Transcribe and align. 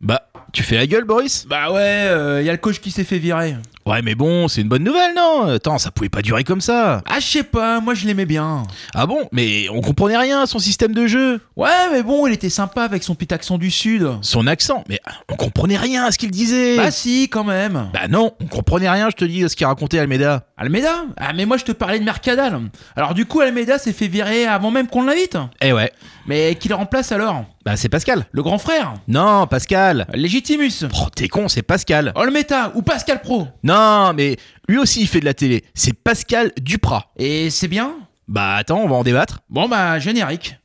Bah, 0.00 0.30
tu 0.52 0.62
fais 0.62 0.76
la 0.76 0.86
gueule, 0.86 1.04
Boris? 1.04 1.46
Bah 1.46 1.70
ouais, 1.70 2.04
il 2.06 2.08
euh, 2.08 2.42
y 2.42 2.48
a 2.48 2.52
le 2.52 2.58
coach 2.58 2.80
qui 2.80 2.90
s'est 2.90 3.04
fait 3.04 3.18
virer. 3.18 3.56
Ouais, 3.86 4.02
mais 4.02 4.14
bon, 4.14 4.46
c'est 4.46 4.60
une 4.60 4.68
bonne 4.68 4.84
nouvelle, 4.84 5.14
non? 5.16 5.48
Attends, 5.48 5.78
ça 5.78 5.90
pouvait 5.90 6.08
pas 6.10 6.22
durer 6.22 6.44
comme 6.44 6.60
ça. 6.60 7.02
Ah, 7.08 7.18
je 7.18 7.26
sais 7.26 7.42
pas, 7.42 7.80
moi 7.80 7.94
je 7.94 8.06
l'aimais 8.06 8.26
bien. 8.26 8.62
Ah 8.94 9.06
bon? 9.06 9.28
Mais 9.32 9.68
on 9.70 9.80
comprenait 9.80 10.18
rien 10.18 10.42
à 10.42 10.46
son 10.46 10.58
système 10.58 10.92
de 10.92 11.06
jeu. 11.06 11.40
Ouais, 11.56 11.88
mais 11.90 12.02
bon, 12.02 12.26
il 12.26 12.32
était 12.34 12.50
sympa 12.50 12.82
avec 12.82 13.02
son 13.02 13.14
petit 13.14 13.32
accent 13.32 13.58
du 13.58 13.70
sud. 13.70 14.08
Son 14.20 14.46
accent 14.46 14.84
Mais 14.88 15.00
on 15.30 15.36
comprenait 15.36 15.78
rien 15.78 16.04
à 16.04 16.12
ce 16.12 16.18
qu'il 16.18 16.30
disait. 16.30 16.76
Bah 16.76 16.90
si, 16.90 17.28
quand 17.30 17.44
même. 17.44 17.88
Bah 17.94 18.06
non, 18.08 18.32
on 18.40 18.46
comprenait 18.46 18.90
rien, 18.90 19.08
je 19.10 19.16
te 19.16 19.24
dis, 19.24 19.44
à 19.44 19.48
ce 19.48 19.56
qu'il 19.56 19.66
racontait 19.66 19.98
Almeida. 19.98 20.44
Almeida? 20.56 20.94
Ah, 21.16 21.32
mais 21.32 21.46
moi 21.46 21.56
je 21.56 21.64
te 21.64 21.72
parlais 21.72 21.98
de 21.98 22.04
Mercadal. 22.04 22.60
Alors 22.96 23.14
du 23.14 23.24
coup, 23.24 23.40
Almeida 23.40 23.78
s'est 23.78 23.94
fait 23.94 24.08
virer 24.08 24.44
avant 24.46 24.70
même 24.70 24.88
qu'on 24.88 25.02
l'invite. 25.02 25.38
Eh 25.62 25.72
ouais. 25.72 25.90
Mais 26.26 26.54
qui 26.54 26.68
le 26.68 26.74
remplace 26.74 27.12
alors? 27.12 27.44
Bah 27.64 27.76
c'est 27.76 27.88
Pascal. 27.88 28.26
Le 28.30 28.42
grand 28.42 28.58
frère? 28.58 28.94
Non, 29.08 29.46
Pascal. 29.46 30.06
Légitimus. 30.14 30.84
Oh, 30.94 31.06
t'es 31.14 31.28
con, 31.28 31.48
c'est 31.48 31.62
Pascal. 31.62 32.12
Olmeta 32.14 32.72
ou 32.74 32.82
Pascal 32.82 33.20
Pro? 33.20 33.48
Non, 33.62 33.69
mais 34.14 34.36
lui 34.68 34.78
aussi 34.78 35.00
il 35.02 35.06
fait 35.06 35.20
de 35.20 35.24
la 35.24 35.34
télé. 35.34 35.64
C'est 35.74 35.92
Pascal 35.92 36.52
Duprat. 36.60 37.12
Et 37.16 37.50
c'est 37.50 37.68
bien 37.68 37.94
Bah 38.28 38.54
attends, 38.56 38.80
on 38.80 38.88
va 38.88 38.96
en 38.96 39.02
débattre. 39.02 39.40
Bon 39.48 39.68
bah 39.68 39.98
générique. 39.98 40.56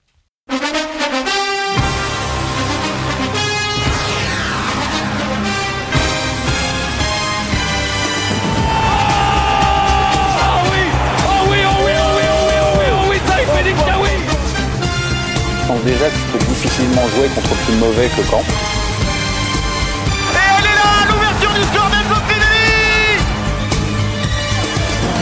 Je 15.61 15.67
pense 15.67 15.83
déjà 15.83 16.09
que 16.09 16.15
je 16.15 16.37
peux 16.37 16.45
difficilement 16.45 17.07
jouer 17.15 17.27
contre 17.33 17.55
plus 17.65 17.75
mauvais 17.77 18.07
que 18.15 18.21
Caen. 18.29 18.43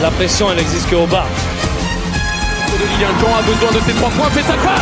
La 0.04 0.12
pression, 0.12 0.52
elle 0.52 0.60
existe 0.60 0.90
qu'au 0.90 1.08
bas. 1.08 1.24
De 2.68 2.86
Lilian 2.86 3.18
Jean 3.22 3.38
a 3.38 3.42
besoin 3.44 3.72
de 3.72 3.80
ses 3.86 3.94
trois 3.94 4.10
points, 4.10 4.30
fait 4.32 4.42
sa 4.42 4.58
passe. 4.58 4.82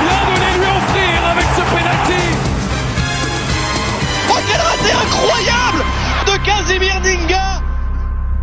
Bien 0.00 0.18
de 0.26 0.40
les 0.40 0.58
lui 0.58 0.66
offrir 0.66 1.26
avec 1.30 1.46
ce 1.54 1.60
penalty. 1.60 2.24
Oh 4.28 4.40
quel 4.48 4.60
raté 4.60 4.90
incroyable 5.06 5.84
de 6.26 6.44
Casimir 6.44 7.00
Dinga 7.02 7.62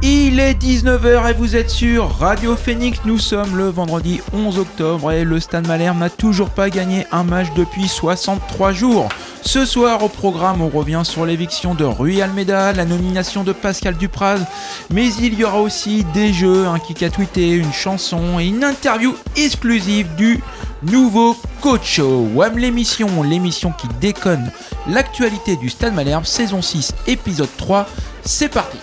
Il 0.02 0.40
est 0.40 0.54
19h 0.54 1.30
et 1.30 1.34
vous 1.34 1.56
êtes 1.56 1.70
sur 1.70 2.18
Radio 2.18 2.56
Phoenix. 2.56 3.00
Nous 3.06 3.18
sommes 3.18 3.56
le 3.56 3.70
vendredi 3.70 4.22
11 4.34 4.60
octobre 4.60 5.12
et 5.12 5.24
le 5.24 5.40
Stade 5.40 5.68
Malherbe 5.68 5.98
n'a 5.98 6.10
toujours 6.10 6.50
pas 6.50 6.70
gagné 6.70 7.08
un 7.12 7.24
match 7.24 7.48
depuis 7.56 7.88
63 7.88 8.74
jours. 8.74 9.10
Ce 9.42 9.66
soir 9.66 10.04
au 10.04 10.10
programme, 10.10 10.62
on 10.62 10.70
revient 10.70 11.02
sur 11.04 11.26
l'éviction 11.26 11.76
de 11.76 11.86
Rui 11.86 12.22
Almeida, 12.22 12.74
la 12.74 12.86
nomination 12.86 13.44
de 13.44 13.54
Pascal 13.54 13.96
Dupraz, 13.96 14.40
mais 14.92 15.14
il 15.16 15.34
y 15.34 15.44
aura 15.44 15.62
aussi 15.62 16.04
des 16.14 16.34
jeux, 16.34 16.68
un 16.68 16.80
kick 16.80 17.02
à 17.02 17.10
tweeter, 17.10 17.52
une 17.52 17.74
chanson 17.74 18.40
et 18.40 18.48
une 18.48 18.64
interview 18.64 19.16
exclusive 19.36 20.14
du 20.16 20.44
nouveau 20.84 21.38
coach. 21.62 22.00
WAM 22.00 22.58
l'émission, 22.58 23.24
l'émission 23.24 23.72
qui 23.72 23.88
déconne 24.02 24.52
l'actualité 24.88 25.56
du 25.56 25.70
Stade 25.70 25.94
Malherbe, 25.94 26.26
saison 26.26 26.62
6, 26.62 26.94
épisode 27.08 27.50
3. 27.58 27.88
C'est 28.24 28.50
parti. 28.50 28.78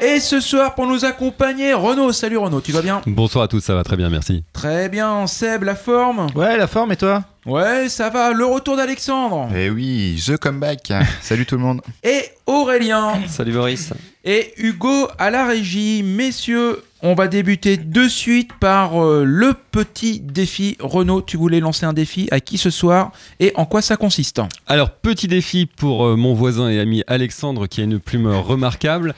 Et 0.00 0.20
ce 0.20 0.40
soir, 0.40 0.74
pour 0.74 0.86
nous 0.86 1.04
accompagner, 1.04 1.72
Renaud. 1.72 2.12
Salut 2.12 2.36
Renaud, 2.36 2.60
tu 2.60 2.70
vas 2.70 2.82
bien 2.82 3.00
Bonsoir 3.06 3.44
à 3.44 3.48
tous, 3.48 3.60
ça 3.60 3.74
va 3.74 3.82
très 3.82 3.96
bien, 3.96 4.08
merci. 4.10 4.44
Très 4.52 4.88
bien, 4.88 5.26
Seb, 5.26 5.62
la 5.64 5.74
forme 5.74 6.26
Ouais, 6.34 6.56
la 6.56 6.66
forme 6.66 6.92
et 6.92 6.96
toi 6.96 7.24
Ouais, 7.46 7.88
ça 7.88 8.10
va, 8.10 8.32
le 8.32 8.44
retour 8.44 8.76
d'Alexandre 8.76 9.48
Eh 9.56 9.70
oui, 9.70 10.22
The 10.24 10.36
Comeback. 10.36 10.92
Salut 11.22 11.46
tout 11.46 11.56
le 11.56 11.62
monde. 11.62 11.80
Et 12.02 12.22
Aurélien 12.46 13.14
Salut 13.28 13.52
Boris. 13.52 13.92
Et 14.24 14.52
Hugo 14.58 15.08
à 15.18 15.30
la 15.30 15.46
régie. 15.46 16.02
Messieurs, 16.02 16.82
on 17.02 17.14
va 17.14 17.28
débuter 17.28 17.76
de 17.76 18.08
suite 18.08 18.50
par 18.58 19.02
euh, 19.02 19.24
le 19.24 19.54
petit 19.70 20.20
défi. 20.20 20.76
Renaud, 20.80 21.22
tu 21.22 21.36
voulais 21.36 21.60
lancer 21.60 21.84
un 21.86 21.92
défi 21.92 22.28
à 22.30 22.40
qui 22.40 22.58
ce 22.58 22.70
soir 22.70 23.12
et 23.40 23.52
en 23.56 23.66
quoi 23.66 23.82
ça 23.82 23.96
consiste? 23.96 24.40
Alors, 24.66 24.90
petit 24.90 25.28
défi 25.28 25.66
pour 25.66 26.06
euh, 26.06 26.16
mon 26.16 26.34
voisin 26.34 26.68
et 26.68 26.80
ami 26.80 27.02
Alexandre 27.06 27.66
qui 27.66 27.80
a 27.80 27.84
une 27.84 28.00
plume 28.00 28.26
remarquable. 28.26 29.14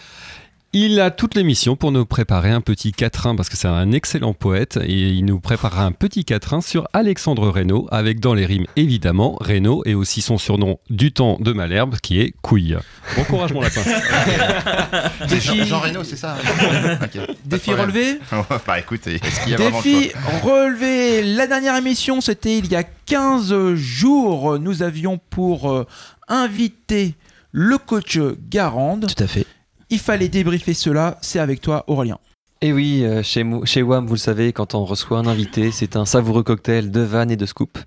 Il 0.74 1.00
a 1.00 1.10
toute 1.10 1.34
l'émission 1.34 1.76
pour 1.76 1.92
nous 1.92 2.04
préparer 2.04 2.50
un 2.50 2.60
petit 2.60 2.92
quatrain 2.92 3.34
parce 3.34 3.48
que 3.48 3.56
c'est 3.56 3.68
un 3.68 3.90
excellent 3.90 4.34
poète 4.34 4.78
et 4.82 5.08
il 5.12 5.24
nous 5.24 5.40
préparera 5.40 5.84
un 5.84 5.92
petit 5.92 6.26
quatrain 6.26 6.60
sur 6.60 6.86
Alexandre 6.92 7.48
Reynaud 7.48 7.88
avec 7.90 8.20
dans 8.20 8.34
les 8.34 8.44
rimes 8.44 8.66
évidemment 8.76 9.38
Reynaud 9.40 9.82
et 9.86 9.94
aussi 9.94 10.20
son 10.20 10.36
surnom 10.36 10.78
du 10.90 11.10
temps 11.10 11.38
de 11.40 11.54
Malherbe 11.54 11.96
qui 12.02 12.20
est 12.20 12.34
Couille. 12.42 12.76
Bon 13.16 13.24
courage 13.24 13.54
mon 13.54 13.62
lapin. 13.62 13.80
C'est 15.26 15.40
Jean, 15.40 15.64
Jean 15.64 15.80
Reno, 15.80 16.04
c'est 16.04 16.16
ça 16.16 16.36
de 17.14 17.20
Défi 17.46 17.72
relevé 17.72 18.18
Bah 18.66 18.78
écoute, 18.78 19.06
est-ce 19.06 19.40
qu'il 19.40 19.52
y 19.52 19.54
a 19.54 19.56
vraiment 19.56 19.78
le 19.78 19.82
Défi 19.82 20.12
relevé. 20.42 21.22
La 21.22 21.46
dernière 21.46 21.76
émission, 21.76 22.20
c'était 22.20 22.58
il 22.58 22.70
y 22.70 22.76
a 22.76 22.82
15 22.82 23.74
jours. 23.74 24.58
Nous 24.58 24.82
avions 24.82 25.18
pour 25.30 25.72
euh, 25.72 25.86
inviter 26.28 27.14
le 27.52 27.78
coach 27.78 28.18
Garande. 28.50 29.06
Tout 29.06 29.24
à 29.24 29.26
fait. 29.26 29.46
Il 29.91 29.99
fallait 29.99 30.28
débriefer 30.28 30.75
cela. 30.75 31.19
C'est 31.22 31.38
avec 31.38 31.60
toi, 31.60 31.84
Aurélien. 31.87 32.19
Et 32.60 32.72
oui, 32.72 33.04
euh, 33.04 33.22
chez, 33.22 33.47
chez 33.65 33.82
WAM, 33.82 34.04
vous 34.06 34.15
le 34.15 34.19
savez, 34.19 34.53
quand 34.53 34.75
on 34.75 34.84
reçoit 34.84 35.19
un 35.19 35.26
invité, 35.26 35.71
c'est 35.71 35.94
un 35.94 36.04
savoureux 36.04 36.43
cocktail 36.43 36.91
de 36.91 37.00
vannes 37.00 37.31
et 37.31 37.37
de 37.37 37.47
scoop. 37.47 37.78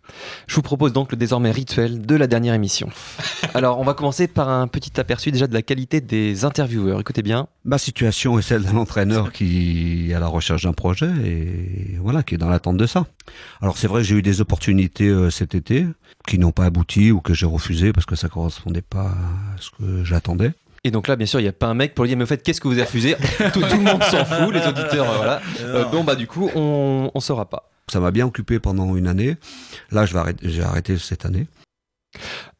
Je 0.47 0.55
vous 0.55 0.61
propose 0.61 0.93
donc 0.93 1.11
le 1.11 1.17
désormais 1.17 1.51
rituel 1.51 2.01
de 2.05 2.15
la 2.15 2.25
dernière 2.25 2.53
émission. 2.53 2.87
Alors, 3.53 3.79
on 3.79 3.83
va 3.83 3.93
commencer 3.93 4.29
par 4.29 4.47
un 4.47 4.67
petit 4.67 4.97
aperçu 4.97 5.29
déjà 5.29 5.47
de 5.47 5.53
la 5.53 5.61
qualité 5.61 5.99
des 5.99 6.45
intervieweurs. 6.45 7.01
Écoutez 7.01 7.21
bien. 7.21 7.49
Ma 7.65 7.77
situation 7.77 8.39
est 8.39 8.43
celle 8.43 8.63
d'un 8.63 8.77
entraîneur 8.77 9.33
qui 9.33 10.11
est 10.11 10.13
à 10.13 10.21
la 10.21 10.27
recherche 10.27 10.63
d'un 10.63 10.71
projet 10.71 11.11
et 11.25 11.97
voilà, 11.99 12.23
qui 12.23 12.35
est 12.35 12.39
dans 12.39 12.49
l'attente 12.49 12.77
de 12.77 12.85
ça. 12.85 13.05
Alors 13.61 13.77
c'est 13.77 13.87
vrai 13.87 14.03
que 14.03 14.07
j'ai 14.07 14.15
eu 14.15 14.21
des 14.21 14.39
opportunités 14.39 15.09
euh, 15.09 15.29
cet 15.29 15.53
été 15.53 15.85
qui 16.25 16.39
n'ont 16.39 16.53
pas 16.53 16.63
abouti 16.63 17.11
ou 17.11 17.19
que 17.19 17.33
j'ai 17.33 17.45
refusé 17.45 17.91
parce 17.91 18.05
que 18.05 18.15
ça 18.15 18.29
correspondait 18.29 18.81
pas 18.81 19.07
à 19.07 19.57
ce 19.59 19.69
que 19.71 20.05
j'attendais. 20.05 20.53
Et 20.83 20.89
donc 20.89 21.07
là, 21.07 21.15
bien 21.15 21.27
sûr, 21.27 21.39
il 21.39 21.43
n'y 21.43 21.49
a 21.49 21.53
pas 21.53 21.67
un 21.67 21.75
mec 21.75 21.93
pour 21.93 22.05
lui 22.05 22.09
dire, 22.09 22.17
mais 22.17 22.23
au 22.23 22.27
fait, 22.27 22.41
qu'est-ce 22.41 22.59
que 22.59 22.67
vous 22.67 22.73
avez 22.73 22.83
refusé 22.83 23.15
tout, 23.53 23.61
tout 23.61 23.77
le 23.77 23.83
monde 23.83 24.03
s'en 24.03 24.25
fout, 24.25 24.53
les 24.53 24.65
auditeurs, 24.65 25.09
euh, 25.09 25.17
voilà. 25.17 25.41
Euh, 25.61 25.85
bon, 25.85 26.03
bah 26.03 26.15
du 26.15 26.27
coup, 26.27 26.49
on 26.55 27.11
ne 27.13 27.19
saura 27.19 27.47
pas. 27.49 27.69
Ça 27.87 27.99
m'a 27.99 28.11
bien 28.11 28.25
occupé 28.25 28.59
pendant 28.59 28.95
une 28.95 29.07
année. 29.07 29.37
Là, 29.91 30.05
je 30.05 30.13
vais 30.13 30.19
arrêter, 30.19 30.49
j'ai 30.49 30.63
arrêté 30.63 30.97
cette 30.97 31.25
année. 31.25 31.47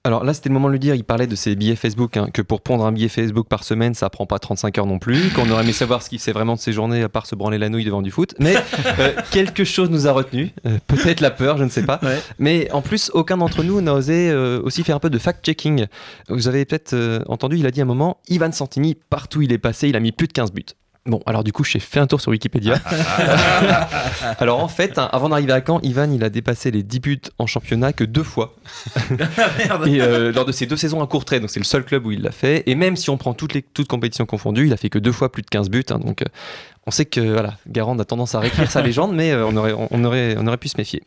Alors 0.04 0.24
là, 0.24 0.34
c'était 0.34 0.50
le 0.50 0.54
moment 0.54 0.68
de 0.68 0.72
lui 0.72 0.80
dire, 0.80 0.96
il 0.96 1.04
parlait 1.04 1.28
de 1.28 1.36
ses 1.36 1.56
billets 1.56 1.76
Facebook, 1.76 2.18
hein, 2.18 2.30
que 2.34 2.42
pour 2.42 2.62
prendre 2.62 2.86
un 2.86 2.92
billet 2.92 3.08
Facebook 3.08 3.48
par 3.48 3.64
semaine, 3.64 3.94
ça 3.94 4.10
prend 4.10 4.26
pas 4.26 4.40
35 4.40 4.80
heures 4.80 4.86
non 4.88 4.98
plus, 4.98 5.30
qu'on 5.36 5.48
aurait 5.52 5.64
aimé 5.64 5.74
savoir 5.74 6.02
ce 6.02 6.10
qu'il 6.10 6.18
fait 6.18 6.32
vraiment 6.32 6.56
de 6.56 6.60
ses 6.60 6.74
journées 6.74 7.04
à 7.04 7.10
part 7.10 7.28
se 7.28 7.36
branler 7.36 7.60
la 7.60 7.70
nouille 7.70 7.86
devant 7.86 8.02
du 8.02 8.10
foot. 8.10 8.34
Mais 8.40 8.56
euh, 8.98 9.14
quelque 9.32 9.64
chose 9.64 9.92
nous 9.92 10.08
a 10.08 10.12
retenu, 10.12 10.54
euh, 10.66 10.80
peut-être 10.88 11.20
la 11.20 11.30
peur, 11.30 11.58
je 11.58 11.66
ne 11.66 11.70
sais 11.70 11.84
pas. 11.84 12.02
Mais 12.40 12.72
en 12.72 12.82
plus, 12.82 13.12
aucun 13.14 13.38
d'entre 13.38 13.62
nous 13.62 13.80
n'a 13.82 13.94
osé 13.94 14.32
euh, 14.32 14.60
aussi 14.64 14.84
faire 14.84 14.96
un 14.96 15.00
peu 15.00 15.12
de 15.12 15.20
fact-checking. 15.20 15.86
Vous 16.30 16.48
avez 16.48 16.66
peut-être 16.66 17.24
entendu, 17.28 17.58
il 17.58 17.68
a 17.68 17.72
dit 17.72 17.82
à 17.82 17.84
un 17.84 17.88
moment, 17.88 18.18
Ivan 18.28 18.52
Santini, 18.52 18.96
partout 18.96 19.40
où 19.40 19.42
il 19.44 19.54
est 19.54 19.60
passé, 19.60 19.88
il 19.88 19.96
a 19.96 20.00
mis 20.00 20.12
plus 20.12 20.28
de 20.28 20.34
15 20.34 20.52
buts. 20.52 20.66
Bon, 21.08 21.20
alors 21.26 21.44
du 21.44 21.52
coup, 21.52 21.64
j'ai 21.64 21.80
fait 21.80 22.00
un 22.00 22.06
tour 22.06 22.22
sur 22.22 22.30
Wikipédia. 22.32 22.76
alors 24.40 24.60
en 24.64 24.68
fait, 24.68 25.00
hein, 25.00 25.10
avant 25.12 25.30
d'arriver 25.30 25.52
à 25.52 25.62
Caen, 25.66 25.80
Ivan, 25.82 26.12
il 26.12 26.24
a 26.24 26.30
dépassé 26.30 26.70
les 26.70 26.84
10 26.84 27.00
buts 27.00 27.22
en 27.40 27.48
championnat 27.48 27.92
que 27.92 28.04
deux 28.04 28.22
fois. 28.22 28.56
Et 29.88 30.00
euh, 30.00 30.32
lors 30.32 30.46
de 30.46 30.52
ces 30.52 30.68
deux 30.68 30.78
saisons 30.78 31.02
à 31.02 31.08
court 31.08 31.26
trait, 31.26 31.40
donc 31.40 31.50
c'est 31.50 31.60
le 31.60 31.66
seul 31.66 31.84
club 31.86 32.06
où 32.06 32.12
il 32.12 32.22
l'a 32.22 32.32
fait. 32.32 32.62
Et 32.68 32.76
même 32.76 32.96
si 32.96 33.10
on 33.10 33.18
prend 33.18 33.34
toutes 33.34 33.56
les 33.56 33.64
toutes 33.64 33.88
compétitions 33.88 34.28
confondues, 34.28 34.68
il 34.68 34.74
a 34.74 34.78
fait 34.78 34.90
que 34.90 35.00
deux 35.00 35.12
fois 35.12 35.32
plus 35.32 35.42
de 35.42 35.48
15 35.48 35.72
buts. 35.72 35.84
hein, 35.90 35.98
donc 35.98 36.22
euh, 36.22 36.26
on 36.88 36.92
sait 36.92 37.06
que 37.06 37.22
voilà, 37.22 37.58
Garand 37.68 37.98
a 38.00 38.06
tendance 38.06 38.36
à 38.36 38.40
réécrire 38.40 38.70
sa 38.70 38.82
légende, 38.84 39.14
mais 39.14 39.32
euh, 39.32 39.46
on, 39.46 39.56
aurait, 39.56 39.74
on, 39.74 40.04
aurait, 40.04 40.36
on 40.38 40.48
aurait 40.48 40.58
pu 40.58 40.68
se 40.68 40.78
méfier. 40.78 41.04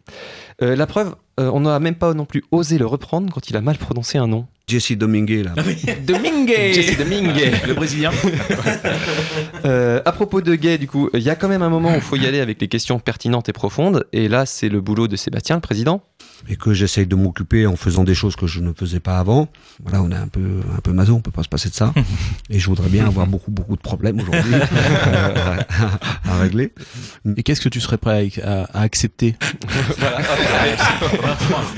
Euh, 0.62 0.76
la 0.76 0.86
preuve, 0.86 1.14
euh, 1.40 1.50
on 1.52 1.60
n'a 1.60 1.78
même 1.80 1.96
pas 1.96 2.14
non 2.14 2.24
plus 2.24 2.44
osé 2.50 2.78
le 2.78 2.86
reprendre 2.86 3.32
quand 3.32 3.50
il 3.50 3.56
a 3.56 3.60
mal 3.60 3.76
prononcé 3.76 4.18
un 4.18 4.28
nom. 4.28 4.46
Jesse 4.66 4.92
Domingue 4.92 5.44
là. 5.44 5.54
Domingue 6.06 6.54
Jesse 6.72 6.96
Domingue. 6.96 7.52
Le 7.66 7.74
Brésilien. 7.74 8.10
Euh, 9.64 10.02
à 10.04 10.12
propos 10.12 10.42
de 10.42 10.54
gay, 10.54 10.76
du 10.76 10.86
coup, 10.86 11.08
il 11.14 11.22
y 11.22 11.30
a 11.30 11.36
quand 11.36 11.48
même 11.48 11.62
un 11.62 11.70
moment 11.70 11.92
où 11.92 11.94
il 11.94 12.00
faut 12.02 12.16
y 12.16 12.26
aller 12.26 12.40
avec 12.40 12.60
les 12.60 12.68
questions 12.68 12.98
pertinentes 12.98 13.48
et 13.48 13.54
profondes. 13.54 14.06
Et 14.12 14.28
là, 14.28 14.44
c'est 14.44 14.68
le 14.68 14.82
boulot 14.82 15.08
de 15.08 15.16
Sébastien, 15.16 15.56
le 15.56 15.62
président. 15.62 16.02
Et 16.48 16.56
que 16.56 16.74
j'essaye 16.74 17.06
de 17.06 17.14
m'occuper 17.14 17.66
en 17.66 17.76
faisant 17.76 18.04
des 18.04 18.14
choses 18.14 18.36
que 18.36 18.46
je 18.46 18.60
ne 18.60 18.72
faisais 18.72 19.00
pas 19.00 19.18
avant. 19.18 19.48
Voilà, 19.82 20.02
on 20.02 20.10
est 20.10 20.14
un 20.16 20.28
peu 20.28 20.60
un 20.76 20.80
peu 20.80 20.92
maso, 20.92 21.14
on 21.14 21.20
peut 21.20 21.30
pas 21.30 21.42
se 21.42 21.48
passer 21.48 21.68
de 21.70 21.74
ça. 21.74 21.92
Et 22.50 22.58
je 22.58 22.66
voudrais 22.66 22.88
bien 22.88 23.06
avoir 23.06 23.26
beaucoup 23.26 23.50
beaucoup 23.50 23.76
de 23.76 23.80
problèmes 23.82 24.20
aujourd'hui 24.20 24.54
euh, 25.06 25.58
à, 26.26 26.32
à 26.32 26.38
régler. 26.38 26.72
Et 27.36 27.42
qu'est-ce 27.42 27.60
que 27.60 27.68
tu 27.68 27.80
serais 27.80 27.98
prêt 27.98 28.30
à, 28.42 28.62
à- 28.62 28.78
à 28.78 28.82
accepter 28.82 29.36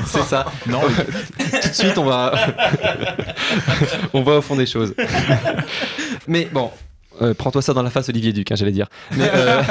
C'est 0.06 0.22
ça. 0.22 0.46
Non. 0.66 0.80
Tout 1.62 1.68
de 1.68 1.74
suite, 1.74 1.98
on 1.98 2.04
va, 2.04 2.32
on 4.12 4.22
va 4.22 4.38
au 4.38 4.42
fond 4.42 4.56
des 4.56 4.66
choses. 4.66 4.94
Mais 6.26 6.48
bon. 6.52 6.70
euh, 7.22 7.34
Prends-toi 7.34 7.62
ça 7.62 7.72
dans 7.74 7.82
la 7.82 7.90
face, 7.90 8.08
Olivier 8.08 8.32
Duc, 8.32 8.50
hein, 8.50 8.56
j'allais 8.56 8.72
dire. 8.72 8.88
Mais 9.16 9.30
euh, 9.34 9.62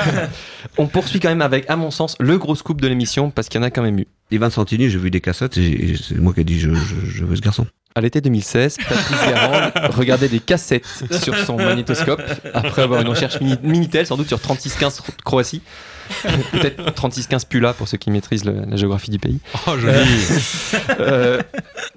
on 0.78 0.88
poursuit 0.88 1.20
quand 1.20 1.30
même 1.30 1.42
avec, 1.42 1.70
à 1.70 1.76
mon 1.76 1.92
sens, 1.92 2.16
le 2.20 2.38
gros 2.38 2.56
scoop 2.56 2.82
de 2.82 2.88
l'émission, 2.88 3.32
parce 3.32 3.50
qu'il 3.50 3.60
y 3.60 3.64
en 3.64 3.68
a 3.68 3.72
quand 3.72 3.84
même 3.84 4.00
eu. 4.00 4.08
Ivan 4.32 4.50
Santini, 4.50 4.90
j'ai 4.90 4.98
vu 4.98 5.12
des 5.12 5.22
cassettes 5.22 5.58
et 5.58 5.96
c'est 6.02 6.16
moi 6.18 6.34
qui 6.34 6.42
ai 6.42 6.44
dit 6.44 6.60
je, 6.60 6.74
je- 6.74 7.06
je 7.06 7.26
veux 7.26 7.36
ce 7.36 7.42
garçon. 7.42 7.68
À 7.98 8.02
l'été 8.02 8.20
2016, 8.20 8.76
Patrice 8.78 9.22
Garand 9.30 9.72
regardait 9.92 10.28
des 10.28 10.40
cassettes 10.42 10.84
sur 11.24 11.38
son 11.38 11.56
magnétoscope 11.56 12.22
après 12.54 12.82
avoir 12.82 13.00
une 13.02 13.08
recherche 13.08 13.40
mini- 13.40 13.58
Minitel, 13.64 14.06
sans 14.06 14.18
doute 14.18 14.28
sur 14.28 14.40
3615 14.42 15.02
Croatie. 15.24 15.62
Peut-être 16.52 16.94
3615 16.94 17.46
Pula 17.46 17.74
pour 17.74 17.88
ceux 17.88 17.98
qui 17.98 18.12
maîtrisent 18.12 18.44
le- 18.44 18.66
la 18.68 18.76
géographie 18.76 19.12
du 19.12 19.18
pays. 19.20 19.40
Oh, 19.68 19.78
joli. 19.78 19.96
Euh, 21.00 21.42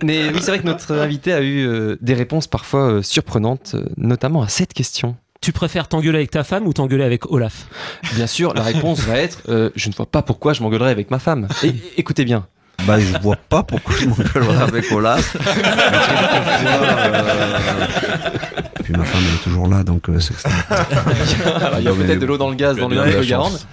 mais 0.02 0.28
oui, 0.28 0.36
c'est 0.40 0.52
vrai 0.52 0.60
que 0.60 0.66
notre 0.66 0.94
invité 0.94 1.32
a 1.32 1.40
eu 1.40 1.66
euh, 1.66 1.96
des 2.00 2.14
réponses 2.14 2.46
parfois 2.46 2.90
euh, 2.92 3.02
surprenantes, 3.02 3.72
euh, 3.74 3.84
notamment 3.96 4.42
à 4.42 4.48
cette 4.48 4.72
question. 4.74 5.16
Tu 5.40 5.52
préfères 5.52 5.88
t'engueuler 5.88 6.18
avec 6.18 6.30
ta 6.30 6.42
femme 6.44 6.66
ou 6.66 6.72
t'engueuler 6.72 7.04
avec 7.04 7.30
Olaf? 7.30 7.66
Bien 8.14 8.26
sûr, 8.26 8.54
la 8.54 8.62
réponse 8.62 9.00
va 9.00 9.16
être 9.18 9.40
euh, 9.48 9.70
Je 9.76 9.88
ne 9.88 9.94
vois 9.94 10.06
pas 10.06 10.20
pourquoi 10.22 10.52
je 10.52 10.62
m'engueulerais 10.62 10.90
avec 10.90 11.10
ma 11.10 11.18
femme. 11.18 11.46
Et 11.62 11.72
écoutez 11.96 12.24
bien. 12.24 12.46
Bah, 12.86 12.98
je 13.00 13.16
vois 13.18 13.36
pas 13.36 13.62
pourquoi 13.62 13.94
je 13.96 14.06
m'engueulerais 14.06 14.62
avec 14.62 14.90
Olaf. 14.92 15.36
Et 18.80 18.82
puis 18.82 18.92
ma 18.94 19.04
femme 19.04 19.22
elle 19.28 19.34
est 19.34 19.42
toujours 19.44 19.68
là, 19.68 19.82
donc 19.84 20.08
euh, 20.08 20.18
c'est 20.20 20.34
que 20.34 20.40
ça- 20.40 20.48
Alors, 21.66 21.78
il 21.80 21.84
y 21.84 21.88
a 21.88 21.92
peut-être 21.92 22.18
de 22.20 22.26
l'eau 22.26 22.38
dans 22.38 22.48
le 22.48 22.54
gaz 22.54 22.76
dans 22.76 22.88
le 22.88 22.96
lac 22.96 23.06
de 23.06 23.12
de 23.12 23.16
la 23.18 23.24
Garande. 23.24 23.52
chance. 23.52 23.66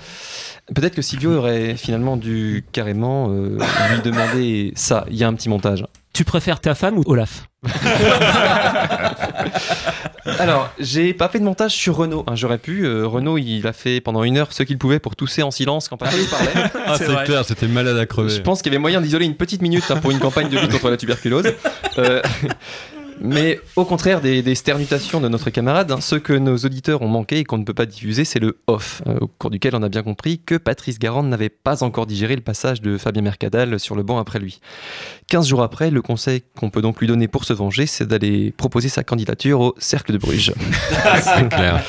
Peut-être 0.74 0.96
que 0.96 1.02
Silvio 1.04 1.36
aurait 1.38 1.76
finalement 1.78 2.18
dû 2.18 2.66
carrément 2.72 3.28
euh, 3.30 3.58
lui 3.94 4.02
demander 4.04 4.74
ça. 4.76 5.06
Il 5.12 5.16
y 5.16 5.24
a 5.24 5.28
un 5.28 5.34
petit 5.36 5.48
montage. 5.50 5.86
Tu 6.14 6.24
préfères 6.26 6.60
ta 6.60 6.74
femme 6.76 6.98
ou 6.98 7.04
Olaf? 7.06 7.48
Alors, 10.39 10.69
j'ai 10.80 11.13
pas 11.13 11.30
fait 11.30 11.39
de 11.39 11.44
montage 11.44 11.72
sur 11.74 11.95
Renault. 11.95 12.24
hein, 12.27 12.36
J'aurais 12.36 12.57
pu. 12.57 12.86
Euh, 12.86 13.06
Renault, 13.07 13.38
il 13.38 13.66
a 13.68 13.74
fait 13.74 14.01
pendant 14.01 14.24
une 14.24 14.38
heure 14.38 14.51
ce 14.54 14.63
qu'il 14.63 14.77
pouvait 14.77 15.00
pour 15.00 15.16
tousser 15.16 15.44
en 15.44 15.51
silence 15.51 15.88
quand 15.89 15.98
Patrice 15.98 16.27
parlait. 16.27 16.51
Ah, 16.88 16.98
c'est 16.98 17.24
clair, 17.25 17.44
c'était 17.45 17.68
malade 17.68 17.98
à 17.98 18.06
crever. 18.06 18.30
Je 18.30 18.42
pense 18.42 18.62
qu'il 18.62 18.72
y 18.72 18.75
avait 18.75 18.81
moyen 18.81 19.01
d'isoler 19.01 19.25
une 19.25 19.36
petite 19.36 19.62
minute 19.62 19.83
hein, 19.89 19.98
pour 19.98 20.12
une 20.12 20.19
campagne 20.19 20.50
de 20.50 20.57
lutte 20.60 20.72
contre 20.72 20.89
la 20.89 20.98
tuberculose. 20.98 21.51
Euh, 21.98 22.22
mais 23.22 23.60
au 23.75 23.86
contraire 23.86 24.19
des, 24.22 24.42
des 24.42 24.56
sternutations 24.56 25.22
de 25.22 25.27
notre 25.30 25.50
camarade, 25.50 25.92
hein, 25.92 26.01
ce 26.01 26.16
que 26.16 26.33
nos 26.33 26.57
auditeurs 26.57 27.01
ont 27.01 27.07
manqué 27.07 27.39
et 27.39 27.44
qu'on 27.44 27.57
ne 27.57 27.63
peut 27.63 27.74
pas 27.74 27.86
diffuser, 27.86 28.25
c'est 28.25 28.39
le 28.39 28.57
off, 28.68 29.01
euh, 29.07 29.18
au 29.22 29.27
cours 29.27 29.50
duquel 29.50 29.74
on 29.75 29.81
a 29.83 29.89
bien 29.89 30.04
compris 30.04 30.39
que 30.45 30.56
Patrice 30.56 31.00
Garande 31.00 31.27
n'avait 31.30 31.50
pas 31.50 31.83
encore 31.83 32.06
digéré 32.07 32.36
le 32.36 32.42
passage 32.42 32.81
de 32.81 32.98
Fabien 32.98 33.22
Mercadal 33.22 33.80
sur 33.80 33.95
le 33.95 34.04
banc 34.04 34.19
après 34.19 34.39
lui. 34.39 34.60
15 35.27 35.48
jours 35.48 35.63
après, 35.63 35.89
le 35.89 36.01
conseil 36.01 36.44
qu'on 36.56 36.69
peut 36.69 36.81
donc 36.81 37.00
lui 37.01 37.07
donner 37.07 37.27
pour 37.27 37.45
se 37.45 37.54
venger, 37.54 37.88
c'est 37.88 38.06
d'aller 38.07 38.51
proposer 38.56 38.89
sa 38.89 39.04
candidature 39.04 39.60
au 39.60 39.75
Cercle 39.80 40.13
de 40.13 40.18
Bruges. 40.19 40.54
C'est 41.24 41.50
clair. 41.50 41.83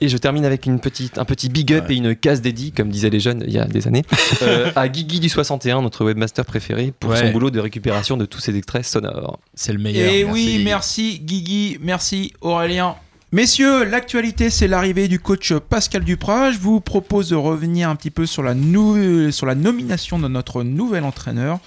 Et 0.00 0.08
je 0.08 0.16
termine 0.16 0.44
avec 0.44 0.64
une 0.66 0.78
petite, 0.78 1.18
un 1.18 1.24
petit 1.24 1.48
big 1.48 1.72
up 1.72 1.90
et 1.90 1.96
une 1.96 2.14
case 2.14 2.40
dédiée, 2.40 2.70
comme 2.70 2.88
disaient 2.88 3.10
les 3.10 3.18
jeunes 3.18 3.42
il 3.48 3.52
y 3.52 3.58
a 3.58 3.64
des 3.64 3.88
années, 3.88 4.04
euh, 4.42 4.70
à 4.76 4.88
Guigui 4.88 5.18
du 5.18 5.28
61, 5.28 5.82
notre 5.82 6.04
webmaster 6.04 6.44
préféré, 6.44 6.92
pour 7.00 7.16
son 7.16 7.32
boulot 7.32 7.50
de 7.50 7.58
récupération 7.58 8.16
de 8.16 8.24
tous 8.24 8.38
ces 8.38 8.56
extraits 8.56 8.84
sonores. 8.84 9.40
C'est 9.54 9.72
le 9.72 9.80
meilleur. 9.80 10.12
Et 10.12 10.22
oui, 10.22 10.62
merci 10.64 11.18
Guigui, 11.18 11.78
merci 11.82 12.32
Aurélien. 12.40 12.94
Messieurs, 13.32 13.84
l'actualité, 13.84 14.48
c'est 14.50 14.68
l'arrivée 14.68 15.08
du 15.08 15.18
coach 15.18 15.52
Pascal 15.52 16.04
Duprat. 16.04 16.52
Je 16.52 16.58
vous 16.58 16.80
propose 16.80 17.28
de 17.30 17.36
revenir 17.36 17.90
un 17.90 17.96
petit 17.96 18.10
peu 18.10 18.24
sur 18.24 18.42
la, 18.44 18.54
nou- 18.54 19.30
sur 19.32 19.44
la 19.46 19.54
nomination 19.56 20.18
de 20.20 20.28
notre 20.28 20.62
nouvel 20.62 21.02
entraîneur. 21.04 21.58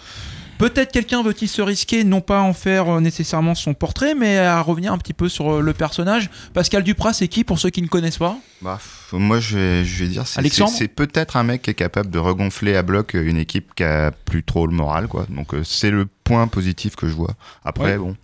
Peut-être 0.61 0.91
quelqu'un 0.91 1.23
veut-il 1.23 1.47
se 1.47 1.61
risquer, 1.61 2.03
non 2.03 2.21
pas 2.21 2.39
en 2.41 2.53
faire 2.53 2.87
euh, 2.87 2.99
nécessairement 3.01 3.55
son 3.55 3.73
portrait, 3.73 4.13
mais 4.15 4.37
à 4.37 4.61
revenir 4.61 4.93
un 4.93 4.97
petit 4.97 5.13
peu 5.13 5.27
sur 5.27 5.55
euh, 5.55 5.61
le 5.61 5.73
personnage. 5.73 6.29
Pascal 6.53 6.83
Duprat, 6.83 7.13
c'est 7.13 7.27
qui 7.27 7.43
pour 7.43 7.59
ceux 7.59 7.69
qui 7.71 7.81
ne 7.81 7.87
connaissent 7.87 8.17
pas? 8.19 8.37
Bah, 8.61 8.79
moi, 9.11 9.39
je 9.39 9.57
vais, 9.57 9.85
je 9.85 10.03
vais 10.03 10.09
dire, 10.09 10.25
c'est- 10.27 10.87
peut-être 10.87 11.35
un 11.37 11.43
mec 11.43 11.63
qui 11.63 11.71
est 11.71 11.73
capable 11.73 12.09
de 12.09 12.19
regonfler 12.19 12.75
à 12.75 12.83
bloc 12.83 13.13
une 13.15 13.37
équipe 13.37 13.73
qui 13.75 13.83
a 13.83 14.11
plus 14.11 14.43
trop 14.43 14.67
le 14.67 14.73
moral, 14.73 15.07
quoi. 15.07 15.25
Donc, 15.29 15.53
euh, 15.53 15.63
c'est 15.63 15.89
le 15.91 16.05
point 16.23 16.47
positif 16.47 16.95
que 16.95 17.07
je 17.07 17.13
vois. 17.13 17.33
Après, 17.65 17.93
Ouais. 17.93 17.97
bon, 17.97 18.15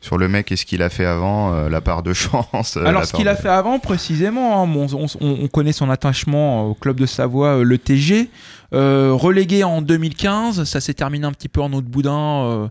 sur 0.00 0.16
le 0.16 0.28
mec 0.28 0.50
et 0.52 0.56
ce 0.56 0.64
qu'il 0.64 0.82
a 0.82 0.88
fait 0.88 1.04
avant, 1.04 1.52
euh, 1.52 1.68
la 1.68 1.80
part 1.80 2.02
de 2.02 2.12
chance. 2.14 2.76
euh, 2.76 2.84
Alors, 2.86 3.04
ce 3.04 3.12
qu'il 3.12 3.28
a 3.28 3.36
fait 3.36 3.48
avant, 3.48 3.78
précisément, 3.78 4.62
hein, 4.62 4.66
bon, 4.66 4.86
on, 4.94 5.06
on- 5.20 5.38
on 5.42 5.48
connaît 5.48 5.72
son 5.72 5.90
attachement 5.90 6.66
au 6.68 6.74
club 6.74 6.98
de 7.00 7.06
Savoie, 7.06 7.58
euh, 7.58 7.62
le 7.64 7.76
TG. 7.78 8.30
Euh, 8.72 9.10
relégué 9.12 9.64
en 9.64 9.82
2015, 9.82 10.64
ça 10.64 10.80
s'est 10.80 10.94
terminé 10.94 11.26
un 11.26 11.32
petit 11.32 11.48
peu 11.48 11.60
en 11.60 11.72
autre 11.72 11.88
boudin, 11.88 12.12
euh, 12.44 12.68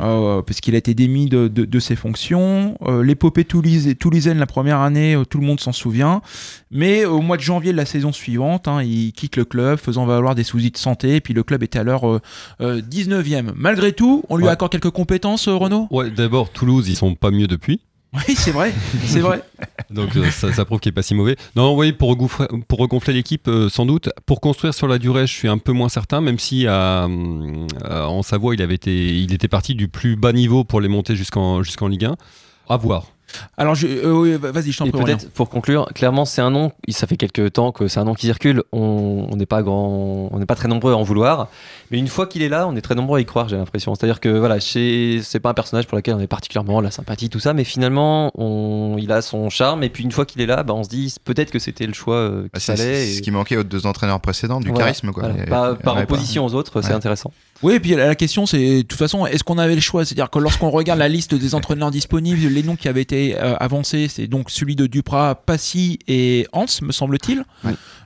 euh, 0.00 0.42
parce 0.42 0.60
qu'il 0.60 0.74
a 0.74 0.78
été 0.78 0.94
démis 0.94 1.26
de, 1.26 1.48
de- 1.48 1.64
de 1.64 1.78
ses 1.78 1.94
fonctions. 1.96 2.76
Euh, 2.86 3.02
L'épopée 3.02 3.44
toulouse- 3.44 3.94
toulousaine, 3.98 4.38
la 4.38 4.46
première 4.46 4.78
année, 4.80 5.20
tout 5.28 5.38
le 5.38 5.46
monde 5.46 5.60
s'en 5.60 5.72
souvient. 5.72 6.22
Mais 6.70 7.04
au 7.04 7.20
mois 7.20 7.36
de 7.36 7.42
janvier 7.42 7.72
de 7.72 7.76
la 7.76 7.84
saison 7.86 8.12
suivante, 8.12 8.66
hein, 8.68 8.82
il 8.82 9.12
quitte 9.12 9.36
le 9.36 9.44
club, 9.44 9.78
faisant 9.78 10.06
valoir 10.06 10.34
des 10.34 10.44
soucis 10.44 10.70
de 10.70 10.76
santé, 10.78 11.16
et 11.16 11.20
puis 11.20 11.34
le 11.34 11.42
club 11.42 11.62
était 11.62 11.78
alors 11.78 12.08
euh, 12.08 12.20
euh, 12.60 12.80
19e. 12.80 13.52
Malgré 13.54 13.92
tout, 13.92 14.24
on 14.30 14.36
lui 14.36 14.44
Ouais. 14.44 14.50
accorde 14.50 14.72
quelques 14.72 14.90
compétences, 14.90 15.48
Renaud? 15.48 15.86
Ouais, 15.90 16.10
d'abord, 16.10 16.50
Toulouse, 16.50 16.88
ils 16.88 16.96
sont 16.96 17.14
pas 17.14 17.30
mieux 17.30 17.46
depuis. 17.46 17.80
Oui, 18.14 18.34
c'est 18.36 18.50
vrai, 18.50 18.74
c'est 19.06 19.20
vrai. 19.20 19.42
Donc 19.90 20.14
euh, 20.16 20.30
ça, 20.30 20.64
prouve 20.66 20.80
qu'il 20.80 20.90
est 20.90 20.94
pas 20.94 21.02
si 21.02 21.14
mauvais. 21.14 21.36
Non, 21.56 21.74
oui, 21.76 21.92
pour, 21.92 22.12
regonfler- 22.14 23.12
l'équipe, 23.12 23.48
euh, 23.48 23.68
sans 23.70 23.86
doute. 23.86 24.10
Pour 24.26 24.40
construire 24.40 24.74
sur 24.74 24.86
la 24.86 24.98
durée, 24.98 25.26
je 25.26 25.32
suis 25.32 25.48
un 25.48 25.56
peu 25.58 25.72
moins 25.72 25.88
certain, 25.88 26.20
même 26.20 26.38
si 26.38 26.66
à, 26.66 27.04
euh, 27.06 27.66
en 27.88 28.22
Savoie, 28.22 28.54
il, 28.54 28.60
avait 28.60 28.74
été, 28.74 29.18
il 29.18 29.32
était 29.32 29.48
parti 29.48 29.74
du 29.74 29.88
plus 29.88 30.16
bas 30.16 30.32
niveau 30.32 30.62
pour 30.64 30.80
les 30.80 30.88
monter 30.88 31.16
jusqu'en 31.16 31.62
jusqu'en 31.62 31.88
Ligue 31.88 32.04
1. 32.04 32.16
À 32.68 32.76
voir. 32.76 33.06
Alors, 33.56 33.74
je, 33.74 33.86
euh, 33.86 34.12
oui, 34.12 34.36
vas-y, 34.40 34.72
je 34.72 34.78
t'en 34.78 34.84
Et 34.86 34.90
prie. 34.90 35.04
Peut-être 35.04 35.30
pour 35.30 35.48
conclure, 35.48 35.88
clairement 35.94 36.24
c'est 36.24 36.42
un 36.42 36.50
nom, 36.50 36.72
il- 36.86 36.94
ça 36.94 37.06
fait 37.06 37.16
quelques 37.16 37.52
temps 37.52 37.72
que 37.72 37.88
c'est 37.88 38.00
un 38.00 38.04
nom 38.04 38.14
qui 38.14 38.26
circule, 38.26 38.62
on 38.72 39.28
n'est 39.36 39.46
pas 39.46 39.62
grand, 39.62 40.28
on 40.32 40.38
n'est 40.38 40.46
pas 40.46 40.54
très 40.54 40.68
nombreux 40.68 40.92
à 40.92 40.96
en 40.96 41.02
vouloir, 41.02 41.48
mais 41.90 41.98
une 41.98 42.08
fois 42.08 42.26
qu'il 42.26 42.42
est 42.42 42.48
là, 42.48 42.66
on 42.68 42.74
est 42.76 42.80
très 42.80 42.94
nombreux 42.94 43.18
à 43.18 43.20
y 43.20 43.24
croire, 43.26 43.48
j'ai 43.48 43.56
l'impression. 43.56 43.94
C'est-à-dire 43.94 44.20
que 44.20 44.28
voilà, 44.28 44.60
chez- 44.60 45.20
c'est 45.22 45.40
pas 45.40 45.50
un 45.50 45.54
personnage 45.54 45.86
pour 45.86 45.96
lequel 45.96 46.14
on 46.14 46.20
est 46.20 46.26
particulièrement 46.26 46.80
la 46.80 46.90
sympathie, 46.90 47.28
tout 47.30 47.40
ça, 47.40 47.52
mais 47.54 47.64
finalement 47.64 48.30
on, 48.34 48.96
il 48.98 49.10
a 49.12 49.22
son 49.22 49.50
charme, 49.50 49.82
et 49.82 49.88
puis 49.88 50.04
une 50.04 50.12
fois 50.12 50.26
qu'il 50.26 50.40
est 50.40 50.46
là, 50.46 50.62
bah, 50.62 50.74
on 50.74 50.84
se 50.84 50.88
dit 50.88 51.14
peut-être 51.24 51.50
que 51.50 51.58
c'était 51.58 51.86
le 51.86 51.94
choix 51.94 52.16
euh, 52.16 52.42
Bah, 52.42 52.48
qu'il 52.54 52.60
c'est 52.60 52.76
fallait. 52.76 52.94
c'est 53.06 53.10
et- 53.10 53.14
ce 53.16 53.22
qui 53.22 53.30
manquait 53.30 53.56
aux 53.56 53.64
deux 53.64 53.86
entraîneurs 53.86 54.20
précédents, 54.20 54.60
du 54.60 54.68
Voilà, 54.68 54.84
charisme, 54.86 55.10
quoi. 55.12 55.28
voilà. 55.28 55.44
Et- 55.44 55.46
Par- 55.82 55.96
opposition 56.02 56.44
aux 56.44 56.54
autres, 56.54 56.82
c'est 56.82 56.92
intéressant. 56.92 57.32
Oui, 57.62 57.74
et 57.74 57.80
puis 57.80 57.90
la 57.90 58.14
question, 58.14 58.44
c'est 58.46 58.78
de 58.78 58.82
toute 58.82 58.98
façon, 58.98 59.24
est-ce 59.26 59.44
qu'on 59.44 59.58
avait 59.58 59.74
le 59.74 59.80
choix? 59.80 60.04
C'est-à-dire 60.04 60.30
que 60.30 60.38
lorsqu'on 60.38 60.70
regarde 60.70 60.98
la 60.98 61.08
liste 61.08 61.34
des 61.34 61.54
entraîneurs 61.54 61.90
disponibles, 62.00 62.48
les 62.48 62.62
noms 62.62 62.76
qui 62.76 62.88
avaient 62.88 63.02
été 63.02 63.36
euh, 63.38 63.54
avancés, 63.60 64.08
c'est 64.08 64.26
donc 64.26 64.50
celui 64.50 64.74
de 64.76 64.86
Duprat, 64.86 65.36
Passy 65.46 65.98
et 66.08 66.46
Hans, 66.52 66.66
me 66.82 66.92
semble-t-il. 66.92 67.44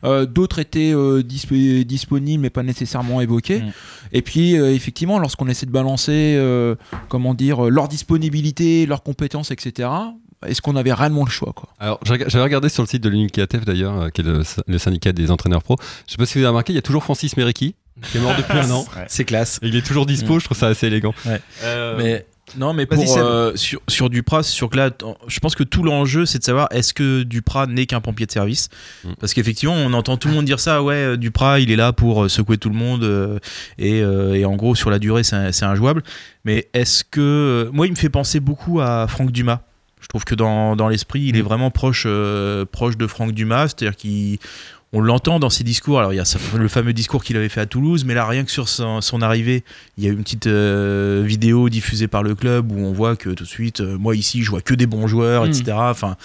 Euh, 0.05 0.27
D'autres 0.27 0.59
étaient 0.59 0.93
euh, 0.95 1.23
disp- 1.23 1.85
disponibles, 1.85 2.43
mais 2.43 2.51
pas 2.51 2.63
nécessairement 2.63 3.21
évoqués. 3.21 3.61
Mm. 3.61 3.73
Et 4.13 4.23
puis, 4.23 4.59
euh, 4.59 4.75
effectivement, 4.75 5.19
lorsqu'on 5.19 5.49
essaie 5.49 5.67
de 5.67 5.71
balancer, 5.73 6.35
euh, 6.37 6.75
comment 7.09 7.33
dire, 7.35 7.63
leur 7.71 7.89
disponibilité, 7.89 8.87
leurs 8.87 9.03
compétences, 9.03 9.51
etc., 9.51 9.89
est-ce 10.47 10.61
qu'on 10.61 10.77
avait 10.77 10.93
réellement 10.93 11.25
le 11.25 11.31
choix 11.31 11.53
quoi? 11.55 11.71
Alors, 11.79 11.99
j'avais 12.05 12.43
regardé 12.43 12.69
sur 12.69 12.83
le 12.83 12.89
site 12.89 13.03
de 13.03 13.09
l'UNICATF 13.09 13.65
d'ailleurs, 13.65 14.13
qui 14.13 14.21
est 14.21 14.25
le, 14.25 14.43
le 14.67 14.79
syndicat 14.79 15.13
des 15.13 15.31
entraîneurs 15.31 15.63
pro. 15.63 15.77
Je 16.07 16.13
sais 16.13 16.19
pas 16.19 16.27
si 16.27 16.35
vous 16.35 16.41
avez 16.41 16.49
remarqué, 16.49 16.73
il 16.75 16.77
y 16.77 16.79
a 16.79 16.83
toujours 16.83 17.03
Francis 17.03 17.37
Meriki, 17.39 17.75
qui 18.03 18.19
est 18.19 18.21
mort 18.21 18.37
depuis 18.37 18.59
un 18.59 18.71
an. 18.71 18.87
C'est 19.09 19.25
classe. 19.25 19.59
Et 19.63 19.69
il 19.69 19.77
est 19.77 19.87
toujours 19.87 20.07
dispo, 20.07 20.39
je 20.39 20.45
trouve 20.45 20.57
ça 20.57 20.69
assez 20.69 20.87
élégant. 20.87 21.15
Ouais. 21.25 21.41
Euh, 21.63 21.97
Mais 21.97 22.27
non, 22.57 22.73
mais 22.73 22.87
pour 22.87 23.03
euh, 23.19 23.57
sur, 23.57 23.81
sur 23.89 24.09
Duprat, 24.09 24.45
sûr 24.45 24.71
que 24.71 24.77
là, 24.77 24.91
je 25.27 25.41
pense 25.41 25.57
que 25.57 25.65
tout 25.65 25.83
l'enjeu, 25.83 26.27
c'est 26.27 26.39
de 26.39 26.45
savoir 26.45 26.69
est-ce 26.71 26.95
que 26.95 27.25
Duprat 27.25 27.67
n'est 27.67 27.87
qu'un 27.87 28.01
pompier 28.01 28.25
de 28.27 28.31
service? 28.31 28.69
Mm. 29.05 29.13
Parce 29.19 29.35
qu'effectivement, 29.35 29.75
on 29.75 29.93
entend 29.95 30.17
tout 30.17 30.29
le 30.29 30.35
monde 30.35 30.45
dire 30.45 30.61
ça. 30.61 30.83
Ouais, 30.83 30.95
euh, 30.95 31.17
Duprat, 31.17 31.59
il 31.59 31.73
est 31.73 31.77
là 31.77 31.93
pour 31.93 32.31
secouer 32.31 32.57
tout 32.57 32.69
le 32.69 32.77
monde 32.77 33.03
euh, 33.03 33.39
et, 33.79 34.01
euh, 34.01 34.35
et 34.35 34.45
en 34.45 34.55
gros, 34.55 34.77
sur 34.77 34.91
la 34.91 34.99
durée, 35.01 35.25
c'est 35.25 35.51
c'est 35.53 35.65
injouable. 35.65 36.03
Mais 36.45 36.69
est-ce 36.73 37.03
que 37.03 37.69
moi, 37.73 37.87
il 37.87 37.91
me 37.91 37.97
fait 37.97 38.11
penser 38.11 38.39
beaucoup 38.39 38.81
à 38.81 39.07
Franck 39.09 39.33
Dumas. 39.33 39.61
Je 40.01 40.09
trouve 40.09 40.25
que 40.25 40.37
dans, 40.37 40.77
dans 40.77 40.89
l'esprit, 40.89 41.23
il 41.23 41.37
est 41.37 41.43
vraiment 41.43 41.73
proche, 41.73 42.05
euh, 42.07 42.65
proche 42.65 42.97
de 42.97 43.09
Franck 43.09 43.33
Dumas, 43.33 43.69
c'est-à-dire 43.69 43.97
qu'il 43.97 44.39
on 44.93 45.01
l'entend 45.01 45.39
dans 45.41 45.51
ses 45.51 45.65
discours. 45.65 45.99
Alors, 45.99 46.13
il 46.13 46.17
y 46.17 46.21
a 46.21 46.25
le 46.57 46.69
fameux 46.69 46.93
discours 46.93 47.23
qu'il 47.25 47.37
avait 47.37 47.49
fait 47.49 47.61
à 47.61 47.67
Toulouse, 47.67 48.05
mais 48.05 48.15
là, 48.15 48.27
rien 48.27 48.45
que 48.45 48.51
sur 48.51 48.69
son, 48.69 49.01
son 49.01 49.21
arrivée, 49.21 49.65
il 49.99 50.05
y 50.05 50.07
a 50.07 50.11
une 50.11 50.23
petite 50.23 50.47
euh, 50.47 51.23
vidéo 51.27 51.69
diffusée 51.69 52.09
par 52.09 52.23
le 52.23 52.35
club 52.35 52.71
où 52.73 52.79
on 52.79 52.93
voit 52.93 53.17
que 53.17 53.31
tout 53.31 53.45
de 53.45 53.49
suite, 53.49 53.81
euh, 53.81 53.99
moi 53.99 54.15
ici, 54.17 54.43
je 54.43 54.51
vois 54.51 54.63
que 54.63 54.75
des 54.75 54.87
bons 54.87 55.07
joueurs, 55.07 55.45
Mm. 55.45 55.49
etc. 55.49 55.73
Enfin, 55.77 56.17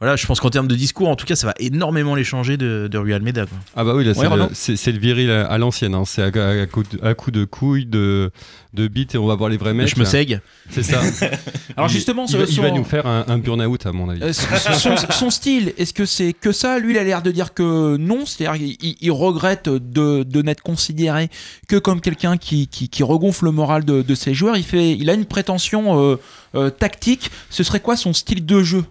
voilà, 0.00 0.16
je 0.16 0.26
pense 0.26 0.40
qu'en 0.40 0.48
termes 0.50 0.66
de 0.68 0.74
discours, 0.74 1.08
en 1.08 1.16
tout 1.16 1.26
cas, 1.26 1.36
ça 1.36 1.46
va 1.46 1.54
énormément 1.58 2.14
les 2.14 2.24
changer 2.24 2.56
de, 2.56 2.88
de 2.90 2.98
Rui 2.98 3.12
Almeida. 3.12 3.44
quoi. 3.46 3.58
Ah 3.76 3.84
bah 3.84 3.92
oui, 3.94 4.02
là, 4.04 4.12
Ouais, 4.12 4.16
c'est, 4.18 4.26
Renaud 4.26 4.48
le, 4.48 4.54
c'est- 4.54 4.76
c'est 4.76 4.92
le 4.92 4.98
viril 4.98 5.30
à, 5.30 5.46
à 5.46 5.58
l'ancienne. 5.58 5.94
hein. 5.94 6.04
C'est 6.06 6.22
à, 6.22 6.48
à 6.62 6.66
coup 6.66 6.82
de, 6.82 7.04
à 7.04 7.12
coup 7.14 7.30
de 7.30 7.44
couilles, 7.44 7.84
de, 7.84 8.30
de 8.72 8.88
bites, 8.88 9.14
et 9.14 9.18
on 9.18 9.26
va 9.26 9.34
voir 9.34 9.50
les 9.50 9.58
vrais 9.58 9.74
mecs. 9.74 9.88
Je 9.88 9.96
me 9.98 10.04
là. 10.04 10.10
saigue. 10.10 10.40
C'est 10.70 10.82
ça. 10.82 11.00
Alors 11.76 11.90
Il- 11.90 11.92
justement, 11.92 12.24
il, 12.26 12.32
ce- 12.32 12.36
va, 12.38 12.44
il 12.48 12.60
va 12.60 12.68
son- 12.70 12.74
nous 12.76 12.84
faire 12.84 13.06
un, 13.06 13.24
un 13.28 13.36
burn-out, 13.38 13.84
à 13.84 13.92
mon 13.92 14.08
avis. 14.08 14.22
Euh, 14.22 14.32
son, 14.32 14.72
son- 14.96 14.96
son 15.10 15.30
style, 15.30 15.74
est-ce 15.76 15.92
que 15.92 16.06
c'est 16.06 16.32
que 16.32 16.52
ça? 16.52 16.78
Lui, 16.78 16.94
il 16.94 16.98
a 16.98 17.04
l'air 17.04 17.20
de 17.20 17.30
dire 17.30 17.52
que 17.52 17.96
non, 17.98 18.24
c'est-à-dire 18.24 18.58
qu'il 18.58 18.76
il- 18.80 18.96
il 19.02 19.10
regrette 19.12 19.68
de, 19.68 20.22
de 20.22 20.42
n'être 20.42 20.62
considéré 20.62 21.28
que 21.68 21.76
comme 21.76 22.00
quelqu'un 22.00 22.38
qui, 22.38 22.68
qui, 22.68 22.88
qui 22.88 23.02
regonfle 23.02 23.44
le 23.44 23.50
moral 23.52 23.84
de, 23.84 24.00
de 24.02 24.14
ses 24.14 24.32
joueurs. 24.32 24.56
Il, 24.56 24.64
fait, 24.64 24.92
il 24.92 25.10
a 25.10 25.14
une 25.14 25.26
prétention 25.26 26.00
euh, 26.00 26.16
euh, 26.54 26.70
tactique. 26.70 27.30
Ce 27.50 27.62
serait 27.62 27.80
quoi 27.80 27.96
son 27.96 28.12
style 28.14 28.46
de 28.46 28.62
jeu? 28.62 28.84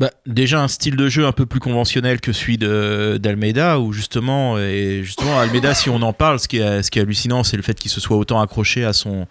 Bah, 0.00 0.10
déjà 0.24 0.62
un 0.62 0.68
style 0.68 0.96
de 0.96 1.10
jeu 1.10 1.26
un 1.26 1.32
peu 1.32 1.44
plus 1.44 1.60
conventionnel 1.60 2.22
que 2.22 2.32
celui 2.32 2.56
d'Almeida, 2.56 3.78
où 3.78 3.92
justement, 3.92 4.58
et 4.58 5.02
justement 5.04 5.38
Almeida, 5.38 5.74
si 5.74 5.90
on 5.90 6.00
en 6.00 6.14
parle, 6.14 6.40
ce 6.40 6.48
qui 6.48 6.56
est, 6.56 6.82
ce 6.82 6.90
qui 6.90 6.98
est 6.98 7.02
hallucinant, 7.02 7.44
c'est 7.44 7.58
le 7.58 7.62
fait 7.62 7.78
qu'il 7.78 7.90
se 7.90 8.00
soit 8.00 8.16
autant 8.16 8.40
accroché 8.40 8.82
à 8.86 8.94
son, 8.94 9.26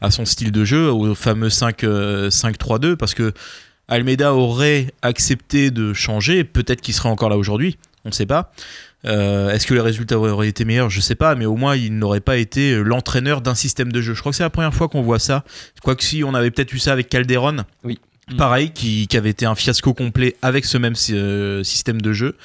à 0.00 0.10
son 0.10 0.24
style 0.24 0.50
de 0.50 0.64
jeu, 0.64 0.90
au 0.90 1.14
fameux 1.14 1.50
5, 1.50 1.84
euh, 1.84 2.30
5-3-2, 2.30 2.96
parce 2.96 3.12
que 3.12 3.34
Almeida 3.86 4.32
aurait 4.32 4.94
accepté 5.02 5.70
de 5.70 5.92
changer, 5.92 6.42
peut-être 6.42 6.80
qu'il 6.80 6.94
serait 6.94 7.10
encore 7.10 7.28
là 7.28 7.36
aujourd'hui, 7.36 7.76
on 8.06 8.08
ne 8.08 8.14
sait 8.14 8.24
pas. 8.24 8.50
Euh, 9.04 9.50
Est-ce 9.50 9.66
que 9.66 9.74
les 9.74 9.80
résultats 9.80 10.18
auraient 10.18 10.48
été 10.48 10.64
meilleurs? 10.64 10.88
Je 10.88 11.02
sais 11.02 11.16
pas, 11.16 11.34
mais 11.34 11.44
au 11.44 11.56
moins 11.56 11.76
il 11.76 11.98
n'aurait 11.98 12.20
pas 12.20 12.38
été 12.38 12.74
l'entraîneur 12.76 13.42
d'un 13.42 13.54
système 13.54 13.92
de 13.92 14.00
jeu. 14.00 14.14
Je 14.14 14.20
crois 14.20 14.32
que 14.32 14.36
c'est 14.36 14.42
la 14.42 14.48
première 14.48 14.72
fois 14.72 14.88
qu'on 14.88 15.02
voit 15.02 15.18
ça. 15.18 15.44
Quoique 15.82 16.02
si 16.02 16.24
on 16.24 16.32
avait 16.32 16.50
peut-être 16.50 16.72
eu 16.72 16.78
ça 16.78 16.92
avec 16.94 17.10
Calderon, 17.10 17.66
Oui. 17.84 18.00
Pareil, 18.36 18.70
qui, 18.72 19.06
qui 19.06 19.16
avait 19.16 19.30
été 19.30 19.46
un 19.46 19.54
fiasco 19.54 19.94
complet 19.94 20.36
avec 20.42 20.64
ce 20.64 20.78
même 20.78 20.94
euh, 21.10 21.62
système 21.64 22.00
de 22.00 22.12
jeu. 22.12 22.36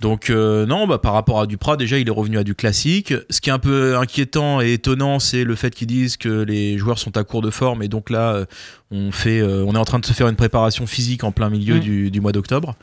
Donc 0.00 0.28
euh, 0.28 0.66
non, 0.66 0.86
bah, 0.86 0.98
par 0.98 1.14
rapport 1.14 1.40
à 1.40 1.46
Duprat, 1.46 1.76
déjà 1.76 1.98
il 1.98 2.06
est 2.06 2.12
revenu 2.12 2.36
à 2.38 2.44
du 2.44 2.54
classique. 2.54 3.14
Ce 3.30 3.40
qui 3.40 3.48
est 3.48 3.52
un 3.52 3.58
peu 3.58 3.96
inquiétant 3.96 4.60
et 4.60 4.74
étonnant, 4.74 5.18
c'est 5.18 5.42
le 5.44 5.54
fait 5.54 5.74
qu'ils 5.74 5.86
disent 5.86 6.16
que 6.18 6.42
les 6.42 6.76
joueurs 6.76 6.98
sont 6.98 7.16
à 7.16 7.24
court 7.24 7.40
de 7.40 7.50
forme 7.50 7.82
et 7.82 7.88
donc 7.88 8.10
là, 8.10 8.34
euh, 8.34 8.44
on 8.90 9.10
fait, 9.10 9.40
euh, 9.40 9.64
on 9.66 9.74
est 9.74 9.78
en 9.78 9.84
train 9.84 9.98
de 9.98 10.06
se 10.06 10.12
faire 10.12 10.28
une 10.28 10.36
préparation 10.36 10.86
physique 10.86 11.24
en 11.24 11.32
plein 11.32 11.48
milieu 11.48 11.76
Mm. 11.76 11.80
du, 11.80 12.10
du 12.10 12.20
mois 12.20 12.32
d'octobre. 12.32 12.76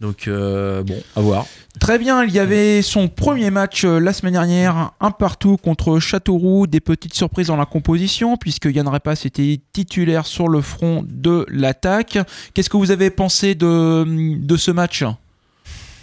Donc 0.00 0.28
euh, 0.28 0.82
bon, 0.84 1.02
à 1.16 1.20
voir. 1.20 1.46
Très 1.80 1.98
bien, 1.98 2.24
il 2.24 2.32
y 2.32 2.38
avait 2.38 2.82
son 2.82 3.08
premier 3.08 3.50
match 3.50 3.84
euh, 3.84 3.98
la 3.98 4.12
semaine 4.12 4.34
dernière, 4.34 4.92
un 5.00 5.10
partout 5.10 5.56
contre 5.56 5.98
Châteauroux, 5.98 6.66
des 6.66 6.80
petites 6.80 7.14
surprises 7.14 7.48
dans 7.48 7.56
la 7.56 7.66
composition, 7.66 8.36
puisque 8.36 8.66
Yann 8.66 8.86
Repas 8.86 9.22
était 9.24 9.60
titulaire 9.72 10.26
sur 10.26 10.48
le 10.48 10.60
front 10.60 11.04
de 11.08 11.44
l'attaque. 11.48 12.18
Qu'est-ce 12.54 12.70
que 12.70 12.76
vous 12.76 12.92
avez 12.92 13.10
pensé 13.10 13.54
de, 13.56 14.04
de 14.38 14.56
ce 14.56 14.70
match? 14.70 15.04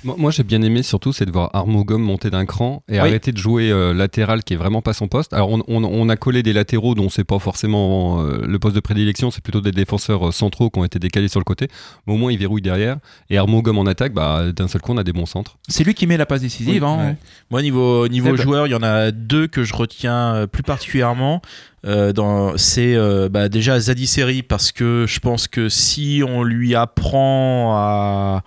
Moi, 0.06 0.16
moi, 0.18 0.32
j'ai 0.32 0.44
bien 0.44 0.62
aimé 0.62 0.84
surtout, 0.84 1.12
c'est 1.14 1.26
de 1.26 1.32
voir 1.32 1.50
Armogum 1.54 2.02
monter 2.02 2.30
d'un 2.30 2.46
cran 2.46 2.84
et 2.88 2.94
Oui. 2.94 2.98
arrêter 3.00 3.32
de 3.32 3.38
jouer 3.38 3.72
euh, 3.72 3.94
latéral 3.94 4.44
qui 4.44 4.54
est 4.54 4.58
vraiment 4.58 4.82
pas 4.82 4.94
son 4.94 5.08
poste. 5.08 5.34
Alors, 5.34 5.50
on, 5.50 5.64
on- 5.68 5.84
on 5.84 6.10
a 6.10 6.16
collé 6.16 6.44
des 6.44 6.54
latéraux 6.54 6.94
dont 6.96 7.10
c'est 7.10 7.24
pas 7.24 7.40
forcément 7.40 8.22
euh, 8.22 8.46
le 8.46 8.60
poste 8.60 8.76
de 8.76 8.80
prédilection, 8.82 9.32
c'est 9.32 9.44
plutôt 9.44 9.62
des 9.62 9.72
défenseurs 9.72 10.28
euh, 10.28 10.32
centraux 10.32 10.70
qui 10.70 10.80
ont 10.80 10.86
été 10.86 11.00
décalés 11.00 11.28
sur 11.28 11.40
le 11.40 11.44
côté. 11.44 11.68
Mais 12.06 12.14
au 12.14 12.18
moins, 12.18 12.32
il 12.32 12.38
verrouille 12.38 12.62
derrière. 12.62 12.98
Et 13.30 13.38
Armogum 13.38 13.78
en 13.80 13.86
attaque, 13.86 14.14
bah, 14.14 14.52
d'un 14.56 14.68
seul 14.68 14.82
coup, 14.82 14.94
on 14.94 14.98
a 14.98 15.04
des 15.04 15.14
bons 15.14 15.26
centres. 15.26 15.58
C'est 15.68 15.84
lui 15.84 15.94
qui 15.96 16.06
met 16.08 16.18
la 16.18 16.26
passe 16.26 16.42
décisive. 16.42 16.84
Oui, 16.84 16.88
hein. 16.90 16.98
ouais. 17.00 17.16
Moi, 17.50 17.62
niveau, 17.64 18.08
niveau 18.08 18.30
Eh 18.30 18.38
ben. 18.38 18.42
joueur, 18.44 18.68
il 18.68 18.72
y 18.72 18.76
en 18.76 18.84
a 18.84 19.12
deux 19.12 19.48
que 19.48 19.64
je 19.64 19.74
retiens 19.74 20.46
plus 20.52 20.64
particulièrement. 20.64 21.42
Euh, 21.88 22.12
c'est 22.58 22.96
euh, 22.96 23.30
bah, 23.30 23.48
déjà 23.50 23.80
Zadi 23.80 24.08
Seri 24.08 24.42
parce 24.44 24.72
que 24.72 25.06
je 25.08 25.20
pense 25.20 25.48
que 25.48 25.70
si 25.70 26.24
on 26.28 26.42
lui 26.44 26.74
apprend 26.76 27.74
à 27.76 28.44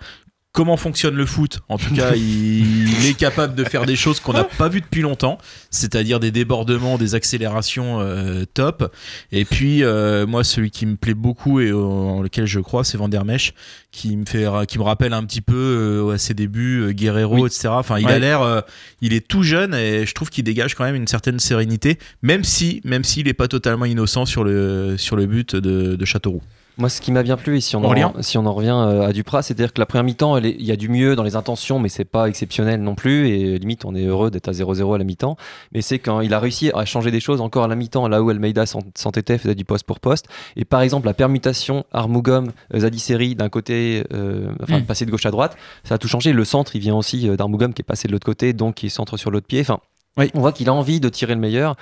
comment 0.51 0.77
fonctionne 0.77 1.15
le 1.15 1.25
foot, 1.25 1.59
en 1.69 1.77
tout 1.77 1.93
cas, 1.93 2.11
il, 2.15 3.05
est 3.05 3.17
capable 3.17 3.55
de 3.55 3.63
faire 3.63 3.85
des 3.85 3.95
choses 3.95 4.19
qu'on 4.19 4.33
n'a 4.33 4.43
pas 4.43 4.67
vues 4.67 4.81
depuis 4.81 5.01
longtemps, 5.01 5.37
c'est-à-dire 5.69 6.19
des 6.19 6.31
débordements, 6.31 6.97
des 6.97 7.15
accélérations 7.15 7.99
euh, 8.01 8.45
top. 8.53 8.93
Et 9.31 9.45
puis, 9.45 9.83
euh, 9.83 10.25
moi, 10.27 10.43
celui 10.43 10.71
qui 10.71 10.85
me 10.85 10.95
plaît 10.95 11.13
beaucoup 11.13 11.59
et 11.59 11.71
en 11.71 12.21
lequel 12.21 12.45
je 12.45 12.59
crois, 12.59 12.83
c'est 12.83 12.97
Van 12.97 13.07
der 13.07 13.25
Mesch, 13.25 13.53
qui 13.91 14.15
me 14.15 14.25
fait, 14.25 14.45
qui 14.67 14.77
me 14.77 14.83
rappelle 14.83 15.13
un 15.13 15.23
petit 15.23 15.41
peu 15.41 15.55
euh, 15.55 16.13
à 16.13 16.17
ses 16.17 16.33
débuts, 16.33 16.81
euh, 16.81 16.91
Guerrero, 16.91 17.39
Oui. 17.39 17.47
etc. 17.47 17.69
Enfin, 17.71 17.99
il 17.99 18.07
a 18.07 18.19
l'air, 18.19 18.41
euh, 18.41 18.61
il 19.01 19.13
est 19.13 19.27
tout 19.27 19.43
jeune 19.43 19.73
et 19.73 20.05
je 20.05 20.13
trouve 20.13 20.29
qu'il 20.29 20.43
dégage 20.43 20.75
quand 20.75 20.83
même 20.83 20.95
une 20.95 21.07
certaine 21.07 21.39
sérénité, 21.39 21.97
même 22.21 22.43
si, 22.43 22.81
même 22.83 23.03
s'il 23.03 23.27
est 23.27 23.33
pas 23.33 23.47
totalement 23.47 23.85
innocent 23.85 24.25
sur 24.25 24.43
le 24.43 24.95
sur 24.97 25.15
le 25.15 25.25
but 25.25 25.55
de, 25.55 25.95
de 25.95 26.05
Châteauroux. 26.05 26.41
Moi, 26.79 26.87
ce 26.89 27.01
qui 27.01 27.11
m'a 27.11 27.23
bien 27.23 27.35
plu, 27.35 27.57
et 27.57 27.61
si 27.61 27.75
on, 27.75 27.83
Aurélien 27.83 28.13
en, 28.17 28.21
si 28.21 28.37
on 28.37 28.45
en 28.45 28.53
revient 28.53 28.69
euh, 28.73 29.07
à 29.07 29.11
Duprat, 29.11 29.41
c'est-à-dire 29.41 29.73
que 29.73 29.79
la 29.81 29.85
première 29.85 30.05
mi-temps, 30.05 30.37
il 30.37 30.63
y 30.65 30.71
a 30.71 30.77
du 30.77 30.87
mieux 30.87 31.15
dans 31.17 31.23
les 31.23 31.35
intentions, 31.35 31.77
mais 31.77 31.89
c'est 31.89 32.05
pas 32.05 32.27
exceptionnel 32.29 32.81
non 32.81 32.95
plus. 32.95 33.27
Et 33.27 33.43
euh, 33.43 33.57
limite, 33.57 33.83
on 33.83 33.93
est 33.95 34.05
heureux 34.05 34.31
d'être 34.31 34.47
à 34.47 34.53
0-0 34.53 34.95
à 34.95 34.97
la 34.97 35.03
mi-temps. 35.03 35.35
Mais 35.73 35.81
c'est 35.81 35.99
quand 35.99 36.21
il 36.21 36.33
a 36.33 36.39
réussi 36.39 36.71
à 36.73 36.85
changer 36.85 37.11
des 37.11 37.19
choses 37.19 37.41
encore 37.41 37.65
à 37.65 37.67
la 37.67 37.75
mi-temps, 37.75 38.07
là 38.07 38.23
où 38.23 38.29
Almeida 38.29 38.65
s'en- 38.65 38.79
s'entêtait, 38.95 39.37
faisait 39.37 39.55
du 39.55 39.65
poste 39.65 39.85
pour 39.85 39.99
poste. 39.99 40.27
Et 40.55 40.63
par 40.63 40.81
exemple, 40.81 41.05
la 41.05 41.13
permutation 41.13 41.83
Armugom, 41.91 42.51
Zadisseri 42.73 43.35
d'un 43.35 43.49
côté, 43.49 44.05
euh, 44.13 44.49
enfin, 44.63 44.79
Mm. 44.79 44.85
passer 44.85 45.05
de 45.05 45.11
gauche 45.11 45.25
à 45.25 45.31
droite, 45.31 45.57
ça 45.83 45.95
a 45.95 45.97
tout 45.97 46.07
changé. 46.07 46.31
Le 46.31 46.45
centre, 46.45 46.75
il 46.77 46.81
vient 46.81 46.95
aussi 46.95 47.27
euh, 47.27 47.35
d'Armugom 47.35 47.73
qui 47.73 47.81
est 47.81 47.83
passé 47.83 48.07
de 48.07 48.13
l'autre 48.13 48.25
côté, 48.25 48.53
donc 48.53 48.75
qui 48.75 48.89
centre 48.89 49.17
sur 49.17 49.31
l'autre 49.31 49.47
pied. 49.47 49.59
Enfin, 49.59 49.79
Oui. 50.17 50.31
on 50.33 50.39
voit 50.39 50.53
qu'il 50.53 50.69
a 50.69 50.73
envie 50.73 50.99
de 51.01 51.09
tirer 51.09 51.33
le 51.35 51.41
meilleur. 51.41 51.75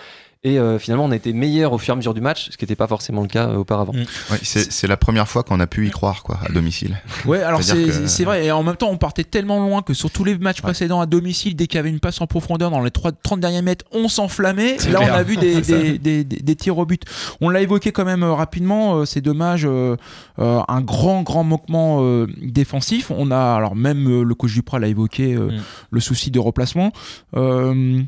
Et 0.43 0.59
euh, 0.59 0.77
finalement, 0.79 1.05
on 1.05 1.11
a 1.11 1.15
été 1.15 1.33
meilleur 1.33 1.73
au 1.73 1.77
fur 1.77 1.91
et 1.91 1.93
à 1.93 1.95
mesure 1.95 2.13
du 2.13 2.21
match, 2.21 2.49
ce 2.51 2.57
qui 2.57 2.63
n'était 2.63 2.75
pas 2.75 2.87
forcément 2.87 3.21
le 3.21 3.27
cas 3.27 3.47
euh, 3.49 3.55
auparavant. 3.57 3.93
Mm. 3.93 4.05
Ouais, 4.31 4.39
c'est 4.43 4.71
c'est 4.71 4.87
la 4.87 4.95
première 4.97 5.27
fois 5.27 5.43
qu'on 5.43 5.59
a 5.59 5.67
pu 5.67 5.87
y 5.87 5.91
croire 5.91 6.23
quoi, 6.23 6.39
à 6.47 6.51
domicile. 6.51 6.95
Ouais, 7.25 7.41
alors 7.41 7.63
c'est 7.63 7.73
C'est-à-dire 7.75 8.01
que- 8.03 8.07
c'est 8.07 8.23
vrai, 8.23 8.45
et 8.45 8.51
en 8.51 8.63
même 8.63 8.75
temps, 8.75 8.89
on 8.89 8.97
partait 8.97 9.23
tellement 9.23 9.59
loin 9.59 9.81
que 9.81 9.93
sur 9.93 10.11
tous 10.11 10.23
les 10.23 10.37
matchs 10.37 10.61
précédents 10.61 11.01
à 11.01 11.05
domicile, 11.05 11.55
dès 11.55 11.67
qu'il 11.67 11.77
y 11.77 11.79
avait 11.79 11.89
une 11.89 11.99
passe 11.99 12.21
en 12.21 12.27
profondeur 12.27 12.69
dans 12.71 12.81
les 12.81 12.91
3, 12.91 13.11
30 13.11 13.39
derniers 13.39 13.61
mètres, 13.61 13.85
on 13.91 14.07
s'enflammait. 14.07 14.75
C'est 14.79 14.91
Là, 14.91 14.99
clair. 14.99 15.13
on 15.13 15.17
a 15.17 15.23
vu 15.23 15.37
des, 15.37 15.61
des, 15.61 15.97
des- 15.97 16.23
des- 16.23 16.41
des 16.41 16.55
tirs 16.55 16.77
au 16.77 16.85
but. 16.85 17.03
On 17.41 17.49
l'a 17.49 17.61
évoqué 17.61 17.91
quand 17.91 18.05
même 18.05 18.23
euh, 18.23 18.33
rapidement, 18.33 18.97
euh, 18.99 19.05
c'est 19.05 19.21
dommage, 19.21 19.65
euh, 19.65 19.95
euh, 20.39 20.59
un 20.67 20.81
grand, 20.81 21.23
grand 21.23 21.43
manquement 21.43 21.99
euh, 22.03 22.27
défensif. 22.41 23.11
On 23.11 23.31
a, 23.31 23.55
alors 23.55 23.75
même 23.75 24.07
euh, 24.07 24.23
le 24.23 24.35
coach 24.35 24.53
Duprat 24.53 24.79
l'a 24.79 24.87
évoqué, 24.87 25.33
euh, 25.33 25.47
Mm. 25.47 25.61
le 25.91 25.99
souci 25.99 26.29
de 26.31 26.39
replacement. 26.39 26.91
Euh, 27.35 28.01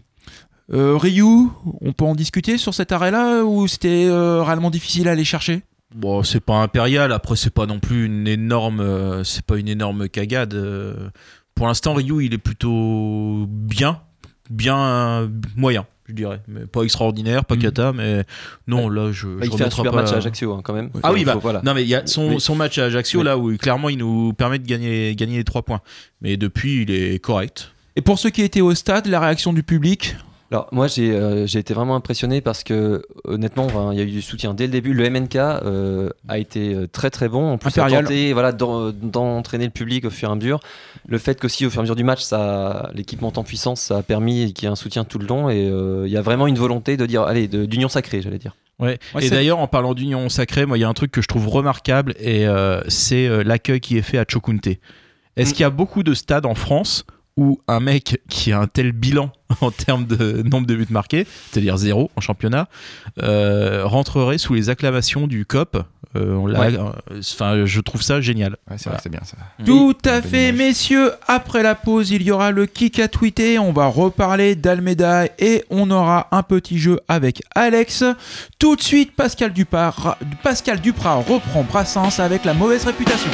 Ryu, 0.72 1.50
on 1.82 1.94
peut 1.94 2.06
en 2.06 2.16
discuter 2.16 2.58
sur 2.58 2.74
cet 2.74 2.92
arrêt-là 2.92 3.44
ou 3.44 3.68
c'était 3.68 4.06
euh, 4.08 4.44
réellement 4.44 4.70
difficile 4.70 5.08
à 5.08 5.12
aller 5.12 5.26
chercher? 5.26 5.64
Bon, 5.96 6.22
c'est 6.24 6.40
pas 6.40 6.58
impérial. 6.58 7.12
Après, 7.12 7.36
c'est 7.36 7.50
pas 7.54 7.66
non 7.66 7.80
plus 7.80 8.06
une 8.06 8.28
énorme, 8.28 8.80
euh, 8.80 9.24
c'est 9.24 9.44
pas 9.46 9.58
une 9.58 9.68
énorme 9.68 10.08
cagade. 10.08 10.54
euh. 10.54 11.10
Pour 11.56 11.66
l'instant, 11.68 11.94
Ryu, 11.96 12.24
il 12.26 12.34
est 12.34 12.38
plutôt 12.38 13.46
bien, 13.50 14.00
bien 14.52 14.78
euh, 14.78 15.28
moyen, 15.56 15.88
je 16.08 16.14
dirais. 16.14 16.42
Mais 16.48 16.68
pas 16.68 16.84
extraordinaire, 16.84 17.44
pas 17.44 17.58
cata, 17.58 17.92
mais 17.92 18.24
non, 18.68 18.88
là, 18.88 19.12
je. 19.12 19.28
Bah, 19.28 19.46
je 19.46 19.50
il 19.50 19.58
fait 19.58 19.64
un 19.66 19.70
super 19.72 19.92
pas- 19.92 20.04
match 20.04 20.14
à 20.14 20.18
Ajaccio 20.18 20.54
hein, 20.54 20.62
quand 20.64 20.74
même. 20.74 20.92
Ah 21.02 21.12
oui, 21.12 21.22
faut- 21.22 21.26
bah, 21.26 21.40
voilà. 21.42 21.62
non 21.66 21.74
mais 21.74 21.82
il 21.82 21.90
y 21.90 21.96
a 21.96 22.06
son, 22.06 22.30
Oui. 22.36 22.40
son 22.40 22.56
match 22.56 22.78
à 22.78 22.84
Ajaccio 22.86 23.20
Oui. 23.22 23.26
là 23.26 23.38
où 23.40 23.58
clairement 23.58 23.90
il 23.90 23.98
nous 23.98 24.32
permet 24.34 24.60
de 24.60 24.68
gagner, 24.68 25.16
gagner 25.16 25.38
les 25.38 25.44
trois 25.44 25.64
points. 25.64 25.82
Mais 26.22 26.38
depuis, 26.38 26.84
il 26.84 26.92
est 26.92 27.18
correct. 27.20 27.72
Et 27.96 28.02
pour 28.02 28.20
ceux 28.20 28.30
qui 28.30 28.44
étaient 28.44 28.62
au 28.62 28.74
stade, 28.76 29.08
la 29.08 29.20
réaction 29.20 29.52
du 29.52 29.64
public? 29.64 30.16
Alors 30.52 30.68
moi 30.72 30.88
j'ai 30.88 31.12
euh, 31.12 31.46
j'ai 31.46 31.60
été 31.60 31.76
vraiment 31.76 31.96
impressionné 31.96 32.42
parce 32.42 32.64
que 32.64 33.04
honnêtement 33.24 33.66
enfin, 33.66 33.90
il 33.94 34.00
y 34.00 34.02
a 34.02 34.04
eu 34.04 34.10
du 34.10 34.22
soutien 34.24 34.56
dès 34.56 34.66
le 34.66 34.72
début. 34.72 34.94
Le 34.94 35.08
MNK 35.08 35.36
euh, 35.36 36.10
a 36.28 36.40
été 36.40 36.74
euh, 36.74 36.88
très 36.88 37.12
très 37.12 37.30
bon. 37.30 37.52
En 37.52 37.58
plus 37.60 37.70
il 37.76 37.80
a 37.82 37.90
tenté 38.02 38.34
voilà 38.34 38.52
d'en- 38.52 38.92
d'entraîner 38.92 39.66
le 39.66 39.72
public 39.72 40.06
au 40.06 40.10
fur 40.10 40.28
et 40.30 40.32
à 40.32 40.36
mesure. 40.36 40.60
Le 41.08 41.18
fait 41.20 41.40
qu'aussi 41.40 41.66
au 41.68 41.70
fur 41.70 41.78
et 41.78 41.82
à 41.82 41.84
mesure 41.84 41.96
du 41.96 42.04
match 42.04 42.22
ça 42.22 42.90
l'équipe 42.96 43.22
monte 43.22 43.38
en 43.38 43.44
puissance 43.44 43.80
ça 43.82 43.98
a 43.98 44.02
permis 44.04 44.54
qu'il 44.54 44.66
y 44.66 44.68
ait 44.68 44.72
un 44.72 44.76
soutien 44.76 45.04
tout 45.04 45.20
le 45.20 45.28
long 45.28 45.50
et 45.52 45.68
euh, 45.70 46.08
il 46.08 46.12
y 46.12 46.18
a 46.18 46.22
vraiment 46.22 46.48
une 46.48 46.58
volonté 46.58 46.98
de 46.98 47.06
dire 47.06 47.22
allez 47.24 47.48
d'union 47.48 47.88
sacrée 47.90 48.22
j'allais 48.24 48.40
dire. 48.40 48.56
Ouais. 48.80 48.98
Ouais, 49.14 49.26
et 49.26 49.30
d'ailleurs, 49.30 49.60
en 49.60 49.68
parlant 49.68 49.94
d'union 49.94 50.30
sacrée, 50.30 50.66
moi, 50.66 50.78
il 50.78 50.82
y 50.82 50.84
a 50.86 50.88
un 50.88 50.94
truc 50.94 51.12
que 51.12 51.22
je 51.22 51.28
trouve 51.28 51.50
remarquable 51.50 52.16
et 52.18 52.48
euh, 52.48 52.80
c'est 52.88 53.28
euh, 53.28 53.44
l'accueil 53.44 53.82
qui 53.82 53.98
est 53.98 54.02
fait 54.02 54.18
à 54.18 54.24
Chokunte. 54.26 54.68
Est-ce 55.36 55.50
Mm. 55.50 55.54
qu'il 55.54 55.62
y 55.62 55.66
a 55.66 55.70
beaucoup 55.70 56.02
de 56.02 56.14
stades 56.14 56.46
en 56.46 56.56
France 56.56 57.04
où 57.36 57.60
un 57.68 57.82
mec 57.82 58.22
qui 58.30 58.54
a 58.54 58.60
un 58.62 58.68
tel 58.68 58.94
bilan 58.94 59.32
en 59.62 59.72
termes 59.72 60.06
de 60.06 60.42
nombre 60.44 60.68
de 60.68 60.76
buts 60.76 60.88
marqués, 60.90 61.26
c'est-à-dire 61.52 61.78
zéro 61.78 62.12
en 62.16 62.22
championnat, 62.22 62.68
euh, 63.24 63.82
rentrerait 63.86 64.38
sous 64.38 64.54
les 64.54 64.70
acclamations 64.70 65.28
du 65.28 65.46
COP 65.46 65.78
Euh, 66.16 66.34
on 66.34 66.48
l'a- 66.48 66.60
Ouais. 66.60 66.74
euh, 66.76 67.20
Enfin, 67.20 67.66
je 67.68 67.80
trouve 67.82 68.02
ça 68.02 68.20
génial. 68.20 68.54
Ouais, 68.68 68.78
c'est 68.78 68.86
Voilà. 68.86 68.96
vrai, 68.96 69.02
c'est 69.04 69.10
bien 69.10 69.20
ça. 69.24 69.38
Tout 69.64 69.96
à 70.06 70.24
fait, 70.24 70.50
image. 70.50 70.58
messieurs. 70.58 71.12
Après 71.28 71.62
la 71.62 71.76
pause, 71.76 72.10
il 72.10 72.24
y 72.24 72.32
aura 72.32 72.50
le 72.50 72.66
kick 72.66 72.98
à 72.98 73.08
tweeter. 73.08 73.60
On 73.60 73.72
va 73.74 73.86
reparler 73.86 74.56
d'Almeida 74.56 75.26
et 75.38 75.64
on 75.70 75.92
aura 75.92 76.28
un 76.32 76.42
petit 76.42 76.80
jeu 76.80 77.00
avec 77.08 77.44
Alex. 77.54 78.04
Tout 78.58 78.76
de 78.76 78.82
suite, 78.82 79.16
Pascal 79.16 79.54
Duprat, 79.54 80.18
Pascal 80.42 80.82
Duprat 80.82 81.14
reprend 81.18 81.62
Brassens 81.64 82.20
avec 82.20 82.44
la 82.44 82.56
mauvaise 82.56 82.86
réputation. 82.86 83.30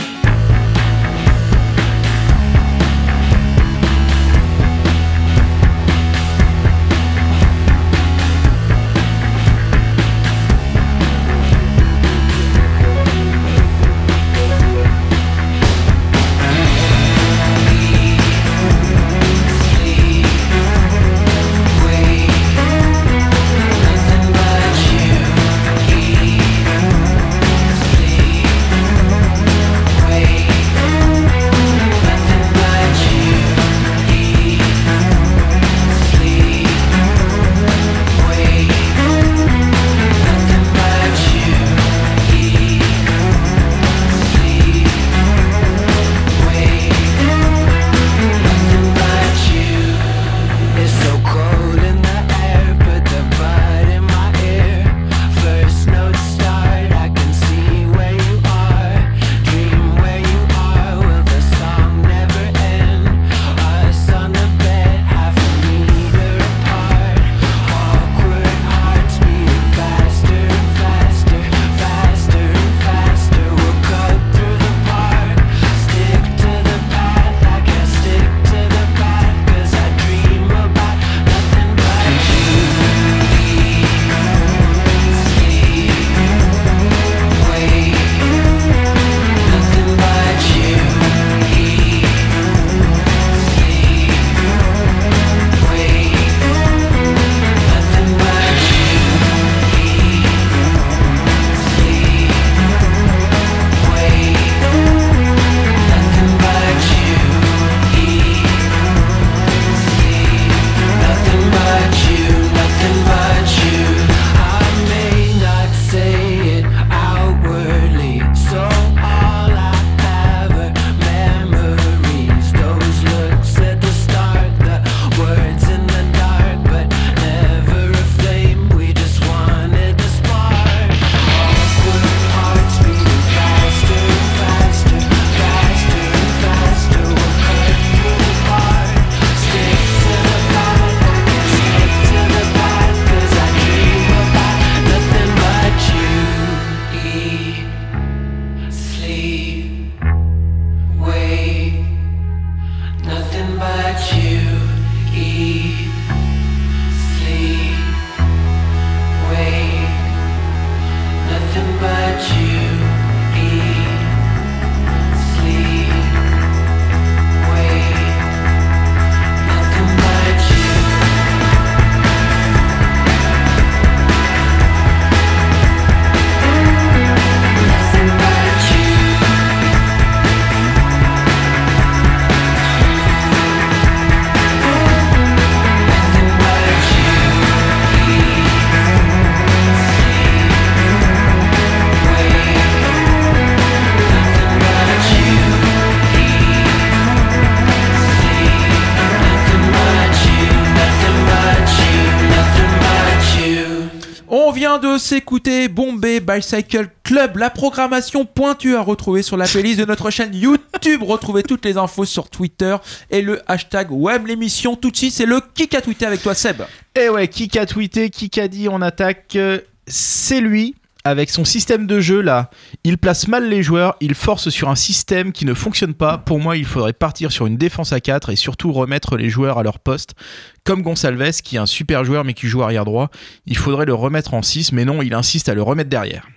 S'écouter 205.26 205.70
Bombay 205.70 206.20
Bicycle 206.20 206.88
Club, 207.02 207.38
la 207.38 207.50
programmation 207.50 208.26
pointue 208.26 208.76
à 208.76 208.82
retrouver 208.82 209.24
sur 209.24 209.38
la 209.38 209.48
playlist 209.48 209.80
de 209.80 209.86
notre 209.86 210.12
chaîne 210.12 210.36
YouTube. 210.36 211.02
Retrouvez 211.02 211.42
toutes 211.42 211.66
les 211.66 211.78
infos 211.78 212.06
sur 212.06 212.30
Twitter 212.30 212.76
et 213.10 213.24
le 213.24 213.42
hashtag 213.48 213.88
WEM 213.90 214.28
l'émission. 214.28 214.76
Tout 214.76 214.92
de 214.92 214.96
suite, 214.96 215.14
c'est 215.14 215.26
le 215.26 215.42
kick 215.56 215.74
à 215.74 215.82
tweeter 215.82 216.06
avec 216.06 216.22
toi, 216.22 216.36
Seb. 216.36 216.62
Et 216.94 217.10
ouais, 217.10 217.28
qui 217.28 217.50
a 217.58 217.66
tweeté, 217.66 218.12
qui 218.12 218.40
a 218.40 218.48
dit 218.48 218.70
on 218.70 218.84
attaque 218.84 219.36
euh, 219.36 219.62
C'est 219.88 220.42
lui. 220.42 220.76
Avec 221.08 221.30
son 221.30 221.46
système 221.46 221.86
de 221.86 222.00
jeu 222.00 222.20
là, 222.20 222.50
il 222.84 222.98
place 222.98 223.28
mal 223.28 223.48
les 223.48 223.62
joueurs, 223.62 223.96
il 224.02 224.16
force 224.16 224.50
sur 224.50 224.70
un 224.70 224.76
système 224.76 225.34
qui 225.34 225.46
ne 225.46 225.54
fonctionne 225.54 225.94
pas. 225.94 226.18
Pour 226.18 226.40
moi, 226.40 226.58
il 226.58 226.66
faudrait 226.66 226.94
partir 226.94 227.32
sur 227.32 227.46
une 227.46 227.58
défense 227.58 227.94
à 227.94 228.00
4 228.00 228.32
et 228.32 228.36
surtout 228.36 228.74
remettre 228.74 229.16
les 229.16 229.30
joueurs 229.30 229.60
à 229.60 229.64
leur 229.64 229.78
poste. 229.78 230.16
Comme 230.64 230.82
Gonsalves, 230.82 231.42
qui 231.44 231.58
est 231.58 231.60
un 231.60 231.68
super 231.68 232.04
joueur 232.06 232.24
mais 232.24 232.34
qui 232.34 232.48
joue 232.48 232.64
arrière 232.64 232.86
droit, 232.86 233.12
il 233.46 233.56
faudrait 233.56 233.86
le 233.86 233.94
remettre 233.94 234.34
en 234.34 234.42
6, 234.42 234.72
mais 234.72 234.84
non, 234.84 235.04
il 235.04 235.14
insiste 235.14 235.48
à 235.48 235.54
le 235.54 235.62
remettre 235.62 235.92
derrière. 235.92 236.28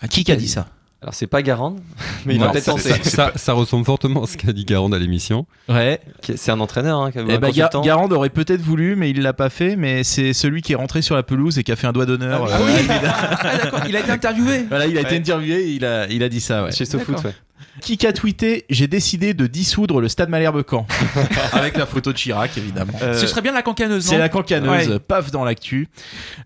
À 0.00 0.08
qui 0.08 0.30
a 0.32 0.36
dit 0.36 0.48
ça? 0.48 0.68
Alors 1.00 1.14
c'est 1.14 1.28
pas 1.28 1.42
Garand, 1.42 1.76
mais 2.26 2.34
il 2.34 2.42
a 2.42 2.46
Non, 2.46 2.50
peut-être 2.52 2.64
ça, 2.64 2.72
tenté. 2.72 2.82
ça- 2.82 3.02
ça- 3.04 3.32
ça 3.36 3.52
ressemble 3.52 3.84
fortement 3.84 4.24
à 4.24 4.26
ce 4.26 4.36
qu'a 4.36 4.52
dit 4.52 4.64
Garand 4.64 4.90
à 4.92 4.98
l'émission. 4.98 5.46
Ouais. 5.68 6.00
C'est 6.36 6.50
un 6.50 6.58
entraîneur, 6.58 7.00
hein, 7.00 7.12
qui- 7.12 7.18
Eh 7.18 7.20
un 7.20 7.24
ben, 7.26 7.38
Ga- 7.38 7.46
consultant. 7.66 7.82
Garand 7.82 8.10
aurait 8.10 8.30
peut-être 8.30 8.60
voulu, 8.62 8.96
mais 8.96 9.10
il 9.10 9.22
l'a 9.22 9.32
pas 9.32 9.48
fait. 9.48 9.76
Mais 9.76 10.02
c'est 10.02 10.32
celui 10.32 10.60
qui 10.60 10.72
est 10.72 10.76
rentré 10.76 11.00
sur 11.00 11.14
la 11.14 11.22
pelouse 11.22 11.56
et 11.58 11.62
qui 11.62 11.70
a 11.70 11.76
fait 11.76 11.86
un 11.86 11.92
doigt 11.92 12.04
d'honneur. 12.06 12.48
Ah 12.50 12.56
euh, 12.56 12.64
oui. 12.66 12.72
Almeida. 12.80 13.14
Ah, 13.14 13.84
il 13.88 13.94
a 13.96 14.00
été 14.00 14.10
interviewé. 14.10 14.64
Voilà, 14.68 14.86
il 14.86 14.98
a 14.98 15.02
été 15.02 15.16
interviewé 15.16 15.60
et 15.68 15.70
il 15.74 15.84
a, 15.84 16.08
il 16.08 16.22
a 16.24 16.28
dit 16.28 16.40
ça. 16.40 16.64
Ouais. 16.64 16.72
Chez 16.72 16.84
SoFoot, 16.84 17.22
ouais. 17.24 17.34
Qui 17.80 18.04
a 18.04 18.12
tweeté 18.12 18.64
J'ai 18.68 18.88
décidé 18.88 19.34
de 19.34 19.46
dissoudre 19.46 20.00
le 20.00 20.08
stade 20.08 20.30
Malherbe 20.30 20.64
Caen. 20.68 20.84
Avec 21.52 21.76
la 21.76 21.86
photo 21.86 22.12
de 22.12 22.16
Chirac, 22.18 22.58
évidemment. 22.58 22.92
Euh, 23.02 23.14
Ce 23.14 23.28
serait 23.28 23.40
bien 23.40 23.52
la 23.52 23.62
cancaneuse, 23.62 24.04
C'est 24.04 24.18
la 24.18 24.28
cancaneuse, 24.28 24.88
Ouais. 24.88 24.98
paf 24.98 25.30
dans 25.30 25.44
l'actu. 25.44 25.88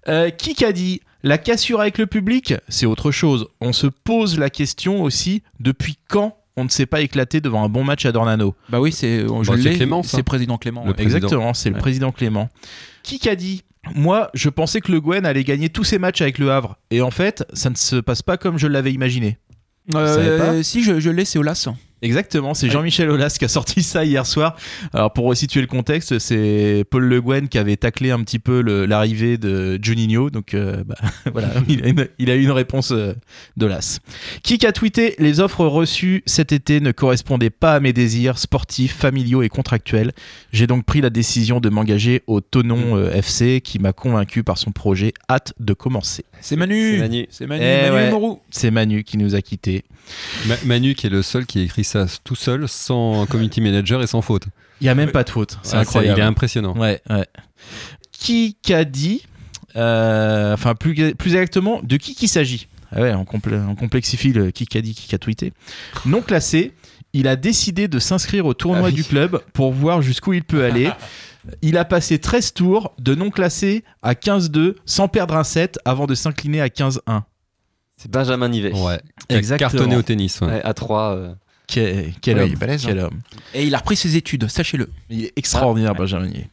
Euh, 0.09 0.29
qui 0.29 0.63
a 0.63 0.73
dit 0.73 1.01
La 1.23 1.39
cassure 1.39 1.81
avec 1.81 1.99
le 1.99 2.07
public, 2.07 2.55
c'est 2.69 2.87
autre 2.87 3.11
chose. 3.11 3.47
On 3.61 3.73
se 3.73 3.87
pose 3.87 4.39
la 4.39 4.51
question 4.51 5.03
aussi 5.03 5.43
depuis 5.61 5.97
quand 6.09 6.37
on 6.57 6.65
ne 6.65 6.69
s'est 6.69 6.87
pas 6.87 7.01
éclaté 7.01 7.41
devant 7.41 7.65
un 7.65 7.69
bon 7.69 7.85
match 7.85 8.05
à 8.05 8.13
Dornano 8.13 8.55
Bah 8.69 8.81
oui, 8.81 8.93
c'est 8.93 9.25
Bah, 9.25 9.55
Clément, 9.75 10.03
ça. 10.03 10.17
c'est 10.19 10.23
président 10.23 10.59
Clément. 10.59 10.83
Le 10.83 10.89
ouais. 10.89 10.95
président. 10.95 11.17
Exactement, 11.17 11.55
c'est 11.55 11.71
le 11.71 11.79
président 11.79 12.13
Clément. 12.13 12.49
Qui 13.03 13.27
a 13.29 13.37
dit 13.37 13.63
Moi, 13.95 14.31
je 14.35 14.49
pensais 14.49 14.81
que 14.81 14.93
le 14.93 15.01
Gwen 15.01 15.25
allait 15.25 15.45
gagner 15.45 15.69
tous 15.71 15.85
ses 15.85 15.99
matchs 15.99 16.21
avec 16.21 16.39
le 16.39 16.51
Havre. 16.51 16.77
Et 16.91 17.01
en 17.01 17.11
fait, 17.11 17.45
ça 17.53 17.71
ne 17.71 17.75
se 17.77 17.97
passe 17.97 18.23
pas 18.23 18.37
comme 18.37 18.59
je 18.59 18.67
l'avais 18.67 18.93
imaginé. 18.93 19.39
Euh, 19.95 20.63
si 20.63 20.83
je, 20.83 21.01
je 21.01 21.11
l'ai, 21.11 21.25
c'est 21.25 21.39
Olas. 21.39 21.69
Exactement, 22.03 22.53
c'est 22.55 22.69
Jean-Michel 22.69 23.09
Aulas 23.11 23.37
qui 23.39 23.45
a 23.45 23.49
sorti 23.49 23.83
ça 23.83 24.05
hier 24.05 24.27
soir. 24.27 24.57
Alors 24.93 25.13
pour 25.13 25.25
resituer 25.27 25.61
le 25.61 25.67
contexte, 25.69 26.19
c'est 26.19 26.85
Paul 26.91 27.05
Le 27.05 27.21
Guen 27.21 27.49
qui 27.49 27.59
avait 27.59 27.77
taclé 27.77 28.11
un 28.11 28.21
petit 28.25 28.39
peu 28.41 28.61
l'arrivée 28.87 29.39
de 29.39 29.79
Juninho, 29.81 30.29
donc 30.31 30.55
euh, 30.55 30.83
bah, 30.85 30.97
voilà, 31.33 31.49
il 31.69 31.85
a, 31.85 31.89
une, 31.89 32.09
il 32.19 32.31
a 32.31 32.35
eu 32.35 32.43
une 32.43 32.51
réponse 32.51 32.91
euh, 32.93 33.15
d'Aulas. 33.57 34.01
Qui 34.43 34.65
a 34.67 34.73
tweeté 34.73 35.15
Les 35.19 35.41
offres 35.41 35.65
reçues 35.65 36.23
cet 36.27 36.53
été 36.53 36.81
ne 36.81 36.91
correspondaient 36.93 37.51
pas 37.51 37.75
à 37.75 37.81
mes 37.81 37.93
désirs 37.93 38.39
sportifs, 38.39 38.95
familiaux 38.97 39.43
et 39.43 39.49
contractuels. 39.49 40.13
J'ai 40.53 40.67
donc 40.67 40.85
pris 40.85 41.01
la 41.01 41.11
décision 41.11 41.61
de 41.61 41.69
m'engager 41.69 42.23
au 42.27 42.41
Tonon 42.41 42.97
euh, 42.97 43.13
FC 43.13 43.61
qui 43.63 43.79
m'a 43.79 43.93
convaincu 43.93 44.43
par 44.43 44.59
son 44.59 44.73
projet. 44.73 45.13
Hâte 45.31 45.53
de 45.61 45.73
commencer. 45.73 46.25
C'est 46.41 46.57
Manu. 46.57 46.95
C'est 46.95 46.99
Manu. 46.99 47.27
C'est 47.31 47.47
Manu. 47.47 47.65
Eh 47.65 47.91
Manu 47.91 48.25
ouais. 48.25 48.71
Manu 48.73 49.05
qui 49.05 49.19
nous 49.19 49.35
a 49.35 49.43
quittés. 49.43 49.85
Ma- 50.47 50.57
Manu 50.65 50.95
qui 50.95 51.07
est 51.07 51.11
le 51.11 51.23
seul 51.23 51.47
qui 51.47 51.61
a 51.61 51.63
écrit 51.63 51.85
ça 51.93 52.07
tout 52.25 52.35
seul, 52.35 52.69
sans 52.69 53.27
community 53.27 53.61
manager 53.61 54.03
et 54.03 54.07
sans 54.07 54.23
faute. 54.23 54.45
Il 54.81 54.87
y 54.87 54.91
a 54.91 54.95
même 54.95 55.13
pas 55.13 55.23
de 55.25 55.31
faute. 55.31 55.59
C'est 55.63 55.77
Ah, 55.77 55.81
incroyable. 55.81 56.19
Il 56.19 56.23
est 56.23 56.27
impressionnant. 56.27 56.77
Ouais, 56.77 57.01
ouais. 57.11 57.27
Qui 58.11 58.57
qu'a 58.63 58.85
dit, 58.85 59.23
euh, 59.77 60.55
enfin 60.55 60.75
plus, 60.75 61.15
plus 61.15 61.31
exactement, 61.35 61.81
de 61.83 61.97
qui 61.97 62.15
qu'il 62.15 62.29
s'agit? 62.29 62.69
Ah 62.95 63.01
ouais, 63.01 63.15
on, 63.15 63.25
complexifie 63.25 64.33
le 64.33 64.51
qui 64.51 64.67
qu'a 64.67 64.81
dit, 64.83 64.95
qui 64.95 65.09
qu'a 65.09 65.19
tweeté. 65.19 65.53
Non 66.05 66.21
classé, 66.21 66.73
il 67.15 67.27
a 67.27 67.37
décidé 67.37 67.89
de 67.89 67.99
s'inscrire 67.99 68.45
au 68.47 68.55
tournoi 68.55 68.83
Ah 68.89 68.91
oui. 68.91 68.93
du 68.93 69.05
club 69.05 69.41
pour 69.55 69.73
voir 69.73 70.03
jusqu'où 70.03 70.35
il 70.35 70.43
peut 70.45 70.65
aller. 70.65 70.91
Il 71.63 71.77
a 71.77 71.85
passé 71.85 72.19
13 72.19 72.53
tours 72.53 72.93
de 72.99 73.15
non 73.15 73.31
classé 73.31 73.83
à 74.03 74.13
15-2 74.15 74.75
sans 74.85 75.09
perdre 75.09 75.35
un 75.37 75.43
set 75.45 75.79
avant 75.85 76.07
de 76.07 76.15
s'incliner 76.15 76.61
à 76.61 76.69
15-1. 76.69 77.23
C'est 77.97 78.11
Benjamin 78.11 78.49
Nivet. 78.49 78.73
Ouais. 78.75 79.01
Qui 79.29 79.35
a 79.35 79.39
Exactement. 79.39 79.71
cartonné 79.71 79.97
au 79.97 80.03
tennis. 80.03 80.41
ouais. 80.41 80.49
Ouais, 80.49 80.63
à 80.63 80.75
3. 80.75 81.37
Quel, 81.73 82.13
quel 82.21 82.37
Ouais, 82.37 82.43
homme, 82.43 82.49
il 82.51 82.53
est 82.53 82.57
balèze, 82.57 82.85
quel 82.85 82.99
homme. 82.99 83.21
Et 83.55 83.65
il 83.67 83.75
a 83.75 83.79
repris 83.79 83.97
ses 83.97 84.17
études, 84.17 84.49
sachez-le. 84.49 84.91
Il 85.09 85.25
est 85.25 85.33
extraordinaire, 85.37 85.95
Benjamin 85.95 86.27
Nier. 86.29 86.51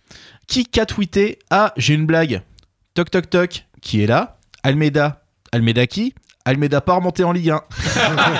Qui 0.48 0.66
qu'a 0.66 0.86
tweeté 0.86 1.40
Ah, 1.50 1.74
j'ai 1.78 1.94
une 1.94 2.06
blague. 2.06 2.42
Toc 2.94 3.12
toc 3.12 3.30
toc. 3.30 3.66
Qui 3.82 4.02
est 4.02 4.08
là? 4.08 4.40
Almeida. 4.64 5.24
Almeida 5.52 5.88
qui? 5.88 6.14
Almeida 6.50 6.82
pas 6.82 6.96
remonté 6.96 7.24
en 7.24 7.32
Ligue 7.32 7.52
1. 7.52 7.62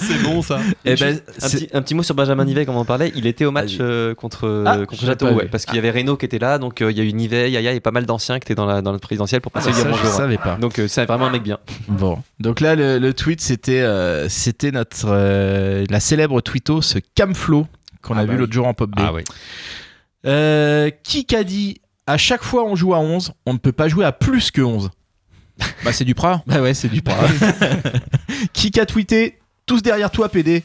c'est 0.00 0.22
bon 0.22 0.42
ça. 0.42 0.58
Ben, 0.84 0.96
Un 1.42 1.48
petit, 1.48 1.68
un 1.72 1.82
petit 1.82 1.94
mot 1.94 2.02
sur 2.02 2.14
Benjamin 2.14 2.44
Nivet, 2.44 2.66
comme 2.66 2.76
on 2.76 2.80
en 2.80 2.84
parlait. 2.84 3.12
Il 3.14 3.26
était 3.26 3.44
au 3.44 3.50
match 3.50 3.76
Vas-y. 3.76 3.80
euh, 3.80 4.14
contre, 4.14 4.64
Ah, 4.66 4.78
ouais, 4.78 5.44
vu. 5.44 5.48
parce 5.50 5.64
qu'il 5.64 5.76
y 5.76 5.78
avait 5.78 5.90
Reynaud 5.90 6.16
qui 6.16 6.26
était 6.26 6.38
là, 6.38 6.58
donc 6.58 6.82
euh, 6.82 6.90
il 6.90 6.98
y 6.98 7.00
a 7.00 7.04
eu 7.04 7.12
Nivet, 7.12 7.50
Yaya 7.50 7.72
et 7.72 7.80
pas 7.80 7.90
mal 7.90 8.06
d'anciens 8.06 8.38
qui 8.38 8.46
étaient 8.46 8.54
dans 8.54 8.66
la, 8.66 8.82
dans 8.82 8.96
présidentielle 8.98 9.40
pour 9.40 9.52
passer 9.52 9.70
Ah, 9.72 9.74
ça, 9.74 9.92
je 9.92 10.06
savais 10.08 10.38
pas. 10.38 10.56
Donc 10.56 10.78
euh, 10.78 10.88
c'est 10.88 11.04
vraiment 11.06 11.26
un 11.26 11.30
mec 11.30 11.42
bien. 11.42 11.58
Bon. 11.88 12.18
Donc 12.40 12.60
là, 12.60 12.74
le, 12.76 12.98
le 12.98 13.14
tweet, 13.14 13.40
c'était 13.40 13.80
euh, 13.80 14.28
c'était 14.28 14.70
notre 14.72 15.06
euh, 15.06 15.84
la 15.88 16.00
célèbre 16.00 16.40
tweeto, 16.40 16.82
ce 16.82 16.98
Camflo 17.16 17.66
qu'on 18.02 18.16
a 18.16 18.20
Ah 18.20 18.24
vu 18.24 18.32
bah 18.32 18.38
l'autre 18.40 18.52
jour 18.52 18.66
en 18.66 18.74
pop 18.74 18.90
B. 18.90 18.94
Ah 18.98 19.12
oui. 19.14 19.22
Euh, 20.26 20.90
qui 21.02 21.24
qu'a 21.24 21.44
dit 21.44 21.80
À 22.06 22.18
chaque 22.18 22.42
fois 22.42 22.64
on 22.64 22.74
joue 22.76 22.94
à 22.94 22.98
11, 22.98 23.32
on 23.46 23.54
ne 23.54 23.58
peut 23.58 23.72
pas 23.72 23.88
jouer 23.88 24.04
à 24.04 24.12
plus 24.12 24.50
que 24.50 24.60
11. 24.60 24.90
Bah 25.84 25.92
c'est 25.92 26.04
du 26.04 26.14
Prat. 26.14 26.42
Bah 26.46 26.60
ouais, 26.60 26.74
c'est 26.74 26.88
du 26.88 27.02
pas. 27.02 27.16
qui 28.52 28.70
qu'a 28.70 28.86
tweeté 28.86 29.38
Tous 29.66 29.82
derrière 29.82 30.10
toi, 30.10 30.28
PD. 30.28 30.62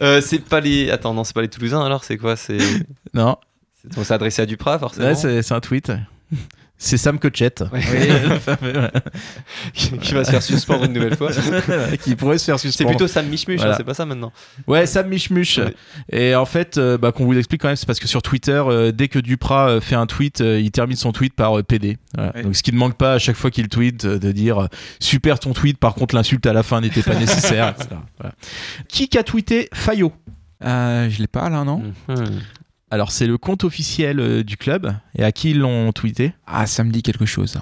Euh, 0.00 0.20
c'est 0.20 0.38
pas 0.38 0.60
les. 0.60 0.90
Attends, 0.90 1.14
non, 1.14 1.24
c'est 1.24 1.34
pas 1.34 1.42
les 1.42 1.48
Toulousains 1.48 1.84
alors, 1.84 2.04
c'est 2.04 2.16
quoi 2.16 2.36
C'est. 2.36 2.58
Non, 3.12 3.36
c'est- 3.82 3.98
On 3.98 4.04
s'est 4.04 4.14
adressé 4.14 4.42
à 4.42 4.46
Duprat 4.46 4.78
forcément. 4.78 5.06
Ouais, 5.08 5.42
c'est 5.42 5.52
un 5.52 5.60
tweet. 5.60 5.92
C'est 6.76 6.96
Sam 6.96 7.18
Cochette. 7.18 7.62
Ouais. 7.72 8.90
Qui 9.72 10.12
va 10.14 10.24
se 10.24 10.30
faire 10.30 10.42
suspendre 10.42 10.84
une 10.84 10.92
nouvelle 10.92 11.16
fois. 11.16 11.30
qui 12.02 12.14
pourrait 12.16 12.38
se 12.38 12.44
faire 12.44 12.58
C'est 12.58 12.68
suspendre. 12.68 12.90
plutôt 12.90 13.06
Sam 13.08 13.26
Michmuch, 13.28 13.56
Voilà. 13.58 13.72
hein, 13.72 13.76
c'est 13.78 13.84
pas 13.84 13.94
ça 13.94 14.04
maintenant. 14.06 14.32
Ouais, 14.66 14.86
Sam 14.86 15.08
Michmuch. 15.08 15.58
Ouais. 15.58 15.74
Et 16.10 16.34
en 16.34 16.44
fait, 16.46 16.76
euh, 16.78 16.98
bah, 16.98 17.12
qu'on 17.12 17.24
vous 17.24 17.36
explique 17.38 17.60
quand 17.62 17.68
même, 17.68 17.76
c'est 17.76 17.86
parce 17.86 18.00
que 18.00 18.08
sur 18.08 18.22
Twitter, 18.22 18.62
euh, 18.66 18.92
dès 18.92 19.08
que 19.08 19.18
Duprat 19.18 19.68
euh, 19.70 19.80
fait 19.80 19.94
un 19.94 20.06
tweet, 20.06 20.40
euh, 20.40 20.60
il 20.60 20.70
termine 20.70 20.96
son 20.96 21.12
tweet 21.12 21.34
par 21.34 21.58
euh, 21.58 21.62
PD. 21.62 21.96
Voilà. 22.14 22.32
Ouais. 22.34 22.42
Donc 22.42 22.56
ce 22.56 22.62
qui 22.62 22.72
ne 22.72 22.78
manque 22.78 22.96
pas 22.96 23.14
à 23.14 23.18
chaque 23.18 23.36
fois 23.36 23.50
qu'il 23.50 23.68
tweet, 23.68 24.04
euh, 24.04 24.18
de 24.18 24.32
dire 24.32 24.68
super 25.00 25.38
ton 25.38 25.52
tweet, 25.52 25.78
par 25.78 25.94
contre 25.94 26.14
l'insulte 26.14 26.44
à 26.46 26.52
la 26.52 26.62
fin 26.62 26.80
n'était 26.80 27.02
pas 27.02 27.14
nécessaire, 27.14 27.68
etc. 27.68 27.88
Voilà. 28.18 28.34
Qui 28.88 29.08
a 29.16 29.22
tweeté 29.22 29.68
Fayot? 29.72 30.12
Euh, 30.64 31.08
je 31.10 31.18
l'ai 31.20 31.26
pas 31.26 31.48
là, 31.50 31.64
non? 31.64 31.82
Mhm. 32.08 32.40
Alors 32.94 33.10
c'est 33.10 33.26
le 33.26 33.38
compte 33.38 33.64
officiel 33.64 34.20
euh, 34.20 34.44
du 34.44 34.56
club. 34.56 34.94
Et 35.18 35.24
à 35.24 35.32
qui 35.32 35.50
ils 35.50 35.58
l'ont 35.58 35.90
tweeté? 35.90 36.32
Ah, 36.46 36.64
ça 36.66 36.84
me 36.84 36.92
dit 36.92 37.02
quelque 37.02 37.26
chose. 37.26 37.58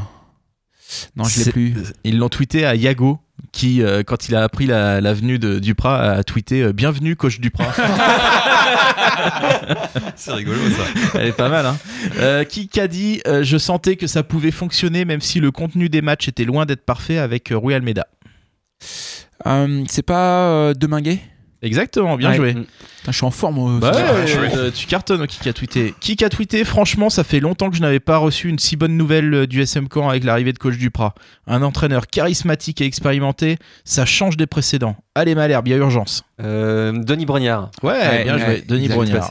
Non, 1.16 1.24
je 1.24 1.38
l'ai 1.38 1.44
C'est- 1.44 1.52
plus. 1.52 1.74
Ils 2.04 2.18
l'ont 2.18 2.28
tweeté 2.28 2.66
à 2.66 2.74
Yago, 2.74 3.18
qui, 3.50 3.80
euh, 3.82 4.02
quand 4.02 4.28
il 4.28 4.34
a 4.34 4.42
appris 4.42 4.66
la, 4.66 5.00
la 5.00 5.14
venue 5.14 5.38
de 5.38 5.58
Duprat, 5.58 6.02
a 6.02 6.22
tweeté 6.22 6.62
euh, 6.62 6.74
Bienvenue, 6.74 7.16
coach 7.16 7.40
Duprat. 7.40 7.72
C'est 10.16 10.32
rigolo 10.32 10.58
ça. 10.70 10.84
Elle 11.18 11.28
est 11.28 11.32
pas 11.32 11.48
mal, 11.48 11.64
hein. 11.64 11.78
Euh, 12.18 12.44
qui 12.44 12.68
a 12.78 12.86
dit 12.88 13.22
euh, 13.26 13.42
Je 13.42 13.56
sentais 13.56 13.96
que 13.96 14.06
ça 14.06 14.22
pouvait 14.22 14.50
fonctionner, 14.50 15.06
même 15.06 15.22
si 15.22 15.40
le 15.40 15.50
contenu 15.50 15.88
des 15.88 16.02
matchs 16.02 16.28
était 16.28 16.44
loin 16.44 16.66
d'être 16.66 16.84
parfait 16.84 17.16
avec 17.16 17.52
euh, 17.52 17.56
Rui 17.56 17.72
Almeida. 17.72 18.06
Euh, 19.46 19.82
c'est 19.88 20.02
pas 20.04 20.48
euh, 20.50 20.74
Deminguet? 20.74 21.20
Exactement, 21.62 22.16
bien 22.16 22.30
Ouais. 22.30 22.36
joué. 22.36 22.54
Mm. 22.54 22.64
Putain, 22.98 23.12
Je 23.12 23.16
suis 23.16 23.24
en 23.26 23.30
forme. 23.30 23.76
euh, 23.76 23.78
Bah 23.80 23.92
ouais, 23.92 24.52
euh, 24.56 24.70
tu 24.74 24.86
cartonnes, 24.86 25.26
qui 25.26 25.48
a 25.48 25.52
tweeté. 25.52 25.94
Qui 26.00 26.22
a 26.24 26.28
tweeté 26.28 26.64
Franchement, 26.64 27.08
ça 27.10 27.24
fait 27.24 27.40
longtemps 27.40 27.70
que 27.70 27.76
je 27.76 27.82
n'avais 27.82 28.00
pas 28.00 28.16
reçu 28.18 28.48
une 28.48 28.58
si 28.58 28.76
bonne 28.76 28.96
nouvelle 28.96 29.32
euh, 29.34 29.46
du 29.46 29.62
SM 29.62 29.86
Caen 29.92 30.08
avec 30.08 30.24
l'arrivée 30.24 30.52
de 30.52 30.58
coach 30.58 30.76
Duprat. 30.76 31.14
Un 31.46 31.62
entraîneur 31.62 32.06
charismatique 32.08 32.80
et 32.80 32.84
expérimenté, 32.84 33.58
ça 33.84 34.04
change 34.04 34.36
des 34.36 34.46
précédents. 34.46 34.96
Allez, 35.14 35.34
Malherbe, 35.34 35.66
il 35.68 35.70
y 35.70 35.74
a 35.74 35.78
urgence. 35.78 36.24
Euh, 36.42 36.92
Denis 36.92 37.26
Brognard. 37.26 37.70
Ouais, 37.82 37.92
Ouais, 37.92 38.24
bien 38.24 38.34
ouais, 38.36 38.44
joué, 38.44 38.64
Denis 38.66 38.88
Brognard. 38.88 39.28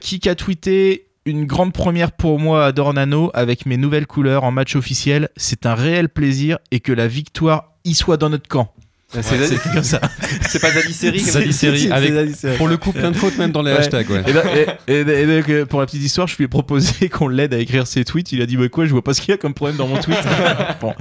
Qui 0.00 0.28
a 0.28 0.34
tweeté 0.34 1.06
une 1.24 1.44
grande 1.46 1.72
première 1.72 2.10
pour 2.12 2.40
moi 2.40 2.66
à 2.66 2.72
Dornano 2.72 3.30
avec 3.34 3.66
mes 3.66 3.76
nouvelles 3.76 4.06
couleurs 4.08 4.42
en 4.44 4.50
match 4.50 4.74
officiel. 4.74 5.28
C'est 5.36 5.66
un 5.66 5.74
réel 5.74 6.08
plaisir 6.08 6.58
et 6.72 6.80
que 6.80 6.92
la 6.92 7.06
victoire 7.06 7.72
y 7.84 7.94
soit 7.94 8.16
dans 8.16 8.28
notre 8.30 8.48
camp. 8.48 8.72
C'est 9.20 9.38
Ouais, 9.38 9.46
c'est 9.46 9.72
comme 9.72 9.82
ça. 9.82 10.00
c'est 10.48 10.58
pas 10.58 10.68
Seri, 10.70 11.20
C'est- 11.20 11.90
avec-. 11.92 12.56
Pour 12.56 12.66
le 12.68 12.76
coup, 12.78 12.92
plein 12.92 13.10
de 13.10 13.16
fautes 13.16 13.36
même 13.36 13.52
dans 13.52 13.62
les 13.62 13.72
Ouais. 13.72 13.78
hashtags. 13.78 14.08
Ouais. 14.08 14.22
Et, 14.26 14.32
là- 14.32 14.42
et- 14.88 14.92
et- 14.92 15.00
et 15.00 15.26
donc, 15.40 15.48
euh, 15.50 15.66
pour 15.66 15.80
la 15.80 15.86
petite 15.86 16.02
histoire, 16.02 16.26
je 16.26 16.36
lui 16.36 16.44
ai 16.44 16.48
proposé 16.48 17.08
qu'on 17.10 17.28
l'aide 17.28 17.52
à 17.52 17.58
écrire 17.58 17.86
ses 17.86 18.04
tweets. 18.04 18.32
Il 18.32 18.40
a 18.40 18.46
dit 18.46 18.56
bah 18.56 18.68
quoi, 18.68 18.86
je 18.86 18.90
vois 18.92 19.02
pas 19.04 19.12
ce 19.14 19.20
qu'il 19.20 19.30
y 19.30 19.34
a 19.34 19.36
comme 19.36 19.54
problème 19.54 19.76
dans 19.76 19.86
mon 19.86 19.98
tweet. 19.98 20.16
bon. 20.80 20.94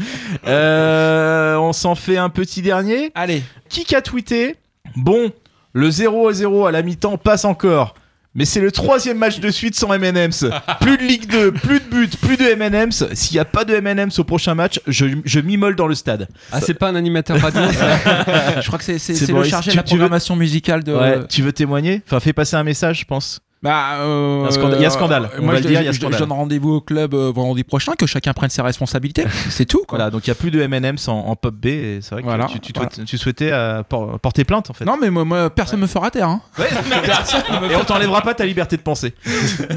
Euh, 0.47 1.55
on 1.55 1.73
s'en 1.73 1.95
fait 1.95 2.17
un 2.17 2.29
petit 2.29 2.61
dernier. 2.61 3.11
Allez. 3.15 3.43
Qui 3.69 3.95
a 3.95 4.01
tweeté? 4.01 4.55
Bon, 4.95 5.31
le 5.73 5.89
0 5.89 6.27
à 6.27 6.33
0 6.33 6.65
à 6.65 6.71
la 6.71 6.81
mi-temps 6.81 7.17
passe 7.17 7.45
encore. 7.45 7.95
Mais 8.33 8.45
c'est 8.45 8.61
le 8.61 8.71
troisième 8.71 9.17
match 9.17 9.39
de 9.41 9.49
suite 9.51 9.75
sans 9.75 9.91
M&M's. 9.93 10.45
Plus 10.79 10.97
de 10.97 11.03
Ligue 11.03 11.29
2, 11.29 11.51
plus 11.51 11.79
de 11.81 11.85
buts, 11.89 12.07
plus 12.21 12.37
de 12.37 12.45
M&M's. 12.45 13.03
S'il 13.13 13.35
n'y 13.35 13.39
a 13.39 13.45
pas 13.45 13.65
de 13.65 13.73
M&M's 13.75 14.19
au 14.19 14.23
prochain 14.23 14.55
match, 14.55 14.79
je, 14.87 15.05
je 15.25 15.39
m'immole 15.41 15.75
dans 15.75 15.87
le 15.87 15.95
stade. 15.95 16.29
Ah, 16.51 16.61
c'est 16.61 16.73
pas 16.75 16.87
un 16.87 16.95
animateur 16.95 17.37
radio, 17.41 17.61
ça 17.73 18.61
Je 18.61 18.67
crois 18.67 18.79
que 18.79 18.85
c'est 18.85 18.99
c'est- 18.99 19.29
le 19.31 19.43
chargé 19.43 19.71
de 19.71 19.75
la 19.75 19.83
programmation 19.83 20.35
musicale 20.37 20.83
de. 20.83 20.93
Ouais, 20.93 21.19
tu 21.27 21.41
veux 21.41 21.51
témoigner? 21.51 22.01
Enfin, 22.07 22.19
fais 22.21 22.31
passer 22.33 22.55
un 22.55 22.63
message, 22.63 22.99
je 23.01 23.05
pense. 23.05 23.41
Bah, 23.63 23.97
euh, 23.99 24.39
Il 24.39 24.45
y 24.45 24.47
a 24.47 24.51
scandale- 24.51 24.85
a 24.85 24.89
scandale. 24.89 25.29
On 25.37 25.43
moi, 25.43 25.53
va 25.53 25.59
je, 25.59 25.63
le 25.65 25.69
dire, 25.69 25.81
il 25.81 25.85
y 25.85 25.87
a 25.87 25.91
je- 25.91 25.95
je 25.97 26.01
scandale. 26.01 26.19
donne 26.19 26.31
rendez-vous 26.31 26.71
au 26.77 26.81
club 26.81 27.13
euh, 27.13 27.31
vendredi 27.31 27.63
prochain, 27.63 27.93
que 27.93 28.07
chacun 28.07 28.33
prenne 28.33 28.49
ses 28.49 28.63
responsabilités. 28.63 29.23
C'est 29.51 29.65
tout. 29.65 29.83
Quoi. 29.87 29.99
Voilà, 29.99 30.09
donc 30.09 30.25
il 30.25 30.29
n'y 30.29 30.31
a 30.31 30.35
plus 30.35 30.49
de 30.49 30.59
M&M's 30.61 31.07
en, 31.07 31.19
en 31.19 31.35
pop 31.35 31.53
B. 31.53 31.67
C'est 32.01 32.09
vrai 32.11 32.21
que 32.21 32.27
Voilà, 32.27 32.45
tu, 32.47 32.59
tu, 32.59 32.71
voilà. 32.73 32.89
tu 32.89 33.17
souhaitais 33.19 33.51
euh, 33.51 33.83
por- 33.83 34.19
porter 34.19 34.45
plainte 34.45 34.71
en 34.71 34.73
fait. 34.73 34.83
Non, 34.85 34.97
mais 34.99 35.11
moi, 35.11 35.25
moi, 35.25 35.49
personne 35.51 35.79
me 35.79 35.85
fera 35.85 36.09
taire. 36.09 36.27
Hein. 36.27 36.41
Et 37.69 37.75
on 37.75 37.83
t'enlèvera 37.83 38.21
pas 38.21 38.33
ta 38.33 38.45
liberté 38.45 38.77
de 38.77 38.81
penser. 38.81 39.13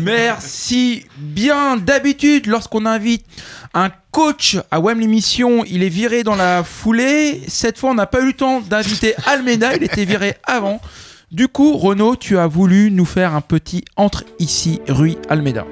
Merci 0.00 1.04
bien. 1.18 1.76
D'habitude, 1.76 2.46
lorsqu'on 2.46 2.86
invite 2.86 3.24
un 3.74 3.90
coach 4.10 4.56
à 4.70 4.80
WEM 4.80 5.00
l'émission, 5.00 5.64
il 5.66 5.82
est 5.82 5.88
viré 5.90 6.22
dans 6.22 6.36
la 6.36 6.64
foulée. 6.64 7.42
Cette 7.48 7.78
fois, 7.78 7.90
on 7.90 7.94
n'a 7.94 8.06
pas 8.06 8.20
eu 8.20 8.28
le 8.28 8.32
temps 8.32 8.60
d'inviter 8.60 9.14
Almeida. 9.26 9.76
Il 9.76 9.82
était 9.82 10.04
viré 10.04 10.36
avant. 10.44 10.80
Du 11.34 11.48
coup, 11.48 11.76
Renaud, 11.76 12.14
tu 12.14 12.38
as 12.38 12.46
voulu 12.46 12.92
nous 12.92 13.04
faire 13.04 13.34
un 13.34 13.40
petit 13.40 13.84
entre 13.96 14.22
ici, 14.38 14.80
rue 14.86 15.16
Almeida. 15.28 15.66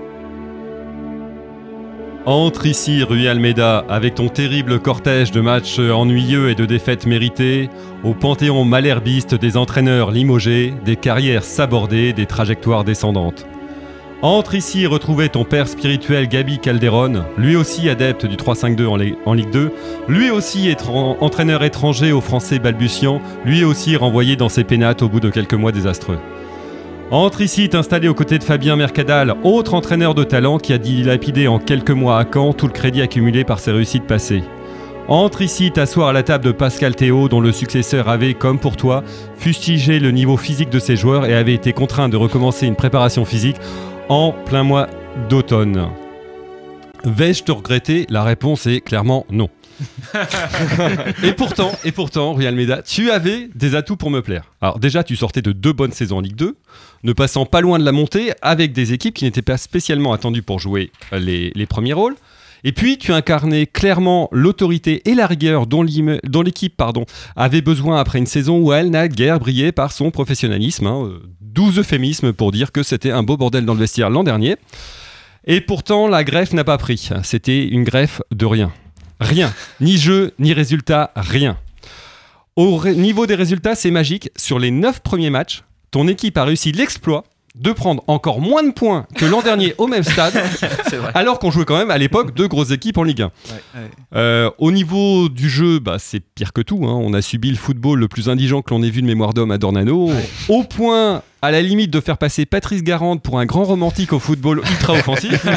Entre 2.27 2.67
ici, 2.67 3.05
rue 3.05 3.29
Almeida, 3.29 3.85
avec 3.89 4.17
ton 4.17 4.29
terrible 4.29 4.81
cortège 4.81 5.31
de 5.31 5.41
matchs 5.41 5.79
ennuyeux 5.79 6.51
et 6.51 6.57
de 6.57 6.67
défaites 6.67 7.07
méritées, 7.07 7.71
au 8.03 8.13
panthéon 8.13 8.65
malherbiste 8.65 9.37
des 9.37 9.57
entraîneurs 9.57 10.11
limogés, 10.11 10.75
des 10.85 10.97
carrières 10.97 11.45
sabordées, 11.45 12.13
des 12.13 12.27
trajectoires 12.27 12.83
descendantes. 12.83 13.47
Entre 14.23 14.55
ici 14.55 14.87
retrouver 14.87 15.29
ton 15.31 15.45
père 15.45 15.67
spirituel 15.67 16.29
Gabi 16.29 16.61
Calderon, 16.61 17.25
lui 17.37 17.57
aussi 17.57 17.89
adepte 17.89 18.25
du 18.25 18.37
3-5-2 18.37 18.87
en, 18.87 18.97
Li- 18.97 19.17
en 19.27 19.35
Ligue 19.35 19.51
2, 19.51 19.73
lui 20.07 20.31
aussi 20.31 20.73
entraîneur 21.21 21.65
étranger 21.65 22.13
aux 22.13 22.21
Français 22.21 22.61
balbutiants, 22.61 23.21
lui 23.45 23.65
aussi 23.65 23.97
renvoyé 23.97 24.37
dans 24.37 24.49
ses 24.49 24.63
pénates 24.63 25.03
au 25.03 25.09
bout 25.09 25.19
de 25.19 25.29
quelques 25.29 25.55
mois 25.55 25.73
désastreux. 25.73 26.19
Entre 27.11 27.41
ici 27.41 27.69
t'installer 27.69 28.07
aux 28.07 28.15
côtés 28.15 28.39
de 28.39 28.45
Fabien 28.45 28.77
Mercadal, 28.77 29.35
autre 29.43 29.75
entraîneur 29.75 30.15
de 30.15 30.23
talent 30.23 30.59
qui 30.59 30.73
a 30.73 30.79
dilapidé 30.79 31.49
en 31.49 31.59
quelques 31.59 31.91
mois 31.91 32.21
à 32.21 32.25
Caen 32.33 32.53
tout 32.53 32.69
le 32.69 32.73
crédit 32.73 33.03
accumulé 33.03 33.43
par 33.43 33.59
ses 33.59 33.73
réussites 33.73 34.07
passées. 34.07 34.45
Entre 35.09 35.43
ici 35.43 35.73
t'asseoir 35.73 36.09
à 36.09 36.13
la 36.13 36.23
table 36.23 36.45
de 36.45 36.53
Pascal 36.53 36.95
Théo, 36.95 37.29
dont 37.29 37.41
le 37.41 37.51
successeur 37.51 38.09
avait, 38.09 38.35
comme 38.35 38.61
pour 38.61 38.77
toi, 38.77 39.03
fustigé 39.37 39.99
le 39.99 40.13
niveau 40.13 40.37
physique 40.37 40.71
de 40.71 40.79
ses 40.79 40.95
joueurs 40.95 41.27
et 41.27 41.35
avait 41.35 41.55
été 41.55 41.73
contraint 41.73 42.09
de 42.09 42.17
recommencer 42.17 42.69
une 42.69 42.77
préparation 42.77 43.25
physique 43.25 43.57
en 44.09 44.33
plein 44.33 44.63
mois 44.63 44.89
d'automne. 45.29 45.89
Vais-je 47.05 47.43
te 47.43 47.53
regretter? 47.53 48.07
La 48.09 48.23
réponse 48.23 48.67
est 48.67 48.81
clairement 48.81 49.27
non. 49.31 49.49
et 51.25 51.33
pourtant, 51.33 51.73
et 51.85 51.93
pourtant, 51.93 52.37
Almeida, 52.39 52.83
tu 52.83 53.11
avais 53.11 53.49
des 53.55 53.75
atouts 53.75 53.97
pour 53.97 54.11
me 54.11 54.23
plaire. 54.23 54.53
Alors 54.61 54.79
déjà, 54.79 55.03
tu 55.03 55.17
sortais 55.17 55.43
de 55.43 55.53
deux 55.53 55.73
bonnes 55.73 55.93
saisons 55.93 56.19
en 56.19 56.21
Ligue 56.21 56.37
2, 56.37 56.57
ne 57.03 57.13
passant 57.13 57.47
pas 57.47 57.61
loin 57.61 57.79
de 57.79 57.85
la 57.85 57.93
montée 57.93 58.33
avec 58.43 58.73
des 58.73 58.93
équipes 58.93 59.15
qui 59.15 59.25
n'étaient 59.25 59.43
pas 59.43 59.57
spécialement 59.57 60.13
attendues 60.13 60.43
pour 60.43 60.61
jouer 60.61 60.93
les, 61.11 61.51
les 61.55 61.67
premiers 61.67 61.95
rôles. 61.95 62.15
Et 62.65 62.73
puis, 62.73 62.99
tu 62.99 63.13
incarnais 63.13 63.67
clairement 63.67 64.29
l'autorité 64.33 65.03
et 65.11 65.15
la 65.15 65.27
rigueur 65.27 65.67
dont 65.67 65.83
l'équipe 65.83 66.83
avait 67.35 67.61
besoin 67.61 67.99
après 67.99 68.19
une 68.19 68.27
saison 68.27 68.59
où 68.61 68.73
elle 68.73 68.91
n'a 68.91 69.09
guère 69.09 69.41
brillé 69.41 69.73
par 69.73 69.93
son 69.93 70.11
professionnalisme. 70.11 70.87
hein, 70.87 71.05
euh, 71.05 71.23
12 71.41 71.81
euphémismes 71.81 72.33
pour 72.33 72.53
dire 72.53 72.73
que 72.73 72.83
c'était 72.83 73.11
un 73.11 73.23
beau 73.23 73.37
bordel 73.37 73.67
dans 73.67 73.75
le 73.75 73.81
vestiaire 73.81 74.11
l'an 74.11 74.25
dernier. 74.25 74.57
Et 75.47 75.61
pourtant, 75.61 76.07
la 76.07 76.25
greffe 76.25 76.53
n'a 76.53 76.65
pas 76.65 76.79
pris. 76.79 77.11
C'était 77.25 77.67
une 77.67 77.85
greffe 77.85 78.23
de 78.31 78.47
rien. 78.47 78.73
Rien. 79.21 79.53
Ni 79.81 79.99
jeu, 79.99 80.33
ni 80.39 80.53
résultat, 80.53 81.13
rien. 81.17 81.59
Au 82.57 82.83
niveau 82.87 83.27
des 83.27 83.35
résultats, 83.35 83.75
c'est 83.75 83.91
magique. 83.91 84.31
Sur 84.37 84.59
les 84.59 84.71
9 84.71 85.01
premiers 85.01 85.31
matchs, 85.31 85.63
ton 85.91 86.07
équipe 86.09 86.39
a 86.39 86.45
réussi 86.45 86.73
l'exploit 86.73 87.25
de 87.55 87.71
prendre 87.73 88.03
encore 88.07 88.41
moins 88.41 88.63
de 88.63 88.73
points 88.73 89.07
que 89.17 89.25
l'an 89.27 89.43
dernier 89.43 89.75
au 89.79 89.87
même 89.87 90.03
stade, 90.03 90.33
alors 91.15 91.39
qu'on 91.39 91.51
jouait 91.51 91.65
quand 91.67 91.77
même 91.77 91.91
à 91.91 91.99
l'époque 91.99 92.35
deux 92.35 92.49
grosses 92.49 92.71
équipes 92.71 92.97
en 92.99 93.03
Ligue 93.03 93.23
1. 93.23 93.31
Euh, 94.15 94.51
au 94.59 94.73
niveau 94.73 95.29
du 95.29 95.51
jeu, 95.51 95.79
bah, 95.79 95.97
c'est 95.99 96.21
pire 96.21 96.53
que 96.53 96.63
tout. 96.63 96.81
hein. 96.87 96.99
On 97.03 97.13
a 97.15 97.21
subi 97.23 97.51
le 97.51 97.57
football 97.57 97.99
le 98.01 98.09
plus 98.09 98.29
indigent 98.29 98.63
que 98.63 98.73
l'on 98.73 98.83
ait 98.83 98.91
vu 98.91 99.03
de 99.03 99.07
mémoire 99.07 99.35
d'homme 99.35 99.51
à 99.51 99.59
Dornano, 99.59 100.11
au 100.49 100.65
point, 100.65 101.23
à 101.43 101.51
la 101.51 101.61
limite, 101.61 101.91
de 101.91 102.01
faire 102.01 102.17
passer 102.19 102.47
Patrice 102.47 102.83
Garande 102.83 103.21
pour 103.23 103.39
un 103.39 103.45
grand 103.47 103.65
romantique 103.65 104.13
au 104.13 104.19
football 104.19 104.59
ultra 104.71 104.95
offensif. 104.95 105.45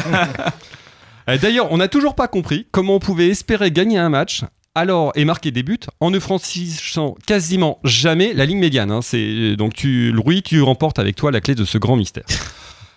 Euh, 1.28 1.38
D'ailleurs, 1.38 1.72
on 1.72 1.78
n'a 1.78 1.88
toujours 1.88 2.14
pas 2.14 2.28
compris 2.28 2.68
comment 2.70 2.94
on 2.94 2.98
pouvait 3.00 3.26
espérer 3.26 3.72
gagner 3.72 3.98
un 3.98 4.08
match 4.08 4.42
alors 4.76 5.10
et 5.16 5.24
marquer 5.24 5.50
des 5.50 5.62
buts 5.62 5.80
en 6.00 6.10
ne 6.10 6.20
franchissant 6.20 7.16
quasiment 7.26 7.80
jamais 7.82 8.34
la 8.34 8.46
ligne 8.46 8.58
médiane. 8.58 8.92
hein. 8.92 9.00
C'est 9.02 9.56
donc 9.56 9.74
tu, 9.74 10.12
Louis, 10.12 10.42
tu 10.42 10.62
remportes 10.62 10.98
avec 10.98 11.16
toi 11.16 11.32
la 11.32 11.40
clé 11.40 11.56
de 11.56 11.64
ce 11.64 11.78
grand 11.78 11.96
mystère. 11.96 12.26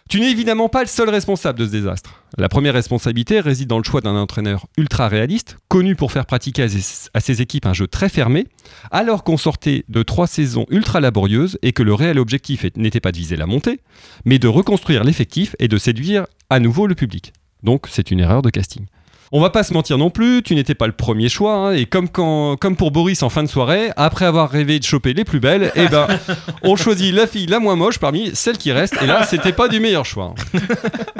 Tu 0.09 0.19
n'es 0.19 0.31
évidemment 0.31 0.69
pas 0.69 0.81
le 0.81 0.87
seul 0.87 1.07
responsable 1.07 1.59
de 1.59 1.67
ce 1.67 1.71
désastre. 1.71 2.23
La 2.35 2.49
première 2.49 2.73
responsabilité 2.73 3.41
réside 3.41 3.67
dans 3.67 3.77
le 3.77 3.83
choix 3.83 4.01
d'un 4.01 4.15
entraîneur 4.15 4.65
ultra 4.75 5.07
réaliste, 5.07 5.59
connu 5.67 5.95
pour 5.95 6.11
faire 6.11 6.25
pratiquer 6.25 6.63
à 6.63 7.19
ses, 7.19 7.41
équipes 7.43 7.67
un 7.67 7.73
jeu 7.73 7.85
très 7.85 8.09
fermé, 8.09 8.47
alors 8.89 9.23
qu'on 9.23 9.37
sortait 9.37 9.85
de 9.87 10.01
trois 10.01 10.25
saisons 10.25 10.65
ultra 10.71 10.99
laborieuses 10.99 11.59
et 11.61 11.73
que 11.73 11.83
le 11.83 11.93
réel 11.93 12.17
objectif 12.17 12.65
n'était 12.75 12.99
pas 12.99 13.11
de 13.11 13.17
viser 13.17 13.35
la 13.35 13.45
montée, 13.45 13.81
mais 14.25 14.39
de 14.39 14.47
reconstruire 14.47 15.03
l'effectif 15.03 15.55
et 15.59 15.67
de 15.67 15.77
séduire 15.77 16.25
à 16.49 16.59
nouveau 16.59 16.87
le 16.87 16.95
public. 16.95 17.31
Donc 17.61 17.85
c'est 17.87 18.09
une 18.09 18.19
erreur 18.19 18.41
de 18.41 18.49
casting. 18.49 18.87
On 19.31 19.39
va 19.39 19.51
pas 19.51 19.61
se 19.63 19.73
mentir 19.73 19.99
non 19.99 20.09
plus, 20.09 20.41
tu 20.41 20.55
n'étais 20.55 20.73
pas 20.73 20.87
le 20.87 20.93
premier 20.93 21.29
choix, 21.29 21.53
hein, 21.53 21.73
et 21.73 21.85
comme, 21.85 22.09
quand, 22.09 22.55
comme 22.57 22.75
pour 22.75 22.89
Boris 22.89 23.21
en 23.21 23.29
fin 23.29 23.43
de 23.43 23.47
soirée, 23.47 23.91
après 23.95 24.25
avoir 24.25 24.49
rêvé 24.49 24.79
de 24.79 24.83
choper 24.83 25.13
les 25.13 25.23
plus 25.23 25.39
belles, 25.39 25.71
eh 25.75 25.87
ben, 25.87 26.07
on 26.63 26.75
choisit 26.75 27.13
la 27.13 27.27
fille 27.27 27.45
la 27.45 27.59
moins 27.59 27.75
moche 27.75 27.99
parmi 27.99 28.31
celles 28.33 28.57
qui 28.57 28.71
restent, 28.71 28.97
et 29.03 29.05
là, 29.05 29.23
c'était 29.23 29.53
pas 29.53 29.67
du 29.67 29.79
meilleur 29.79 30.03
choix. 30.03 30.33
hein. 30.55 30.59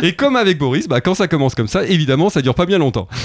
Et 0.02 0.14
comme 0.14 0.36
avec 0.36 0.58
Boris, 0.58 0.88
bah, 0.88 1.02
quand 1.02 1.14
ça 1.14 1.28
commence 1.28 1.54
comme 1.54 1.68
ça, 1.68 1.86
évidemment, 1.86 2.30
ça 2.32 2.42
dure 2.42 2.56
pas 2.56 2.66
bien 2.66 2.80
longtemps. 2.80 3.08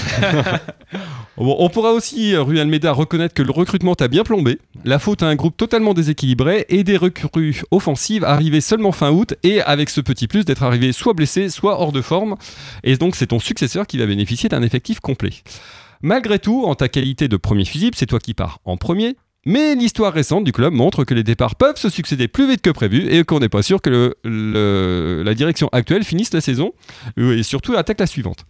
Bon, 1.37 1.57
on 1.59 1.67
pourra 1.67 1.91
aussi, 1.91 2.33
euh, 2.33 2.41
Rui 2.43 2.61
Almeida, 2.61 2.93
reconnaître 2.93 3.33
que 3.33 3.41
le 3.43 3.51
recrutement 3.51 3.93
t'a 3.93 4.07
bien 4.07 4.23
plombé. 4.23 4.57
La 4.85 4.99
faute 4.99 5.21
à 5.21 5.27
un 5.27 5.35
groupe 5.35 5.57
totalement 5.57 5.93
déséquilibré 5.93 6.65
et 6.69 6.85
des 6.85 6.95
recrues 6.95 7.61
offensives 7.71 8.23
arrivées 8.23 8.61
seulement 8.61 8.93
fin 8.93 9.11
août 9.11 9.33
et 9.43 9.61
avec 9.61 9.89
ce 9.89 9.99
petit 9.99 10.27
plus 10.27 10.45
d'être 10.45 10.63
arrivé 10.63 10.93
soit 10.93 11.11
blessé, 11.13 11.49
soit 11.49 11.81
hors 11.81 11.91
de 11.91 12.01
forme. 12.01 12.37
Et 12.85 12.95
donc, 12.95 13.17
c'est 13.17 13.27
ton 13.27 13.39
successeur 13.39 13.85
qui 13.85 13.97
va 13.97 14.05
bénéficier 14.05 14.47
d'un 14.47 14.63
complet. 15.01 15.33
Malgré 16.01 16.39
tout, 16.39 16.63
en 16.65 16.75
ta 16.75 16.87
qualité 16.87 17.27
de 17.27 17.37
premier 17.37 17.65
fusible, 17.65 17.95
c'est 17.95 18.05
toi 18.05 18.19
qui 18.19 18.33
pars 18.33 18.59
en 18.65 18.77
premier. 18.77 19.15
Mais 19.47 19.75
l'histoire 19.75 20.11
récente 20.11 20.43
du 20.43 20.51
club 20.51 20.73
montre 20.73 21.03
que 21.03 21.13
les 21.13 21.23
départs 21.23 21.55
peuvent 21.55 21.77
se 21.77 21.89
succéder 21.89 22.27
plus 22.27 22.49
vite 22.49 22.61
que 22.61 22.71
prévu 22.71 23.07
et 23.07 23.23
qu'on 23.23 23.39
n'est 23.39 23.49
pas 23.49 23.61
sûr 23.61 23.79
que 23.79 24.15
la 24.23 25.33
direction 25.35 25.69
actuelle 25.71 26.03
finisse 26.03 26.33
la 26.33 26.41
saison 26.41 26.73
et 27.17 27.43
surtout 27.43 27.75
attaque 27.75 27.99
la 27.99 28.07
suivante. 28.07 28.45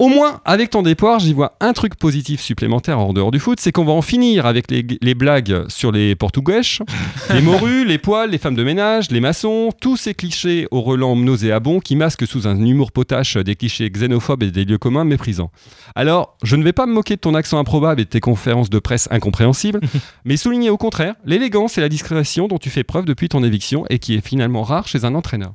Au 0.00 0.08
moins, 0.08 0.40
avec 0.46 0.70
ton 0.70 0.80
départ, 0.80 1.18
j'y 1.18 1.34
vois 1.34 1.58
un 1.60 1.74
truc 1.74 1.94
positif 1.94 2.40
supplémentaire 2.40 2.98
en 2.98 3.12
dehors 3.12 3.30
du 3.30 3.38
foot, 3.38 3.60
c'est 3.60 3.70
qu'on 3.70 3.84
va 3.84 3.92
en 3.92 4.00
finir 4.00 4.46
avec 4.46 4.70
les, 4.70 4.82
les 5.02 5.14
blagues 5.14 5.66
sur 5.68 5.92
les 5.92 6.14
portugais, 6.14 6.62
les 7.34 7.42
morues, 7.42 7.84
les 7.84 7.98
poils, 7.98 8.30
les 8.30 8.38
femmes 8.38 8.54
de 8.54 8.64
ménage, 8.64 9.10
les 9.10 9.20
maçons, 9.20 9.68
tous 9.78 9.98
ces 9.98 10.14
clichés 10.14 10.66
au 10.70 10.80
relent 10.80 11.16
nauséabond 11.16 11.80
qui 11.80 11.96
masquent 11.96 12.26
sous 12.26 12.46
un 12.46 12.58
humour 12.64 12.92
potache 12.92 13.36
des 13.36 13.56
clichés 13.56 13.90
xénophobes 13.90 14.42
et 14.42 14.50
des 14.50 14.64
lieux 14.64 14.78
communs 14.78 15.04
méprisants. 15.04 15.50
Alors, 15.94 16.38
je 16.42 16.56
ne 16.56 16.64
vais 16.64 16.72
pas 16.72 16.86
me 16.86 16.94
moquer 16.94 17.16
de 17.16 17.20
ton 17.20 17.34
accent 17.34 17.58
improbable 17.58 18.00
et 18.00 18.04
de 18.04 18.08
tes 18.08 18.20
conférences 18.20 18.70
de 18.70 18.78
presse 18.78 19.06
incompréhensibles, 19.10 19.80
mais 20.24 20.38
souligner 20.38 20.70
au 20.70 20.78
contraire 20.78 21.14
l'élégance 21.26 21.76
et 21.76 21.82
la 21.82 21.90
discrétion 21.90 22.48
dont 22.48 22.56
tu 22.56 22.70
fais 22.70 22.84
preuve 22.84 23.04
depuis 23.04 23.28
ton 23.28 23.44
éviction 23.44 23.84
et 23.90 23.98
qui 23.98 24.14
est 24.14 24.26
finalement 24.26 24.62
rare 24.62 24.88
chez 24.88 25.04
un 25.04 25.14
entraîneur. 25.14 25.52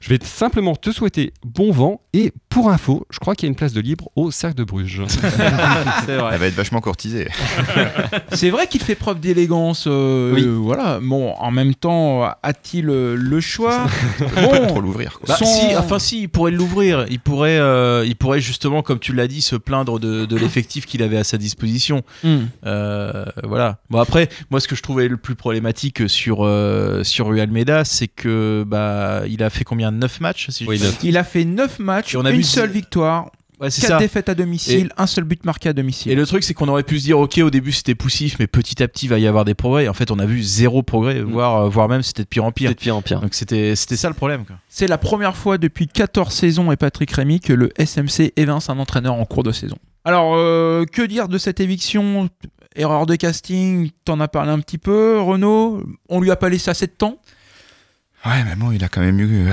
Je 0.00 0.08
vais 0.08 0.18
simplement 0.20 0.74
te 0.74 0.90
souhaiter 0.90 1.32
bon 1.44 1.70
vent 1.70 2.00
et 2.12 2.32
pour 2.48 2.70
info, 2.70 3.06
je 3.10 3.20
crois 3.20 3.36
qu'il 3.36 3.46
y 3.46 3.48
a 3.48 3.52
une 3.52 3.56
place 3.56 3.72
de 3.72 3.83
libre 3.84 4.10
au 4.16 4.30
Cercle 4.30 4.56
de 4.56 4.64
Bruges. 4.64 5.02
C'est 5.08 6.16
vrai. 6.16 6.30
Elle 6.32 6.40
va 6.40 6.46
être 6.46 6.54
vachement 6.54 6.80
courtisée. 6.80 7.28
C'est 8.32 8.50
vrai 8.50 8.66
qu'il 8.66 8.80
fait 8.82 8.94
preuve 8.94 9.20
d'élégance. 9.20 9.84
euh, 9.86 10.32
Oui. 10.34 10.42
euh, 10.44 10.56
voilà. 10.60 10.98
Bon, 11.02 11.32
en 11.34 11.50
même 11.50 11.74
temps, 11.74 12.22
a-t-il 12.42 12.88
euh, 12.88 13.14
le 13.16 13.40
choix 13.40 13.86
Pas 14.34 14.58
trop 14.66 14.80
l'ouvrir. 14.80 15.18
Bah, 15.26 15.36
Son- 15.38 15.44
si, 15.44 15.76
enfin 15.76 15.98
si, 15.98 16.22
il 16.22 16.28
pourrait 16.28 16.50
l'ouvrir. 16.52 17.06
Il 17.10 17.20
pourrait, 17.20 17.58
euh, 17.58 18.04
il 18.06 18.16
pourrait 18.16 18.40
justement, 18.40 18.82
comme 18.82 18.98
tu 18.98 19.12
l'as 19.12 19.28
dit, 19.28 19.42
se 19.42 19.56
plaindre 19.56 20.00
de, 20.00 20.24
de 20.24 20.36
l'effectif 20.36 20.86
qu'il 20.86 21.02
avait 21.02 21.18
à 21.18 21.24
sa 21.24 21.36
disposition. 21.38 22.02
Hmm. 22.22 22.44
Euh, 22.66 23.24
voilà. 23.42 23.78
Bon 23.90 23.98
après, 24.00 24.28
moi 24.50 24.60
ce 24.60 24.68
que 24.68 24.74
je 24.76 24.82
trouvais 24.82 25.08
le 25.08 25.16
plus 25.16 25.34
problématique 25.34 26.08
sur 26.08 26.38
euh, 26.44 27.04
sur 27.04 27.26
Rui 27.26 27.40
Almeida, 27.40 27.84
c'est 27.84 28.08
que 28.08 28.64
bah 28.66 29.22
il 29.28 29.42
a 29.42 29.50
fait 29.50 29.64
combien? 29.64 29.90
9 29.90 30.20
matchs 30.20 30.48
si 30.50 30.64
Oui, 30.66 30.80
Il 31.02 31.16
a 31.18 31.24
fait 31.24 31.44
9 31.44 31.78
matchs, 31.78 32.14
Et 32.14 32.16
on 32.16 32.24
a 32.24 32.30
une 32.30 32.38
vu 32.38 32.42
seule 32.42 32.70
victoire. 32.70 33.30
Ouais, 33.60 33.70
c'est 33.70 33.82
4 33.82 33.90
ça. 33.90 33.98
défaites 33.98 34.28
à 34.28 34.34
domicile, 34.34 34.90
un 34.96 35.06
seul 35.06 35.24
but 35.24 35.44
marqué 35.44 35.68
à 35.68 35.72
domicile. 35.72 36.10
Et 36.10 36.14
le 36.14 36.26
truc, 36.26 36.42
c'est 36.42 36.54
qu'on 36.54 36.68
aurait 36.68 36.82
pu 36.82 36.98
se 36.98 37.04
dire, 37.04 37.18
ok, 37.18 37.38
au 37.38 37.50
début 37.50 37.72
c'était 37.72 37.94
poussif, 37.94 38.36
mais 38.40 38.46
petit 38.46 38.82
à 38.82 38.88
petit 38.88 39.06
il 39.06 39.08
va 39.08 39.18
y 39.18 39.26
avoir 39.26 39.44
des 39.44 39.54
progrès. 39.54 39.84
Et 39.84 39.88
en 39.88 39.94
fait, 39.94 40.10
on 40.10 40.18
a 40.18 40.26
vu 40.26 40.42
zéro 40.42 40.82
progrès, 40.82 41.20
voire, 41.20 41.62
euh, 41.62 41.68
voire 41.68 41.88
même 41.88 42.02
c'était 42.02 42.24
de 42.24 42.28
pire 42.28 42.44
en 42.44 42.52
pire. 42.52 42.70
C'était 42.70 42.80
de 42.80 42.84
pire 42.84 42.96
en 42.96 43.02
pire. 43.02 43.20
Donc 43.20 43.34
c'était 43.34 43.76
c'était 43.76 43.96
ça 43.96 44.08
le 44.08 44.14
problème. 44.14 44.44
Quoi. 44.44 44.56
C'est 44.68 44.88
la 44.88 44.98
première 44.98 45.36
fois 45.36 45.58
depuis 45.58 45.86
14 45.86 46.32
saisons 46.32 46.72
et 46.72 46.76
Patrick 46.76 47.10
Rémy 47.12 47.40
que 47.40 47.52
le 47.52 47.70
SMC 47.78 48.32
évince 48.36 48.70
un 48.70 48.78
entraîneur 48.78 49.14
en 49.14 49.24
cours 49.24 49.44
de 49.44 49.52
saison. 49.52 49.76
Alors, 50.04 50.34
euh, 50.36 50.84
que 50.84 51.02
dire 51.02 51.28
de 51.28 51.38
cette 51.38 51.60
éviction? 51.60 52.28
Erreur 52.76 53.06
de 53.06 53.14
casting, 53.14 53.90
t'en 54.04 54.18
as 54.18 54.26
parlé 54.26 54.50
un 54.50 54.58
petit 54.58 54.78
peu, 54.78 55.20
Renaud. 55.20 55.84
On 56.08 56.20
lui 56.20 56.32
a 56.32 56.36
pas 56.36 56.48
laissé 56.48 56.70
assez 56.70 56.88
de 56.88 56.92
temps. 56.92 57.18
Ouais, 58.26 58.42
mais 58.46 58.56
bon, 58.56 58.72
il 58.72 58.82
a 58.82 58.88
quand 58.88 59.02
même 59.02 59.20
eu 59.20 59.48
euh, 59.48 59.52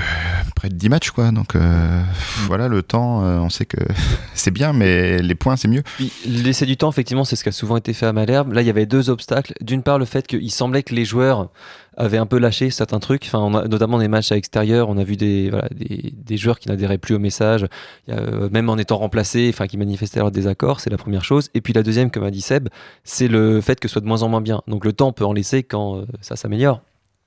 près 0.55 0.69
de 0.69 0.75
10 0.75 0.87
matchs, 0.87 1.11
quoi. 1.11 1.31
Donc 1.31 1.55
euh, 1.57 2.01
voilà, 2.47 2.69
le 2.69 2.81
temps, 2.81 3.21
euh, 3.21 3.37
on 3.39 3.49
sait 3.49 3.65
que 3.65 3.75
c'est 4.33 4.51
bien, 4.51 4.71
mais 4.71 5.21
les 5.21 5.35
points, 5.35 5.57
c'est 5.57 5.67
mieux. 5.67 5.83
Laisser 6.25 6.65
du 6.65 6.77
temps, 6.77 6.89
effectivement, 6.89 7.25
c'est 7.25 7.35
ce 7.35 7.43
qui 7.43 7.49
a 7.49 7.51
souvent 7.51 7.75
été 7.75 7.91
fait 7.91 8.05
à 8.05 8.13
Malherbe. 8.13 8.53
Là, 8.53 8.61
il 8.61 8.67
y 8.67 8.69
avait 8.69 8.85
deux 8.85 9.09
obstacles. 9.09 9.53
D'une 9.59 9.83
part, 9.83 9.99
le 9.99 10.05
fait 10.05 10.25
qu'il 10.25 10.49
semblait 10.51 10.83
que 10.83 10.95
les 10.95 11.03
joueurs 11.03 11.49
avaient 11.97 12.17
un 12.17 12.25
peu 12.25 12.39
lâché 12.39 12.69
certains 12.69 12.99
trucs, 12.99 13.23
enfin, 13.25 13.39
on 13.39 13.53
a- 13.55 13.67
notamment 13.67 13.99
des 13.99 14.07
matchs 14.07 14.31
à 14.31 14.35
l'extérieur. 14.35 14.87
On 14.87 14.97
a 14.97 15.03
vu 15.03 15.17
des, 15.17 15.49
voilà, 15.49 15.67
des, 15.75 16.13
des 16.15 16.37
joueurs 16.37 16.57
qui 16.57 16.69
n'adhéraient 16.69 16.97
plus 16.97 17.15
au 17.15 17.19
message, 17.19 17.65
Il 18.07 18.13
y 18.13 18.17
a, 18.17 18.21
même 18.51 18.69
en 18.69 18.77
étant 18.77 18.97
remplacés, 18.99 19.51
enfin, 19.53 19.67
qui 19.67 19.77
manifestaient 19.77 20.19
leur 20.21 20.31
désaccord. 20.31 20.79
C'est 20.79 20.89
la 20.89 20.97
première 20.97 21.25
chose. 21.25 21.49
Et 21.55 21.59
puis 21.59 21.73
la 21.73 21.83
deuxième, 21.83 22.09
comme 22.09 22.23
a 22.23 22.31
dit 22.31 22.39
Seb, 22.39 22.69
c'est 23.03 23.27
le 23.27 23.59
fait 23.59 23.81
que 23.81 23.89
ce 23.89 23.93
soit 23.93 24.01
de 24.01 24.07
moins 24.07 24.23
en 24.23 24.29
moins 24.29 24.39
bien. 24.41 24.61
Donc 24.67 24.85
le 24.85 24.93
temps 24.93 25.09
on 25.09 25.13
peut 25.13 25.25
en 25.25 25.33
laisser 25.33 25.61
quand 25.63 26.05
ça 26.21 26.37
s'améliore. 26.37 26.81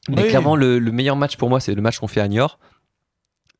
Mais 0.09 0.23
Oui. 0.23 0.29
clairement, 0.29 0.57
le, 0.57 0.79
le 0.79 0.93
meilleur 0.93 1.17
match 1.17 1.37
pour 1.37 1.49
moi, 1.49 1.61
c'est 1.61 1.75
le 1.75 1.83
match 1.83 1.99
qu'on 1.99 2.09
fait 2.09 2.21
à 2.21 2.29
Niort. 2.29 2.59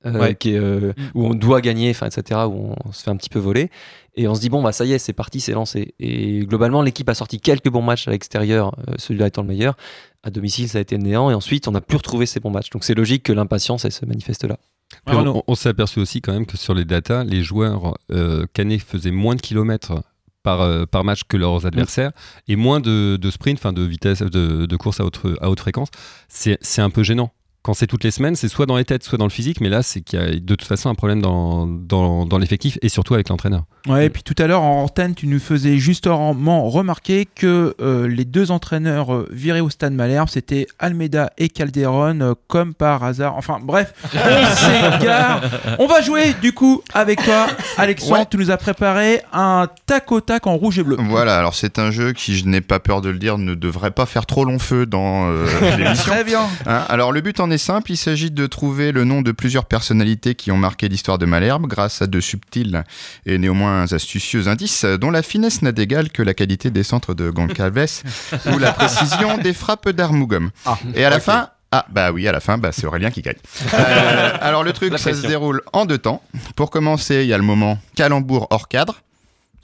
euh, 0.07 0.21
Ouais. 0.21 0.35
qui 0.35 0.51
est, 0.51 0.59
euh, 0.59 0.93
où 1.15 1.25
on 1.25 1.35
doit 1.35 1.63
gagner, 1.63 1.89
enfin, 1.89 2.07
etc., 2.07 2.41
où 2.47 2.75
on 2.85 2.93
se 2.93 3.03
fait 3.03 3.11
un 3.11 3.17
petit 3.17 3.31
peu 3.31 3.39
voler. 3.39 3.71
Et 4.17 4.29
on 4.29 4.35
se 4.35 4.41
dit, 4.43 4.51
bon, 4.51 4.63
bah, 4.63 4.71
ça 4.73 4.85
y 4.85 4.93
est, 4.93 4.99
c'est 4.99 5.15
parti, 5.15 5.41
c'est 5.41 5.53
lancé. 5.55 5.95
Et 5.99 6.41
globalement, 6.41 6.83
l'équipe 6.83 7.09
a 7.09 7.15
sorti 7.15 7.41
quelques 7.41 7.71
bons 7.71 7.81
matchs 7.81 8.07
à 8.07 8.11
l'extérieur, 8.11 8.75
euh, 8.89 8.93
celui-là 8.99 9.29
étant 9.29 9.41
le 9.41 9.49
meilleur. 9.49 9.77
À 10.23 10.29
domicile, 10.31 10.69
ça 10.69 10.77
a 10.77 10.81
été 10.83 10.99
le 10.99 11.03
néant. 11.05 11.31
Et 11.31 11.35
ensuite, 11.35 11.69
on 11.69 11.71
n'a 11.73 11.81
plus 11.81 11.97
retrouvé 11.97 12.27
ces 12.27 12.39
bons 12.39 12.51
matchs. 12.51 12.69
Donc, 12.69 12.85
c'est 12.85 12.95
logique 12.95 13.23
que 13.23 13.33
l'impatience, 13.33 13.87
elle 13.87 13.93
se 13.93 14.05
manifeste 14.05 14.45
là. 14.45 14.59
Arnaud. 15.07 15.37
on 15.37 15.43
on 15.53 15.55
s'est 15.55 15.71
aperçu 15.71 15.99
aussi 16.01 16.21
quand 16.21 16.35
même 16.35 16.45
que 16.45 16.59
sur 16.59 16.75
les 16.75 16.85
datas, 16.85 17.25
les 17.25 17.43
joueurs 17.43 17.97
euh, 18.13 18.45
Canet 18.53 18.83
faisaient 18.83 19.11
moins 19.11 19.35
de 19.37 19.41
kilomètres 19.41 20.03
par, 20.45 20.61
euh, 20.61 20.87
par 20.87 21.03
match 21.03 21.23
que 21.27 21.37
leurs 21.37 21.67
adversaires 21.67 22.13
et 22.47 22.55
moins 22.55 22.79
de, 22.79 23.17
de 23.21 23.31
sprint, 23.33 23.59
enfin 23.59 23.73
de 23.73 23.83
vitesse, 23.83 24.21
de, 24.21 24.67
de 24.67 24.77
course 24.77 25.01
à 25.01 25.05
haute, 25.05 25.21
à 25.41 25.51
haute 25.51 25.59
fréquence. 25.59 25.89
C'est 26.29 26.59
c'est 26.61 26.83
un 26.83 26.91
peu 26.91 27.03
gênant. 27.03 27.33
Quand 27.65 27.73
c'est 27.73 27.87
toutes 27.87 28.05
les 28.05 28.11
semaines, 28.11 28.37
c'est 28.37 28.49
soit 28.49 28.67
dans 28.67 28.77
les 28.77 28.85
têtes, 28.85 29.05
soit 29.05 29.17
dans 29.17 29.25
le 29.25 29.31
physique, 29.31 29.63
mais 29.63 29.71
là, 29.71 29.83
c'est 29.83 30.03
qu'il 30.03 30.21
y 30.21 30.23
a 30.23 30.31
de 30.33 30.55
toute 30.55 30.69
façon 30.69 30.91
un 30.91 30.95
problème 30.95 31.23
dans, 31.23 31.67
dans, 31.67 32.27
dans 32.27 32.37
l'effectif 32.37 32.79
et 32.83 32.91
surtout 32.91 33.15
avec 33.15 33.31
l'entraîneur. 33.31 33.65
Ouais, 33.89 34.07
et 34.07 34.11
puis 34.11 34.23
tout 34.23 34.35
à 34.39 34.47
l'heure 34.47 34.63
en 34.63 34.83
antenne, 34.83 35.15
tu 35.15 35.27
nous 35.27 35.39
faisais 35.39 35.79
justement 35.79 36.69
remarquer 36.69 37.27
que 37.27 37.75
euh, 37.81 38.07
les 38.07 38.27
deux 38.27 38.51
entraîneurs 38.51 39.15
euh, 39.15 39.29
virés 39.31 39.63
au 39.63 39.71
stade 39.71 39.95
Malherbe, 39.95 40.29
c'était 40.29 40.67
Almeida 40.79 41.33
et 41.39 41.49
Calderon, 41.49 42.21
euh, 42.21 42.35
comme 42.49 42.75
par 42.75 43.03
hasard. 43.03 43.37
Enfin 43.37 43.59
bref, 43.63 43.95
on 44.15 44.55
s'égare. 44.57 45.41
On 45.79 45.87
va 45.87 46.03
jouer 46.03 46.35
du 46.43 46.53
coup 46.53 46.83
avec 46.93 47.23
toi, 47.25 47.47
Alexandre. 47.79 48.19
Ouais. 48.19 48.27
Tu 48.31 48.37
nous 48.37 48.51
as 48.51 48.57
préparé 48.59 49.23
un 49.33 49.69
tac 49.87 50.13
au 50.13 50.21
tac 50.21 50.47
en 50.47 50.57
rouge 50.57 50.79
et 50.79 50.83
bleu. 50.83 50.97
Voilà, 50.99 51.39
alors 51.39 51.55
c'est 51.55 51.79
un 51.79 51.91
jeu 51.91 52.13
qui, 52.13 52.37
je 52.37 52.47
n'ai 52.47 52.61
pas 52.61 52.79
peur 52.79 53.01
de 53.01 53.09
le 53.09 53.19
dire, 53.19 53.39
ne 53.39 53.55
devrait 53.55 53.91
pas 53.91 54.07
faire 54.07 54.27
trop 54.27 54.45
long 54.45 54.59
feu 54.59 54.87
dans 54.87 55.29
euh, 55.29 55.47
l'émission. 55.79 56.13
Très 56.13 56.25
bien. 56.25 56.43
Hein, 56.67 56.85
alors 56.89 57.13
le 57.13 57.21
but 57.21 57.41
en 57.41 57.51
est 57.55 57.59
simple, 57.59 57.93
il 57.93 57.97
s'agit 57.97 58.31
de 58.31 58.47
trouver 58.47 58.93
le 58.93 59.05
nom 59.05 59.23
de 59.23 59.33
plusieurs 59.33 59.65
personnalités 59.65 60.35
qui 60.35 60.51
ont 60.51 60.57
marqué 60.57 60.89
l'histoire 60.89 61.19
de 61.19 61.27
Malherbe 61.27 61.67
grâce 61.67 62.03
à 62.03 62.07
de 62.07 62.21
subtils 62.21 62.85
et 63.25 63.39
néanmoins 63.39 63.91
astucieux 63.93 64.49
indices 64.49 64.85
dont 64.85 65.11
la 65.11 65.23
finesse 65.23 65.63
n'a 65.63 65.73
d'égal 65.73 66.11
que 66.11 66.23
la 66.23 66.35
qualité 66.35 66.71
des 66.71 66.83
centres 66.83 67.15
de 67.15 67.31
Goncalves 67.31 68.03
ou 68.53 68.59
la 68.59 68.73
précision 68.73 69.39
des 69.39 69.53
frappes 69.53 69.89
d'Armougom. 69.89 70.51
et 70.95 71.05
à 71.05 71.11
la 71.11 71.21
fin... 71.21 71.49
Ah 71.77 71.87
bah 71.91 72.13
oui, 72.13 72.29
à 72.29 72.31
la 72.31 72.39
fin, 72.39 72.57
bah, 72.57 72.71
c'est 72.71 72.87
Aurélien 72.87 73.11
qui 73.11 73.21
gagne. 73.21 73.35
Euh, 73.75 74.31
alors 74.41 74.63
le 74.63 74.73
truc, 74.73 74.97
ça 74.97 75.13
se 75.13 75.27
déroule 75.27 75.61
en 75.73 75.87
deux 75.87 75.99
temps. 75.99 76.23
Pour 76.55 76.71
commencer, 76.71 77.23
il 77.23 77.27
y 77.27 77.33
a 77.33 77.39
le 77.39 77.43
moment 77.43 77.79
calembour 77.97 78.47
hors 78.51 78.69
cadre, 78.69 79.03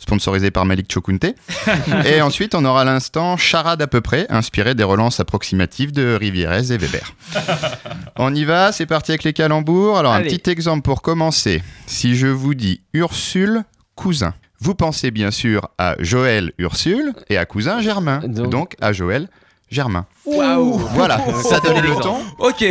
sponsorisé 0.01 0.51
par 0.51 0.65
Malik 0.65 0.93
Chokunte. 0.93 1.27
et 2.07 2.21
ensuite, 2.23 2.55
on 2.57 2.65
aura 2.65 2.85
l'instant 2.85 3.37
charade 3.37 3.81
à 3.83 3.87
peu 3.87 4.01
près, 4.01 4.27
inspiré 4.31 4.75
des 4.75 4.83
relances 4.83 5.21
approximatives 5.21 5.93
de 5.93 6.17
Rivierez 6.19 6.73
et 6.73 6.79
Weber. 6.79 7.13
On 8.17 8.35
y 8.35 8.45
va, 8.45 8.73
c'est 8.73 8.87
parti 8.87 9.13
avec 9.13 9.23
les 9.25 9.33
calembours. 9.33 9.99
Alors, 9.99 10.13
Allez. 10.15 10.33
un 10.33 10.37
petit 10.37 10.51
exemple 10.51 10.83
pour 10.83 11.03
commencer. 11.03 11.63
Si 11.87 12.17
je 12.17 12.27
vous 12.27 12.55
dis 12.55 12.81
Ursule, 12.95 13.63
cousin, 13.95 14.35
vous 14.59 14.75
pensez 14.75 15.11
bien 15.11 15.31
sûr 15.31 15.69
à 15.79 15.95
Joël 16.01 16.53
Ursule 16.59 17.13
et 17.29 17.37
à 17.37 17.45
cousin 17.45 17.81
Germain. 17.81 18.21
Donc- 18.27 18.51
Donc, 18.51 18.77
à 18.81 18.93
Joël 18.93 19.29
Germain. 19.71 20.07
Waouh. 20.27 20.79
Voilà, 20.95 21.19
ça 21.49 21.61
donne 21.61 21.81
le 21.83 21.95
temps. 22.01 22.21
Ok. 22.39 22.65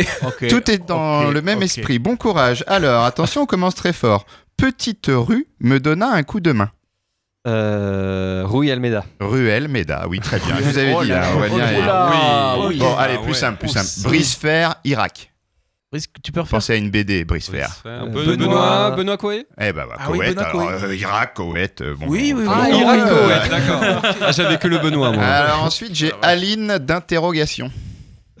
Tout 0.48 0.70
est 0.70 0.86
dans 0.86 1.30
le 1.30 1.40
même 1.42 1.62
esprit. 1.62 1.98
Bon 1.98 2.16
courage. 2.16 2.62
Alors, 2.66 3.04
attention, 3.04 3.42
on 3.42 3.46
commence 3.46 3.74
très 3.74 3.92
fort. 3.92 4.26
Petite 4.56 5.06
rue 5.08 5.46
me 5.60 5.78
donna 5.80 6.10
un 6.12 6.22
coup 6.22 6.40
de 6.40 6.52
main. 6.52 6.70
Euh, 7.46 8.42
Rui 8.44 8.70
Almeida. 8.70 9.04
Ruelle 9.18 9.68
Meda, 9.68 10.04
oui, 10.08 10.20
très 10.20 10.38
bien. 10.38 10.56
Je 10.58 10.62
vous 10.62 10.78
avais 10.78 10.94
Oh 10.94 11.02
dit, 11.02 11.08
là 11.08 11.22
oh 11.34 11.56
là, 11.56 12.56
Oui. 12.58 12.66
oui. 12.68 12.78
Bon, 12.78 12.94
Ah 12.98 13.02
allez, 13.02 13.16
ouais. 13.16 13.22
plus 13.24 13.34
simple, 13.34 13.58
plus 13.58 13.68
simple. 13.70 13.86
c'est- 13.86 14.06
Brisefer, 14.06 14.68
Irak. 14.84 15.26
Tu 16.22 16.30
peux 16.30 16.40
refaire 16.40 16.58
Pensez 16.58 16.74
à 16.74 16.76
une 16.76 16.90
BD, 16.90 17.24
Brisefer. 17.24 17.64
Euh, 17.86 18.06
Benoît, 18.06 18.22
Benoît- 18.22 18.36
Benoît, 18.36 18.90
Benoît 18.96 19.16
Coé 19.16 19.46
Eh 19.60 19.72
ben, 19.72 19.86
bah, 19.88 19.96
Ah 19.98 20.04
oui, 20.10 20.18
Koweït, 20.18 20.36
Benoît 20.36 20.48
alors, 20.50 20.62
Koweït. 20.70 20.84
euh, 20.84 20.96
Irak, 20.96 21.34
Koweït, 21.34 21.80
euh, 21.80 21.94
bon. 21.98 22.06
Oui, 22.08 22.32
oui, 22.36 22.42
oui. 22.42 22.48
Ah, 22.48 22.60
Ah, 22.62 22.70
Irak, 22.70 23.08
Koweït, 23.08 23.50
d'accord. 23.50 24.02
Ah, 24.22 24.32
J'avais 24.32 24.58
que 24.58 24.68
le 24.68 24.78
Benoît, 24.78 25.10
moi. 25.10 25.24
Alors 25.24 25.64
ensuite, 25.64 25.92
j'ai 25.94 26.12
Aline 26.22 26.78
d'interrogation. 26.78 27.72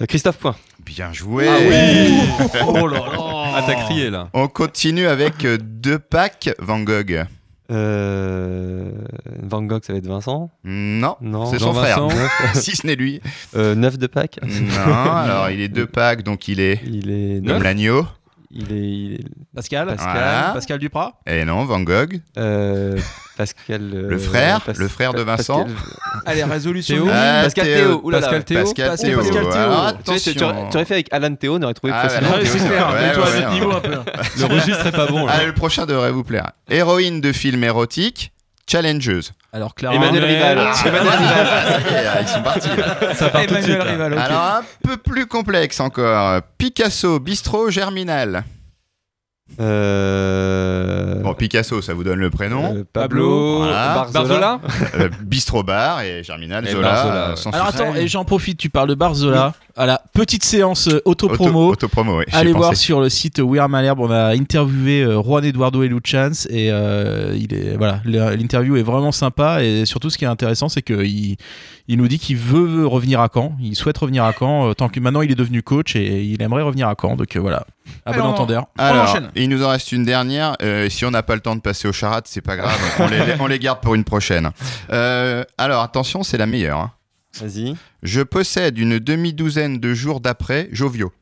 Euh, 0.00 0.06
Christophe 0.06 0.36
Point. 0.36 0.54
Bien 0.84 1.12
joué. 1.12 1.48
Oh 2.68 2.86
là 2.86 2.98
là. 2.98 3.12
Ah, 3.56 3.62
t'as 3.66 3.74
crié 3.86 4.10
là. 4.10 4.28
On 4.32 4.46
continue 4.46 5.06
avec 5.08 5.44
euh, 5.44 5.58
deux 5.60 5.98
packs 5.98 6.50
Van 6.60 6.78
Gogh. 6.80 7.24
Euh, 7.70 8.90
Van 9.42 9.62
Gogh, 9.62 9.84
ça 9.84 9.92
va 9.92 9.98
être 9.98 10.06
Vincent. 10.06 10.50
Non, 10.64 11.16
Non. 11.20 11.46
c'est 11.46 11.58
son 11.58 11.72
frère. 11.72 12.00
Si 12.54 12.76
ce 12.76 12.86
n'est 12.86 12.96
lui. 12.96 13.20
Euh, 13.56 13.74
neuf 13.74 13.98
de 13.98 14.06
Pâques. 14.06 14.38
Non, 14.42 15.12
alors 15.12 15.50
il 15.50 15.60
est 15.60 15.68
deux 15.68 15.86
packs, 15.86 16.22
donc 16.22 16.48
il 16.48 16.60
est 16.60 16.80
Il 16.84 17.10
est 17.10 17.46
comme 17.46 17.62
l'agneau. 17.62 18.06
Il 18.52 18.72
est, 18.72 18.76
il 18.80 19.12
est- 19.14 19.24
Pascal 19.54 19.86
Pascal. 19.86 20.12
Voilà. 20.12 20.50
Pascal 20.54 20.78
Duprat 20.80 21.12
Et 21.26 21.44
non, 21.44 21.64
Van 21.66 21.80
Gogh. 21.82 22.20
euh, 22.36 22.98
Pascal. 23.36 23.90
euh, 23.94 24.08
Le 24.10 24.18
frère, 24.18 24.60
Pas- 24.62 24.72
le 24.76 24.88
frère 24.88 25.14
de 25.14 25.22
Vincent. 25.22 25.64
Pascal, 25.64 25.76
Allez, 26.26 26.42
résolution. 26.44 26.96
Théo. 26.96 27.06
Ah, 27.12 27.42
Pascal 27.44 27.64
Théo. 27.66 28.00
Oulala. 28.02 28.22
Pascal 28.26 28.44
Théo. 28.44 28.64
Pascal 28.64 28.88
Pascal 28.90 29.10
Théo. 29.20 29.30
Théo. 29.30 29.50
Alors 29.52 29.92
Tu, 30.04 30.18
sais, 30.18 30.32
tu- 30.32 30.38
tu 30.38 30.44
aurais- 30.44 30.52
attention. 30.52 30.68
tu 30.70 30.76
aurais 30.76 30.84
fait 30.84 30.94
avec 30.94 31.08
Alan 31.12 31.34
Théo, 31.36 31.56
on 31.58 31.62
aurait 31.62 31.74
trouvé 31.74 31.92
Ah, 31.94 32.08
facilement. 32.08 32.32
clair. 32.32 32.90
Ouais, 32.92 33.66
ouais, 33.66 33.74
ouais. 33.74 33.98
Le 34.38 34.44
registre 34.46 34.86
est 34.86 34.92
pas 34.92 35.06
bon 35.06 35.26
là. 35.26 35.32
Allez, 35.32 35.46
le 35.46 35.54
prochain 35.54 35.86
devrait 35.86 36.10
vous 36.10 36.24
plaire. 36.24 36.50
Héroïne 36.68 37.20
de 37.20 37.32
film 37.32 37.62
érotique, 37.62 38.32
challengeuse. 38.70 39.32
Alors, 39.52 39.74
Clara. 39.74 39.96
Emmanuel 39.96 40.24
Rival. 40.24 40.58
Ah, 40.60 40.74
Emmanuel 40.86 41.12
Rival. 41.18 41.46
ça 41.46 41.80
y 41.80 42.18
est, 42.18 42.22
ils 42.22 42.28
sont 42.28 42.42
partis. 42.42 42.68
là. 42.68 43.14
Ça 43.14 43.28
part 43.30 43.40
tout 43.42 43.54
de 43.54 43.58
Emmanuel 43.58 43.80
suite. 43.80 43.90
Rival. 43.90 44.18
Alors 44.18 44.40
un 44.42 44.62
peu 44.86 44.96
plus 44.96 45.26
complexe 45.26 45.80
encore. 45.80 46.40
Picasso, 46.58 47.18
bistrot, 47.18 47.70
germinal. 47.70 48.44
Euh, 49.60 51.20
Bon, 51.22 51.34
Picasso, 51.34 51.82
ça 51.82 51.92
vous 51.92 52.04
donne 52.04 52.18
le 52.20 52.30
prénom. 52.30 52.74
euh, 52.76 52.84
Pablo. 52.90 53.58
Voilà. 53.58 54.06
Barzola. 54.12 54.60
Euh, 54.94 55.08
bistrot 55.22 55.62
bar 55.62 56.00
et 56.02 56.22
germinal, 56.22 56.66
Et 56.66 56.70
Zola. 56.72 56.88
Barzola, 56.92 57.30
ouais. 57.30 57.36
sans 57.36 57.50
Alors 57.50 57.66
souci. 57.70 57.82
attends, 57.82 57.94
et 57.96 58.08
j'en 58.08 58.24
profite, 58.24 58.58
tu 58.58 58.70
parles 58.70 58.88
de 58.88 58.94
Barzola. 58.94 59.52
La 59.76 60.00
petite 60.12 60.44
séance 60.44 60.88
euh, 60.88 61.00
auto-promo. 61.04 61.70
Auto, 61.72 61.88
promo, 61.88 62.18
oui. 62.18 62.24
Allez 62.32 62.52
voir 62.52 62.70
pensé. 62.70 62.82
sur 62.82 63.00
le 63.00 63.08
site 63.08 63.38
We 63.40 63.60
Are 63.60 63.68
Malherbe, 63.68 64.00
on 64.00 64.10
a 64.10 64.34
interviewé 64.34 65.02
euh, 65.02 65.20
Juan 65.22 65.44
Eduardo 65.44 65.82
et 65.82 65.88
Luchans 65.88 66.46
et 66.48 66.70
euh, 66.70 67.36
il 67.38 67.54
est 67.54 67.76
voilà, 67.76 68.00
l'interview 68.04 68.76
est 68.76 68.82
vraiment 68.82 69.12
sympa 69.12 69.62
et 69.62 69.84
surtout 69.86 70.10
ce 70.10 70.18
qui 70.18 70.24
est 70.24 70.28
intéressant 70.28 70.68
c'est 70.68 70.82
qu'il 70.82 71.36
il 71.88 71.96
nous 71.98 72.06
dit 72.08 72.18
qu'il 72.18 72.36
veut 72.36 72.86
revenir 72.86 73.20
à 73.20 73.28
Caen, 73.32 73.56
il 73.60 73.74
souhaite 73.74 73.98
revenir 73.98 74.24
à 74.24 74.32
Caen 74.38 74.68
euh, 74.70 74.74
tant 74.74 74.88
que 74.88 75.00
maintenant 75.00 75.22
il 75.22 75.30
est 75.32 75.34
devenu 75.36 75.62
coach 75.62 75.96
et 75.96 76.22
il 76.22 76.40
aimerait 76.42 76.62
revenir 76.62 76.88
à 76.88 76.94
Caen 77.00 77.16
donc 77.16 77.34
euh, 77.36 77.40
voilà, 77.40 77.64
à 78.06 78.12
bon 78.12 78.22
entendeur. 78.22 78.66
Alors, 78.78 79.16
il 79.34 79.48
nous 79.48 79.64
en 79.64 79.68
reste 79.70 79.90
une 79.92 80.04
dernière. 80.04 80.56
Euh, 80.62 80.88
si 80.88 81.04
on 81.04 81.10
n'a 81.10 81.22
pas 81.22 81.34
le 81.34 81.40
temps 81.40 81.56
de 81.56 81.60
passer 81.60 81.88
aux 81.88 81.92
charades, 81.92 82.24
c'est 82.26 82.40
pas 82.40 82.56
grave. 82.56 82.78
on, 83.00 83.08
les, 83.08 83.18
on 83.40 83.46
les 83.46 83.58
garde 83.58 83.80
pour 83.80 83.94
une 83.94 84.04
prochaine. 84.04 84.50
Euh, 84.92 85.42
alors, 85.58 85.82
attention, 85.82 86.22
c'est 86.22 86.38
la 86.38 86.46
meilleure. 86.46 86.78
hein. 86.78 86.92
Vas-y. 87.38 87.76
Je 88.02 88.22
possède 88.22 88.78
une 88.78 88.98
demi-douzaine 88.98 89.78
de 89.78 89.94
jours 89.94 90.20
d'après 90.20 90.68
Jovio. 90.72 91.12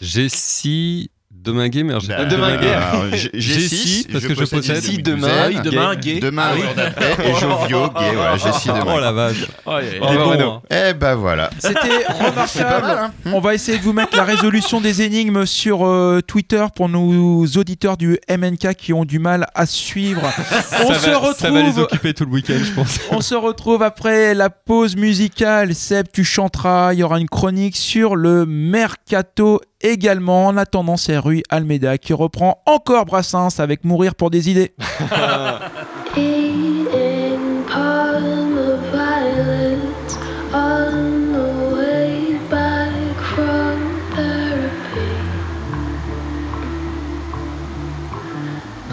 Jessie 0.00 1.11
Demain 1.44 1.68
gamer, 1.68 1.98
j'ai 2.00 2.14
pas 2.14 2.24
Demain 2.26 2.56
gay. 2.56 2.72
J'ai- 3.12 3.30
j'ai 3.34 3.40
J'ai 3.54 3.60
six, 3.68 3.76
si, 4.02 4.06
parce 4.08 4.22
je 4.22 4.28
que 4.28 4.34
je 4.34 4.44
possède 4.44 4.80
Si 4.80 4.98
demain, 4.98 5.50
Gay. 5.50 5.60
demain, 5.64 5.94
gay. 5.96 6.20
Demain, 6.20 6.50
Ah 6.54 7.22
et 7.24 7.34
joviaux, 7.34 7.88
gay, 7.98 8.14
voilà, 8.14 8.36
j'ai 8.36 8.52
six 8.52 8.68
demain. 8.68 8.94
Oh 8.96 9.00
la 9.00 9.10
vache. 9.12 9.44
Oh, 9.66 9.72
il 9.82 9.96
est 9.96 10.00
Oh. 10.44 10.60
Eh 10.70 10.94
ben 10.94 11.14
voilà. 11.16 11.50
C'était 11.58 12.06
remarquable. 12.08 12.86
hein 12.90 13.12
On 13.26 13.40
va 13.40 13.54
essayer 13.54 13.78
de 13.78 13.82
vous 13.82 13.92
mettre 13.92 14.16
la 14.16 14.22
résolution 14.24 14.80
des 14.80 15.02
énigmes 15.02 15.44
sur 15.46 15.84
euh, 15.84 16.20
Twitter 16.24 16.64
pour 16.76 16.88
nos 16.88 17.44
auditeurs 17.56 17.96
du 17.96 18.18
MNK 18.30 18.74
qui 18.76 18.92
ont 18.92 19.04
du 19.04 19.18
mal 19.18 19.46
à 19.54 19.66
suivre. 19.66 20.22
On 20.84 20.92
ça, 20.92 20.98
se 21.00 21.10
va, 21.10 21.34
ça 21.34 21.50
va 21.50 21.58
les 21.60 21.66
retrouve. 21.66 21.82
occuper 21.84 22.14
tout 22.14 22.24
le 22.24 22.30
week-end, 22.30 22.54
je 22.62 22.70
pense. 22.72 23.00
On 23.10 23.20
se 23.20 23.34
retrouve 23.34 23.82
après 23.82 24.34
la 24.34 24.48
pause 24.48 24.94
musicale. 24.96 25.74
Seb, 25.74 26.06
tu 26.12 26.22
chanteras. 26.24 26.92
Il 26.92 27.00
y 27.00 27.02
aura 27.02 27.18
une 27.18 27.28
chronique 27.28 27.76
sur 27.76 28.14
le 28.14 28.46
mercato 28.46 29.60
également. 29.82 30.46
En 30.46 30.56
attendant, 30.56 30.96
c'est 30.96 31.18
Rui 31.18 31.42
Almeida 31.50 31.98
qui 31.98 32.12
reprend 32.12 32.62
encore 32.66 33.04
Brassens 33.06 33.58
avec 33.58 33.84
Mourir 33.84 34.14
pour 34.14 34.30
des 34.30 34.50
idées. 34.50 34.74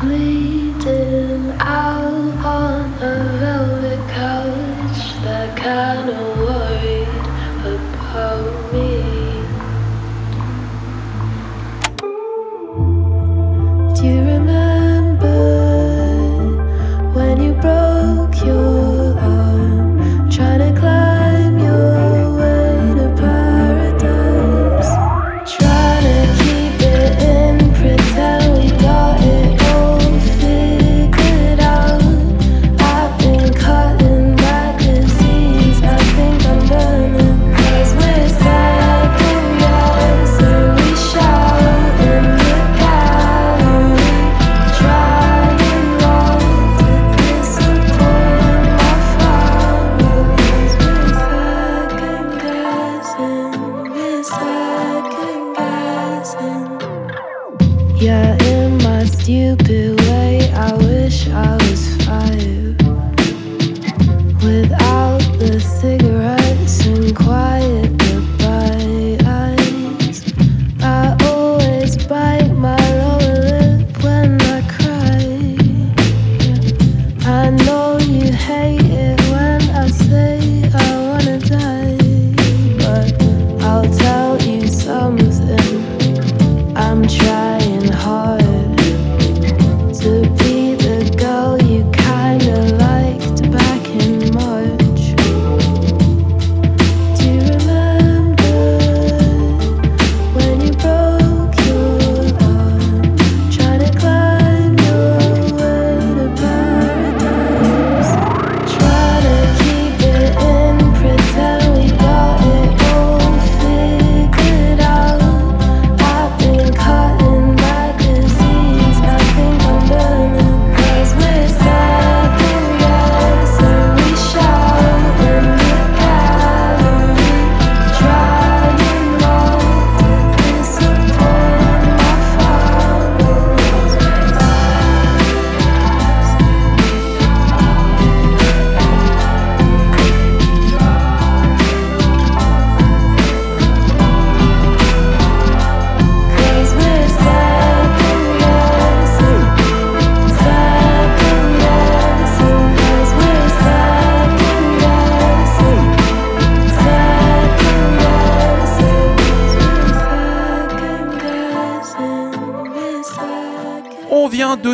Bleeding 0.02 1.52
out 1.60 2.30
on 2.41 3.04
a 3.04 3.15
velvet 3.41 3.99
couch 4.08 5.21
that 5.23 6.48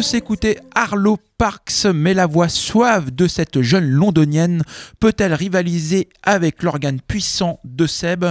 s'écouter 0.02 0.58
Arlo 0.74 1.18
Parks, 1.38 1.86
mais 1.94 2.14
la 2.14 2.28
voix 2.28 2.48
suave 2.50 3.12
de 3.12 3.28
cette 3.28 3.62
jeune 3.62 3.86
londonienne 3.90 4.62
peut-elle 5.00 5.34
rivaliser 5.34 6.08
avec 6.24 6.64
l'organe 6.64 7.00
puissant 7.02 7.60
de 7.66 7.88
Seb? 7.88 8.26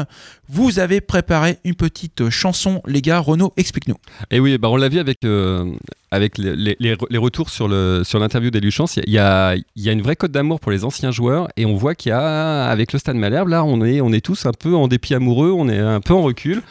Vous 0.48 0.78
avez 0.78 1.00
préparé 1.00 1.58
une 1.64 1.74
petite 1.74 2.30
chanson, 2.30 2.80
les 2.86 3.02
gars. 3.02 3.18
Renaud, 3.18 3.52
explique-nous. 3.56 3.96
Et 4.30 4.40
oui, 4.40 4.56
bah 4.58 4.68
on 4.70 4.76
l'a 4.76 4.88
vu 4.88 4.98
avec, 4.98 5.24
euh, 5.24 5.70
avec 6.10 6.38
les, 6.38 6.76
les- 6.78 7.18
retours 7.18 7.50
sur 7.50 7.68
le 7.68 8.02
sur 8.04 8.18
l'interview 8.18 8.50
d'Eluchance. 8.50 8.98
Il 9.06 9.12
y 9.12 9.18
a, 9.18 9.54
y 9.76 9.88
a 9.88 9.92
une 9.92 10.02
vraie 10.02 10.16
cote 10.16 10.32
d'amour 10.32 10.60
pour 10.60 10.72
les 10.72 10.84
anciens 10.84 11.10
joueurs 11.10 11.48
et 11.56 11.66
on 11.66 11.74
voit 11.76 11.94
qu'il 11.94 12.10
y 12.10 12.12
a, 12.12 12.64
avec 12.66 12.92
le 12.92 12.98
Stade 12.98 13.16
Malherbe, 13.16 13.48
là, 13.48 13.64
on 13.64 13.84
est, 13.84 14.00
on 14.00 14.12
est 14.12 14.24
tous 14.24 14.46
un 14.46 14.52
peu 14.52 14.74
en 14.74 14.88
dépit 14.88 15.14
amoureux, 15.14 15.50
on 15.50 15.68
est 15.68 15.78
un 15.78 16.00
peu 16.00 16.14
en 16.14 16.22
recul. 16.22 16.62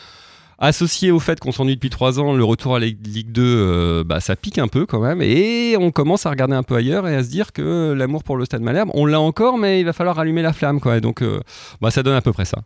Associé 0.66 1.12
au 1.12 1.20
fait 1.20 1.42
qu'on 1.42 1.52
s'ennuie 1.52 1.76
depuis 1.76 1.90
trois 1.90 2.22
ans, 2.22 2.34
le 2.34 2.44
retour 2.46 2.78
à 2.78 2.80
la 2.80 2.86
Ligue 2.86 3.34
2, 3.34 3.42
euh, 3.44 4.04
bah, 4.06 4.22
ça 4.22 4.38
pique 4.38 4.58
un 4.60 4.70
peu 4.70 4.86
quand 4.86 5.02
même. 5.02 5.22
Et 5.22 5.76
on 5.78 5.92
commence 5.92 6.26
à 6.26 6.30
regarder 6.30 6.56
un 6.56 6.64
peu 6.64 6.76
ailleurs 6.76 7.06
et 7.06 7.18
à 7.18 7.22
se 7.22 7.28
dire 7.28 7.52
que 7.52 7.92
l'amour 7.92 8.24
pour 8.24 8.38
le 8.38 8.46
Stade 8.46 8.62
Malherbe, 8.62 8.90
on 8.94 9.06
l'a 9.06 9.20
encore, 9.20 9.58
mais 9.58 9.82
il 9.82 9.84
va 9.84 9.92
falloir 9.92 10.20
allumer 10.20 10.42
la 10.42 10.54
flamme. 10.54 10.80
Quoi. 10.80 11.02
Donc, 11.02 11.22
euh, 11.22 11.42
bah, 11.82 11.92
ça 11.92 12.02
donne 12.02 12.16
à 12.16 12.22
peu 12.22 12.32
près 12.32 12.46
ça. 12.46 12.60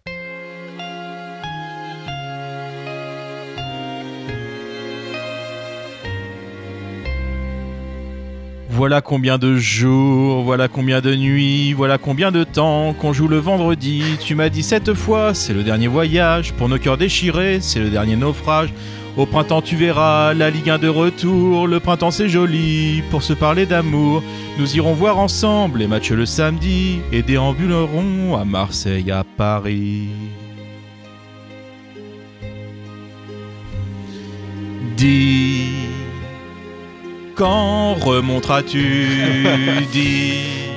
Voilà 8.78 9.02
combien 9.02 9.40
de 9.40 9.56
jours, 9.56 10.44
voilà 10.44 10.68
combien 10.68 11.02
de 11.02 11.16
nuits, 11.16 11.74
voilà 11.74 11.98
combien 11.98 12.32
de 12.32 12.44
temps 12.44 12.94
qu'on 12.94 13.12
joue 13.12 13.28
le 13.28 13.40
vendredi. 13.40 14.04
Tu 14.20 14.36
m'as 14.36 14.50
dit 14.50 14.62
cette 14.62 14.94
fois, 14.94 15.34
c'est 15.34 15.56
le 15.56 15.64
dernier 15.64 15.88
voyage. 15.88 16.54
Pour 16.54 16.70
nos 16.70 16.78
cœurs 16.78 17.00
déchirés, 17.00 17.58
c'est 17.60 17.80
le 17.80 17.90
dernier 17.90 18.16
naufrage. 18.16 18.72
Au 19.18 19.26
printemps, 19.26 19.64
tu 19.64 19.78
verras 19.78 20.36
la 20.36 20.52
Ligue 20.52 20.70
1 20.70 20.78
de 20.78 20.90
retour. 20.90 21.66
Le 21.66 21.80
printemps, 21.80 22.12
c'est 22.12 22.30
joli 22.30 23.02
pour 23.10 23.24
se 23.24 23.34
parler 23.34 23.66
d'amour. 23.66 24.22
Nous 24.60 24.76
irons 24.76 24.94
voir 24.94 25.18
ensemble 25.18 25.80
les 25.80 25.88
matchs 25.88 26.12
le 26.12 26.28
samedi 26.28 27.00
et 27.12 27.24
déambulerons 27.24 28.38
à 28.38 28.46
Marseille, 28.46 29.10
à 29.10 29.24
Paris. 29.24 30.10
Dis, 34.96 35.72
quand 37.38 37.94
remonteras-tu 37.94 39.46
Dis, 39.94 40.70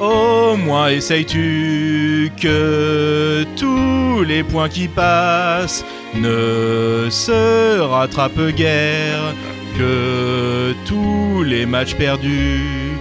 au 0.00 0.56
moins 0.56 0.88
essayes-tu 0.88 2.32
que 2.40 3.44
tous 3.56 4.24
les 4.24 4.42
points 4.42 4.68
qui 4.68 4.88
passent 4.88 5.84
ne 6.14 7.08
se 7.10 7.80
rattrape 7.80 8.40
guère, 8.56 9.34
que 9.78 10.74
tous 10.86 11.42
les 11.44 11.66
matchs 11.66 11.94
perdus 11.94 12.96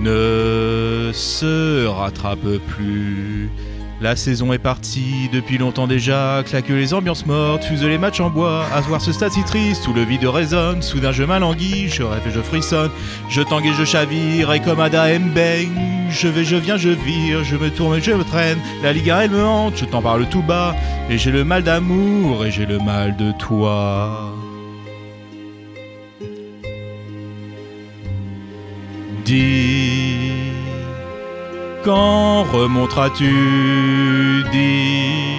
ne 0.00 1.10
se 1.12 1.86
rattrapent 1.86 2.58
plus. 2.68 3.50
La 4.02 4.16
saison 4.16 4.50
est 4.54 4.58
partie 4.58 5.28
depuis 5.30 5.58
longtemps 5.58 5.86
déjà, 5.86 6.42
claque 6.46 6.70
les 6.70 6.94
ambiances 6.94 7.26
mortes, 7.26 7.64
fuse 7.64 7.84
les 7.84 7.98
matchs 7.98 8.20
en 8.20 8.30
bois. 8.30 8.64
À 8.72 8.80
voir 8.80 9.02
ce 9.02 9.12
stade 9.12 9.32
si 9.32 9.44
triste 9.44 9.86
où 9.88 9.92
le 9.92 10.04
vide 10.04 10.24
résonne, 10.24 10.80
soudain 10.80 11.12
je 11.12 11.22
m'alanguis, 11.22 11.90
je 11.90 12.02
rêve 12.02 12.22
et 12.26 12.30
je 12.30 12.40
frissonne. 12.40 12.90
Je 13.28 13.42
tangue 13.42 13.66
et 13.66 13.74
je 13.74 13.84
chavire, 13.84 14.54
et 14.54 14.60
comme 14.60 14.80
Ada 14.80 15.18
Mbeng, 15.18 16.08
je 16.08 16.28
vais, 16.28 16.44
je 16.44 16.56
viens, 16.56 16.78
je 16.78 16.88
vire, 16.88 17.44
je 17.44 17.56
me 17.56 17.68
tourne 17.68 17.98
et 17.98 18.00
je 18.00 18.12
me 18.12 18.24
traîne. 18.24 18.58
La 18.82 18.94
Liga 18.94 19.22
elle 19.22 19.32
me 19.32 19.44
hante, 19.44 19.76
je 19.76 19.84
t'en 19.84 20.00
parle 20.00 20.26
tout 20.30 20.42
bas, 20.42 20.74
et 21.10 21.18
j'ai 21.18 21.30
le 21.30 21.44
mal 21.44 21.62
d'amour 21.62 22.46
et 22.46 22.50
j'ai 22.50 22.64
le 22.64 22.78
mal 22.78 23.16
de 23.18 23.32
toi. 23.32 24.32
Dis, 29.26 29.79
quand 31.84 32.44
remonteras-tu 32.44 34.44
Dis, 34.52 35.36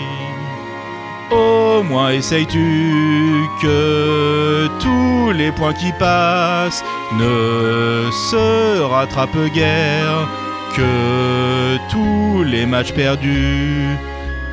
au 1.32 1.84
moins 1.84 2.12
essayes-tu 2.12 3.46
que 3.62 4.68
tous 4.80 5.32
les 5.32 5.52
points 5.52 5.74
qui 5.74 5.92
passent 6.00 6.84
ne 7.14 8.10
se 8.12 8.82
rattrapent 8.82 9.52
guère, 9.54 10.28
que 10.76 11.78
tous 11.90 12.44
les 12.44 12.66
matchs 12.66 12.94
perdus 12.94 13.98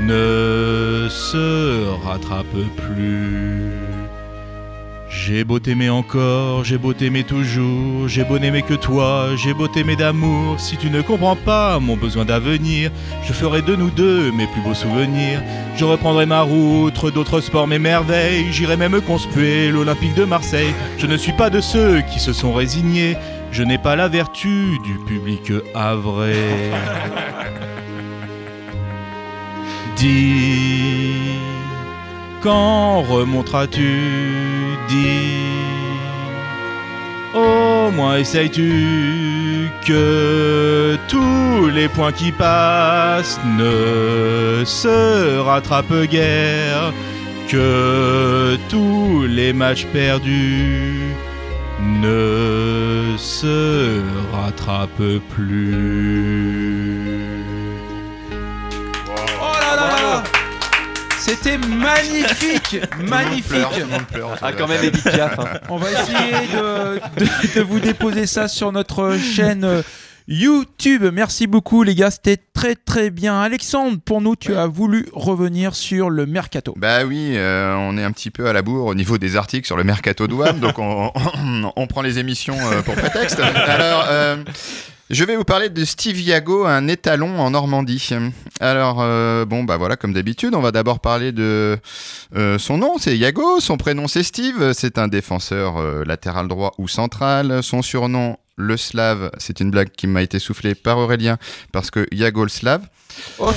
ne 0.00 1.08
se 1.10 1.86
rattrapent 2.04 2.66
plus. 2.76 3.87
J'ai 5.28 5.44
beau 5.44 5.58
t'aimer 5.58 5.90
encore, 5.90 6.64
j'ai 6.64 6.78
beau 6.78 6.94
t'aimer 6.94 7.22
toujours, 7.22 8.08
j'ai 8.08 8.24
beau 8.24 8.38
n'aimer 8.38 8.62
que 8.62 8.72
toi, 8.72 9.36
j'ai 9.36 9.52
beau 9.52 9.68
t'aimer 9.68 9.94
d'amour. 9.94 10.58
Si 10.58 10.78
tu 10.78 10.88
ne 10.88 11.02
comprends 11.02 11.36
pas 11.36 11.78
mon 11.78 11.98
besoin 11.98 12.24
d'avenir, 12.24 12.90
je 13.24 13.34
ferai 13.34 13.60
de 13.60 13.76
nous 13.76 13.90
deux 13.90 14.32
mes 14.32 14.46
plus 14.46 14.62
beaux 14.62 14.72
souvenirs. 14.72 15.42
Je 15.76 15.84
reprendrai 15.84 16.24
ma 16.24 16.40
route, 16.40 17.12
d'autres 17.12 17.42
sports, 17.42 17.66
mes 17.66 17.78
merveilles. 17.78 18.50
J'irai 18.52 18.78
même 18.78 19.02
conspuer 19.02 19.70
l'Olympique 19.70 20.14
de 20.14 20.24
Marseille. 20.24 20.72
Je 20.96 21.06
ne 21.06 21.18
suis 21.18 21.34
pas 21.34 21.50
de 21.50 21.60
ceux 21.60 22.00
qui 22.10 22.20
se 22.20 22.32
sont 22.32 22.54
résignés. 22.54 23.14
Je 23.52 23.62
n'ai 23.62 23.76
pas 23.76 23.96
la 23.96 24.08
vertu 24.08 24.78
du 24.82 24.94
public 25.06 25.52
avré. 25.74 26.36
Dis, 29.98 31.12
quand 32.40 33.02
remonteras-tu? 33.02 34.57
Dis, 34.88 35.58
au 37.34 37.90
moins 37.90 38.16
essayes-tu 38.16 39.70
que 39.86 40.96
tous 41.08 41.68
les 41.68 41.88
points 41.88 42.12
qui 42.12 42.32
passent 42.32 43.38
ne 43.58 44.62
se 44.64 45.38
rattrapent 45.38 46.04
guère, 46.10 46.92
que 47.48 48.56
tous 48.68 49.26
les 49.26 49.52
matchs 49.52 49.86
perdus 49.92 51.14
ne 52.02 53.14
se 53.16 54.02
rattrapent 54.32 55.20
plus? 55.34 57.07
C'était 61.28 61.58
magnifique 61.58 62.78
Magnifique 63.06 63.58
Ah, 64.40 64.52
quand 64.56 64.66
même, 64.66 64.82
Edith 64.82 65.02
Piaf. 65.04 65.38
hein. 65.38 65.44
On 65.68 65.76
va 65.76 65.90
essayer 65.90 66.46
de, 66.54 66.94
de- 67.20 67.54
de 67.56 67.60
vous 67.62 67.80
déposer 67.80 68.26
ça 68.26 68.48
sur 68.48 68.72
notre 68.72 69.16
chaîne 69.18 69.62
euh, 69.64 69.82
YouTube. 70.26 71.04
Merci 71.12 71.46
beaucoup 71.46 71.82
les 71.82 71.94
gars, 71.94 72.10
c'était 72.10 72.38
très 72.54 72.74
très 72.76 73.10
bien. 73.10 73.40
Alexandre, 73.42 73.98
pour 74.04 74.20
nous, 74.22 74.36
tu 74.36 74.54
as 74.56 74.66
voulu 74.66 75.06
revenir 75.12 75.74
sur 75.74 76.08
le 76.10 76.24
mercato. 76.26 76.74
Bah 76.78 77.04
oui, 77.04 77.32
euh, 77.36 77.74
on 77.76 77.98
est 77.98 78.04
un 78.04 78.12
petit 78.12 78.30
peu 78.30 78.46
à 78.48 78.52
la 78.54 78.62
bourre 78.62 78.86
au 78.86 78.94
niveau 78.94 79.18
des 79.18 79.36
articles 79.36 79.66
sur 79.66 79.76
le 79.76 79.84
mercato 79.84 80.26
WAM, 80.26 80.60
donc 80.60 80.78
on, 80.78 81.12
on- 81.14 81.72
on 81.76 81.86
prend 81.86 82.00
les 82.02 82.18
émissions 82.18 82.56
euh, 82.72 82.80
pour 82.82 82.94
prétexte. 82.94 83.38
Alors, 83.66 84.06
euh, 84.08 84.36
je 85.10 85.24
vais 85.24 85.36
vous 85.36 85.44
parler 85.44 85.70
de 85.70 85.84
Steve 85.84 86.20
Yago, 86.20 86.66
un 86.66 86.86
étalon 86.86 87.38
en 87.38 87.50
Normandie. 87.50 88.10
Alors, 88.60 88.98
euh, 89.00 89.46
bon, 89.46 89.64
bah 89.64 89.78
voilà, 89.78 89.96
comme 89.96 90.12
d'habitude, 90.12 90.54
on 90.54 90.60
va 90.60 90.70
d'abord 90.70 91.00
parler 91.00 91.32
de 91.32 91.78
euh, 92.36 92.58
son 92.58 92.76
nom, 92.78 92.98
c'est 92.98 93.16
Yago, 93.16 93.60
son 93.60 93.78
prénom 93.78 94.06
c'est 94.06 94.22
Steve, 94.22 94.72
c'est 94.74 94.98
un 94.98 95.08
défenseur 95.08 95.78
euh, 95.78 96.04
latéral 96.04 96.46
droit 96.46 96.74
ou 96.76 96.88
central, 96.88 97.62
son 97.62 97.80
surnom 97.80 98.36
le 98.58 98.76
Slave, 98.76 99.30
c'est 99.38 99.60
une 99.60 99.70
blague 99.70 99.90
qui 99.90 100.06
m'a 100.06 100.20
été 100.22 100.38
soufflée 100.38 100.74
par 100.74 100.98
Aurélien 100.98 101.38
parce 101.72 101.90
que 101.90 102.06
Yago 102.12 102.42
le 102.42 102.48
Slave. 102.50 102.82
Ok. 103.38 103.54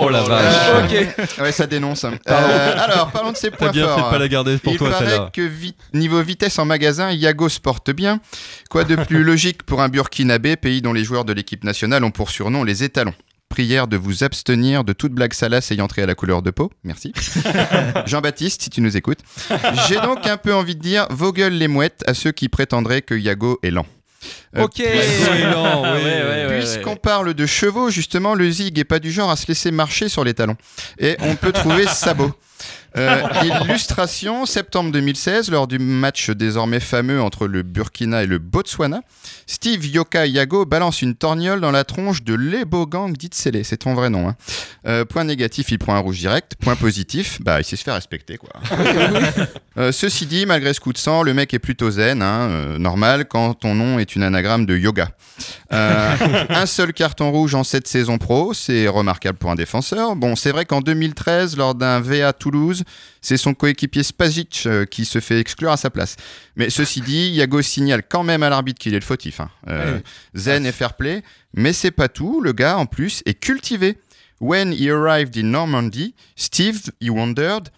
Oh 0.00 0.08
la 0.10 0.22
vache. 0.22 0.84
Ok. 0.84 1.40
Ouais, 1.40 1.52
ça 1.52 1.66
dénonce. 1.66 2.02
Pardon. 2.02 2.20
Euh, 2.48 2.74
alors, 2.78 3.10
parlons 3.10 3.32
de 3.32 3.36
ses 3.36 3.50
T'as 3.50 3.56
points 3.56 3.70
bien 3.70 3.86
forts. 3.86 3.96
fait 3.98 4.04
de 4.04 4.10
pas 4.10 4.18
la 4.18 4.28
garder 4.28 4.58
pour 4.58 4.72
Il 4.74 4.78
toi, 4.78 4.90
paraît 4.90 5.30
que 5.32 5.40
vi- 5.42 5.74
niveau 5.94 6.20
vitesse 6.22 6.58
en 6.58 6.64
magasin, 6.66 7.10
Yago 7.10 7.48
se 7.48 7.58
porte 7.60 7.90
bien. 7.90 8.20
Quoi 8.70 8.84
de 8.84 8.94
plus 8.96 9.24
logique 9.24 9.62
pour 9.64 9.80
un 9.82 9.88
Burkinabé, 9.88 10.56
pays 10.56 10.82
dont 10.82 10.92
les 10.92 11.04
joueurs 11.04 11.24
de 11.24 11.32
l'équipe 11.32 11.64
nationale 11.64 12.04
ont 12.04 12.10
pour 12.10 12.30
surnom 12.30 12.62
les 12.64 12.84
étalons? 12.84 13.14
Prière 13.48 13.86
de 13.86 13.96
vous 13.96 14.24
abstenir 14.24 14.82
de 14.84 14.92
toute 14.92 15.12
blague 15.12 15.32
salace 15.32 15.70
ayant 15.70 15.86
trait 15.86 16.02
à 16.02 16.06
la 16.06 16.14
couleur 16.16 16.42
de 16.42 16.50
peau. 16.50 16.70
Merci. 16.84 17.12
Jean-Baptiste, 18.06 18.62
si 18.62 18.70
tu 18.70 18.80
nous 18.80 18.96
écoutes. 18.96 19.20
J'ai 19.88 19.96
donc 20.00 20.26
un 20.26 20.36
peu 20.36 20.52
envie 20.54 20.74
de 20.76 20.80
dire 20.82 21.06
vos 21.10 21.32
gueules 21.32 21.54
les 21.54 21.68
mouettes 21.68 22.02
à 22.06 22.14
ceux 22.14 22.32
qui 22.32 22.48
prétendraient 22.48 23.02
que 23.02 23.14
Yago 23.14 23.58
est 23.62 23.70
lent. 23.70 23.86
Euh, 24.56 24.62
Ok. 24.64 24.82
Puisqu'on 26.58 26.96
parle 26.96 27.34
de 27.34 27.46
chevaux, 27.46 27.90
justement, 27.90 28.34
le 28.34 28.50
zig 28.50 28.78
est 28.78 28.84
pas 28.84 28.98
du 28.98 29.12
genre 29.12 29.30
à 29.30 29.36
se 29.36 29.46
laisser 29.46 29.70
marcher 29.70 30.08
sur 30.08 30.24
les 30.24 30.34
talons. 30.34 30.56
Et 30.98 31.16
on 31.20 31.34
peut 31.36 31.52
trouver 31.52 31.86
sabot. 31.86 32.32
Euh, 32.96 33.22
illustration, 33.44 34.46
septembre 34.46 34.90
2016, 34.92 35.50
lors 35.50 35.66
du 35.66 35.78
match 35.78 36.30
désormais 36.30 36.80
fameux 36.80 37.20
entre 37.20 37.46
le 37.46 37.62
Burkina 37.62 38.22
et 38.22 38.26
le 38.26 38.38
Botswana, 38.38 39.02
Steve 39.46 39.84
Yoka 39.86 40.26
Yago 40.26 40.64
balance 40.64 41.02
une 41.02 41.14
torgnole 41.14 41.60
dans 41.60 41.70
la 41.70 41.84
tronche 41.84 42.22
de 42.22 42.34
l'Ebogang 42.34 43.12
d'Itsele. 43.12 43.64
C'est 43.64 43.78
ton 43.78 43.94
vrai 43.94 44.08
nom. 44.10 44.28
hein. 44.28 44.36
Euh, 44.86 45.04
point 45.04 45.24
négatif, 45.24 45.70
il 45.70 45.78
prend 45.78 45.94
un 45.94 45.98
rouge 45.98 46.18
direct. 46.18 46.54
Point 46.60 46.76
positif, 46.76 47.38
bah, 47.42 47.60
il 47.60 47.64
sait 47.64 47.76
se 47.76 47.84
faire 47.84 47.94
respecter. 47.94 48.36
Quoi. 48.38 48.50
Euh, 49.78 49.92
ceci 49.92 50.24
dit, 50.24 50.46
malgré 50.46 50.72
ce 50.72 50.80
coup 50.80 50.94
de 50.94 50.96
sang, 50.98 51.22
le 51.22 51.34
mec 51.34 51.52
est 51.52 51.58
plutôt 51.58 51.90
zen, 51.90 52.22
hein, 52.22 52.78
normal, 52.78 53.26
quand 53.28 53.52
ton 53.52 53.74
nom 53.74 53.98
est 53.98 54.16
une 54.16 54.22
anagramme 54.22 54.64
de 54.64 54.74
yoga. 54.74 55.10
Un 55.70 56.64
seul 56.64 56.94
carton 56.94 57.30
rouge 57.30 57.54
en 57.54 57.62
cette 57.62 57.86
saison 57.86 58.16
pro, 58.16 58.54
c'est 58.54 58.88
remarquable 58.88 59.36
pour 59.36 59.50
un 59.50 59.54
défenseur. 59.54 60.16
Bon, 60.16 60.34
c'est 60.34 60.50
vrai 60.50 60.64
qu'en 60.64 60.80
2013, 60.80 61.58
lors 61.58 61.74
d'un 61.74 62.00
VA 62.00 62.32
Toulouse, 62.32 62.84
c'est 63.20 63.36
son 63.36 63.54
coéquipier 63.54 64.02
Spazic 64.02 64.64
euh, 64.66 64.84
qui 64.84 65.04
se 65.04 65.20
fait 65.20 65.38
exclure 65.40 65.70
à 65.72 65.76
sa 65.76 65.90
place. 65.90 66.16
Mais 66.56 66.70
ceci 66.70 67.00
dit, 67.00 67.30
Yago 67.30 67.62
signale 67.62 68.02
quand 68.08 68.22
même 68.22 68.42
à 68.42 68.48
l'arbitre 68.50 68.78
qu'il 68.80 68.94
est 68.94 69.00
le 69.00 69.04
fautif. 69.04 69.40
hein. 69.40 69.50
Euh. 69.68 69.98
Zen 70.34 70.66
et 70.66 70.72
fair 70.72 70.94
play, 70.94 71.22
mais 71.54 71.72
c'est 71.72 71.90
pas 71.90 72.08
tout. 72.08 72.40
Le 72.40 72.52
gars, 72.52 72.76
en 72.78 72.86
plus, 72.86 73.22
est 73.26 73.34
cultivé. 73.34 73.98
When 74.40 74.72
he 74.72 74.90
arrived 74.90 75.36
in 75.38 75.44
Normandy, 75.50 76.14
Steve, 76.36 76.80
he 77.00 77.08
wondered. 77.08 77.68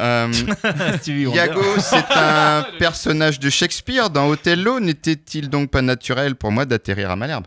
euh. 0.00 0.32
Iago, 1.06 1.62
c'est 1.80 2.04
un 2.16 2.64
personnage 2.78 3.38
de 3.40 3.50
Shakespeare 3.50 4.08
dans 4.10 4.28
Othello. 4.28 4.80
N'était-il 4.80 5.48
donc 5.50 5.70
pas 5.70 5.82
naturel 5.82 6.34
pour 6.34 6.50
moi 6.50 6.64
d'atterrir 6.64 7.10
à 7.10 7.16
Malherbe? 7.16 7.44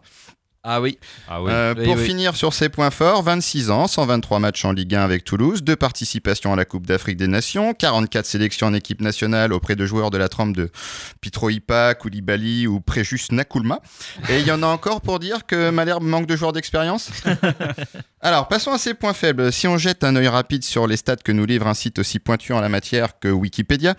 Ah 0.63 0.79
oui. 0.79 0.99
Ah 1.27 1.41
oui. 1.41 1.51
Euh, 1.51 1.73
Oui, 1.75 1.85
Pour 1.85 1.95
oui. 1.95 2.05
finir 2.05 2.35
sur 2.35 2.53
ses 2.53 2.69
points 2.69 2.91
forts, 2.91 3.23
26 3.23 3.71
ans, 3.71 3.87
123 3.87 4.37
matchs 4.39 4.63
en 4.63 4.71
Ligue 4.73 4.93
1 4.93 5.01
avec 5.01 5.23
Toulouse, 5.23 5.63
deux 5.63 5.75
participations 5.75 6.53
à 6.53 6.55
la 6.55 6.65
Coupe 6.65 6.85
d'Afrique 6.85 7.17
des 7.17 7.27
Nations, 7.27 7.73
44 7.73 8.25
sélections 8.27 8.67
en 8.67 8.73
équipe 8.75 9.01
nationale 9.01 9.53
auprès 9.53 9.75
de 9.75 9.85
joueurs 9.87 10.11
de 10.11 10.19
la 10.19 10.29
trempe 10.29 10.55
de 10.55 10.69
Pitroipa, 11.19 11.95
Koulibaly 11.95 12.67
ou 12.67 12.79
Préjus 12.79 13.21
Nakulma. 13.31 13.79
Et 14.29 14.39
il 14.39 14.45
y 14.45 14.51
en 14.51 14.61
a 14.61 14.67
encore 14.67 15.01
pour 15.01 15.17
dire 15.17 15.47
que 15.47 15.71
Malherbe 15.71 16.03
manque 16.03 16.27
de 16.27 16.35
joueurs 16.35 16.53
d'expérience? 16.53 17.09
Alors, 18.21 18.47
passons 18.47 18.71
à 18.71 18.77
ses 18.77 18.93
points 18.93 19.13
faibles. 19.13 19.51
Si 19.51 19.67
on 19.67 19.79
jette 19.79 20.03
un 20.03 20.15
œil 20.15 20.27
rapide 20.27 20.63
sur 20.63 20.85
les 20.85 20.97
stats 20.97 21.15
que 21.15 21.31
nous 21.31 21.45
livre 21.47 21.65
un 21.65 21.73
site 21.73 21.97
aussi 21.97 22.19
pointu 22.19 22.53
en 22.53 22.61
la 22.61 22.69
matière 22.69 23.19
que 23.19 23.29
Wikipédia, 23.29 23.95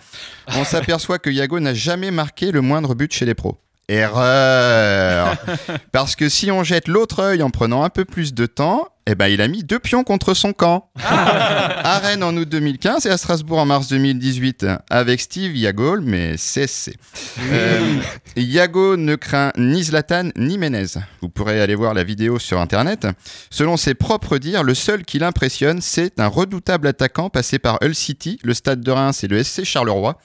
on 0.55 0.63
s'aperçoit 0.63 1.19
que 1.19 1.29
Yago 1.29 1.59
n'a 1.59 1.73
jamais 1.73 2.09
marqué 2.11 2.51
le 2.51 2.61
moindre 2.61 2.95
but 2.95 3.11
chez 3.13 3.25
les 3.25 3.35
pros. 3.35 3.57
Erreur 3.89 5.35
Parce 5.91 6.15
que 6.15 6.29
si 6.29 6.51
on 6.51 6.63
jette 6.63 6.87
l'autre 6.87 7.19
œil 7.21 7.43
en 7.43 7.49
prenant 7.49 7.83
un 7.83 7.89
peu 7.89 8.05
plus 8.05 8.33
de 8.33 8.45
temps, 8.45 8.87
Eh 9.05 9.15
ben, 9.15 9.27
il 9.27 9.41
a 9.41 9.47
mis 9.49 9.63
deux 9.63 9.79
pions 9.79 10.03
contre 10.05 10.33
son 10.33 10.53
camp. 10.53 10.89
à 10.97 11.99
Rennes 11.99 12.23
en 12.23 12.35
août 12.37 12.47
2015 12.47 13.05
et 13.05 13.09
à 13.09 13.17
Strasbourg 13.17 13.59
en 13.59 13.65
mars 13.65 13.89
2018 13.89 14.65
avec 14.89 15.19
Steve 15.19 15.55
Yago, 15.57 15.99
mais 16.01 16.35
c'est 16.37 16.93
euh, 17.41 17.99
Yago 18.37 18.95
ne 18.95 19.15
craint 19.15 19.51
ni 19.57 19.83
Zlatan 19.83 20.29
ni 20.37 20.57
Menez. 20.57 20.85
Vous 21.21 21.27
pourrez 21.29 21.59
aller 21.61 21.75
voir 21.75 21.93
la 21.93 22.05
vidéo 22.05 22.39
sur 22.39 22.61
internet. 22.61 23.05
Selon 23.49 23.75
ses 23.75 23.93
propres 23.95 24.37
dires, 24.37 24.63
le 24.63 24.73
seul 24.75 25.03
qui 25.03 25.19
l'impressionne, 25.19 25.81
c'est 25.81 26.19
un 26.21 26.27
redoutable 26.27 26.87
attaquant 26.87 27.29
passé 27.29 27.59
par 27.59 27.79
Hull 27.83 27.95
City, 27.95 28.39
le 28.43 28.53
Stade 28.53 28.79
de 28.81 28.91
Reims 28.91 29.23
et 29.25 29.27
le 29.27 29.43
SC 29.43 29.65
Charleroi. 29.65 30.17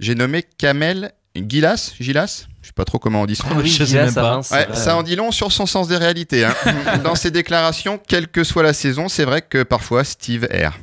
J'ai 0.00 0.14
nommé 0.14 0.42
Kamel 0.56 1.12
Gilas, 1.36 1.92
Gilas 2.00 2.46
je 2.62 2.68
sais 2.68 2.72
pas 2.74 2.84
trop 2.84 2.98
comment 2.98 3.22
on 3.22 3.26
dit 3.26 3.36
ça. 3.36 3.44
Ah 3.50 3.54
oui, 3.56 3.68
Je 3.68 3.78
sais 3.78 3.86
Gilas 3.86 4.04
même 4.06 4.14
pas. 4.14 4.20
à 4.22 4.30
Reims, 4.34 4.50
Ouais, 4.52 4.68
ouais. 4.68 4.74
ça 4.76 4.96
en 4.96 5.02
dit 5.02 5.16
long 5.16 5.30
sur 5.30 5.50
son 5.52 5.66
sens 5.66 5.88
des 5.88 5.96
réalités. 5.96 6.44
hein. 6.44 6.54
Dans 7.04 7.14
ses 7.14 7.30
déclarations, 7.30 7.98
quelle 8.06 8.28
que 8.28 8.44
soit 8.44 8.62
la 8.62 8.72
saison, 8.72 9.08
c'est 9.08 9.24
vrai 9.24 9.42
que 9.42 9.62
parfois 9.62 10.04
Steve 10.04 10.46
erre. 10.50 10.78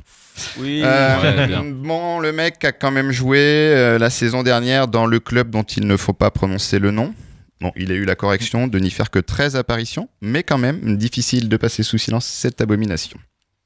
Oui. 0.57 0.81
Euh, 0.83 1.47
Ouais, 1.47 1.71
bon, 1.71 2.19
le 2.19 2.31
mec 2.31 2.63
a 2.63 2.71
quand 2.71 2.91
même 2.91 3.11
joué 3.11 3.39
euh, 3.39 3.97
la 3.97 4.09
saison 4.09 4.43
dernière 4.43 4.87
dans 4.87 5.05
le 5.05 5.19
club 5.19 5.49
dont 5.49 5.63
il 5.63 5.85
ne 5.87 5.97
faut 5.97 6.13
pas 6.13 6.31
prononcer 6.31 6.79
le 6.79 6.91
nom. 6.91 7.13
Bon, 7.61 7.71
il 7.75 7.91
a 7.91 7.95
eu 7.95 8.05
la 8.05 8.15
correction 8.15 8.67
de 8.67 8.79
n'y 8.79 8.89
faire 8.89 9.09
que 9.09 9.19
13 9.19 9.57
apparitions, 9.57 10.07
mais 10.21 10.43
quand 10.43 10.57
même 10.57 10.97
difficile 10.97 11.49
de 11.49 11.57
passer 11.57 11.83
sous 11.83 11.97
silence 11.97 12.25
cette 12.25 12.61
abomination. 12.61 13.17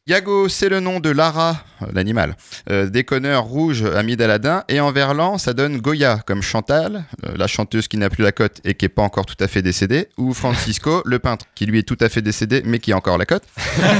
Yago, 0.05 0.49
c'est 0.49 0.67
le 0.67 0.81
nom 0.81 0.99
de 0.99 1.09
Lara, 1.09 1.63
euh, 1.81 1.85
l'animal, 1.93 2.35
euh, 2.69 2.89
déconneur 2.89 3.45
rouge 3.45 3.85
ami 3.85 4.17
d'Aladin, 4.17 4.65
et 4.67 4.81
en 4.81 4.91
verlan, 4.91 5.37
ça 5.37 5.53
donne 5.53 5.77
Goya, 5.77 6.19
comme 6.25 6.41
Chantal, 6.41 7.05
euh, 7.23 7.31
la 7.37 7.47
chanteuse 7.47 7.87
qui 7.87 7.95
n'a 7.95 8.09
plus 8.09 8.21
la 8.21 8.33
cote 8.33 8.59
et 8.65 8.73
qui 8.73 8.83
n'est 8.83 8.89
pas 8.89 9.01
encore 9.01 9.25
tout 9.25 9.41
à 9.41 9.47
fait 9.47 9.61
décédée, 9.61 10.09
ou 10.17 10.33
Francisco, 10.33 11.01
le 11.05 11.19
peintre, 11.19 11.45
qui 11.55 11.65
lui 11.67 11.79
est 11.79 11.87
tout 11.87 11.97
à 12.01 12.09
fait 12.09 12.21
décédé, 12.21 12.63
mais 12.65 12.79
qui 12.79 12.91
a 12.91 12.97
encore 12.97 13.17
la 13.17 13.25
cote. 13.25 13.43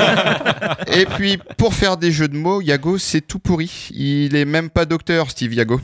et 0.88 1.06
puis, 1.06 1.40
pour 1.58 1.74
faire 1.74 1.96
des 1.96 2.12
jeux 2.12 2.28
de 2.28 2.36
mots, 2.36 2.60
Yago, 2.60 2.98
c'est 2.98 3.22
tout 3.22 3.40
pourri. 3.40 3.88
Il 3.92 4.36
est 4.36 4.44
même 4.44 4.70
pas 4.70 4.84
docteur, 4.84 5.32
Steve 5.32 5.54
Yago. 5.54 5.80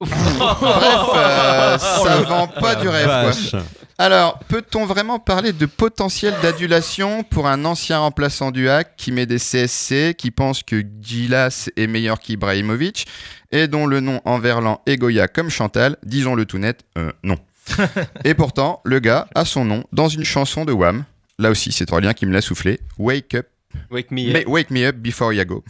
Bref, 0.00 1.10
euh, 1.16 1.76
ça 1.76 2.16
vend 2.22 2.46
pas 2.46 2.76
du 2.76 2.88
rêve, 2.88 3.06
quoi. 3.50 3.60
Alors, 4.00 4.38
peut-on 4.48 4.86
vraiment 4.86 5.18
parler 5.18 5.52
de 5.52 5.66
potentiel 5.66 6.32
d'adulation 6.40 7.22
pour 7.22 7.46
un 7.46 7.66
ancien 7.66 7.98
remplaçant 7.98 8.50
du 8.50 8.66
hack 8.66 8.94
qui 8.96 9.12
met 9.12 9.26
des 9.26 9.36
CSC, 9.36 10.14
qui 10.16 10.30
pense 10.30 10.62
que 10.62 10.82
Gilas 11.02 11.68
est 11.76 11.86
meilleur 11.86 12.18
qu'Ibrahimovic 12.18 13.06
et 13.52 13.68
dont 13.68 13.86
le 13.86 14.00
nom 14.00 14.22
en 14.24 14.38
verlan 14.38 14.80
est 14.86 14.96
Goya 14.96 15.28
comme 15.28 15.50
Chantal 15.50 15.98
Disons-le 16.02 16.46
tout 16.46 16.56
net, 16.56 16.80
euh, 16.96 17.12
non. 17.22 17.36
et 18.24 18.32
pourtant, 18.32 18.80
le 18.86 19.00
gars 19.00 19.28
a 19.34 19.44
son 19.44 19.66
nom 19.66 19.84
dans 19.92 20.08
une 20.08 20.24
chanson 20.24 20.64
de 20.64 20.72
Wham. 20.72 21.04
Là 21.38 21.50
aussi, 21.50 21.70
c'est 21.70 21.92
Aurélien 21.92 22.14
qui 22.14 22.24
me 22.24 22.32
l'a 22.32 22.40
soufflé. 22.40 22.80
Wake 22.96 23.34
up. 23.34 23.48
Wake 23.90 24.10
me 24.12 24.32
Mais 24.32 24.44
up. 24.44 24.48
wake 24.48 24.70
me 24.70 24.86
up 24.86 24.96
before 24.96 25.34
Yago. 25.34 25.62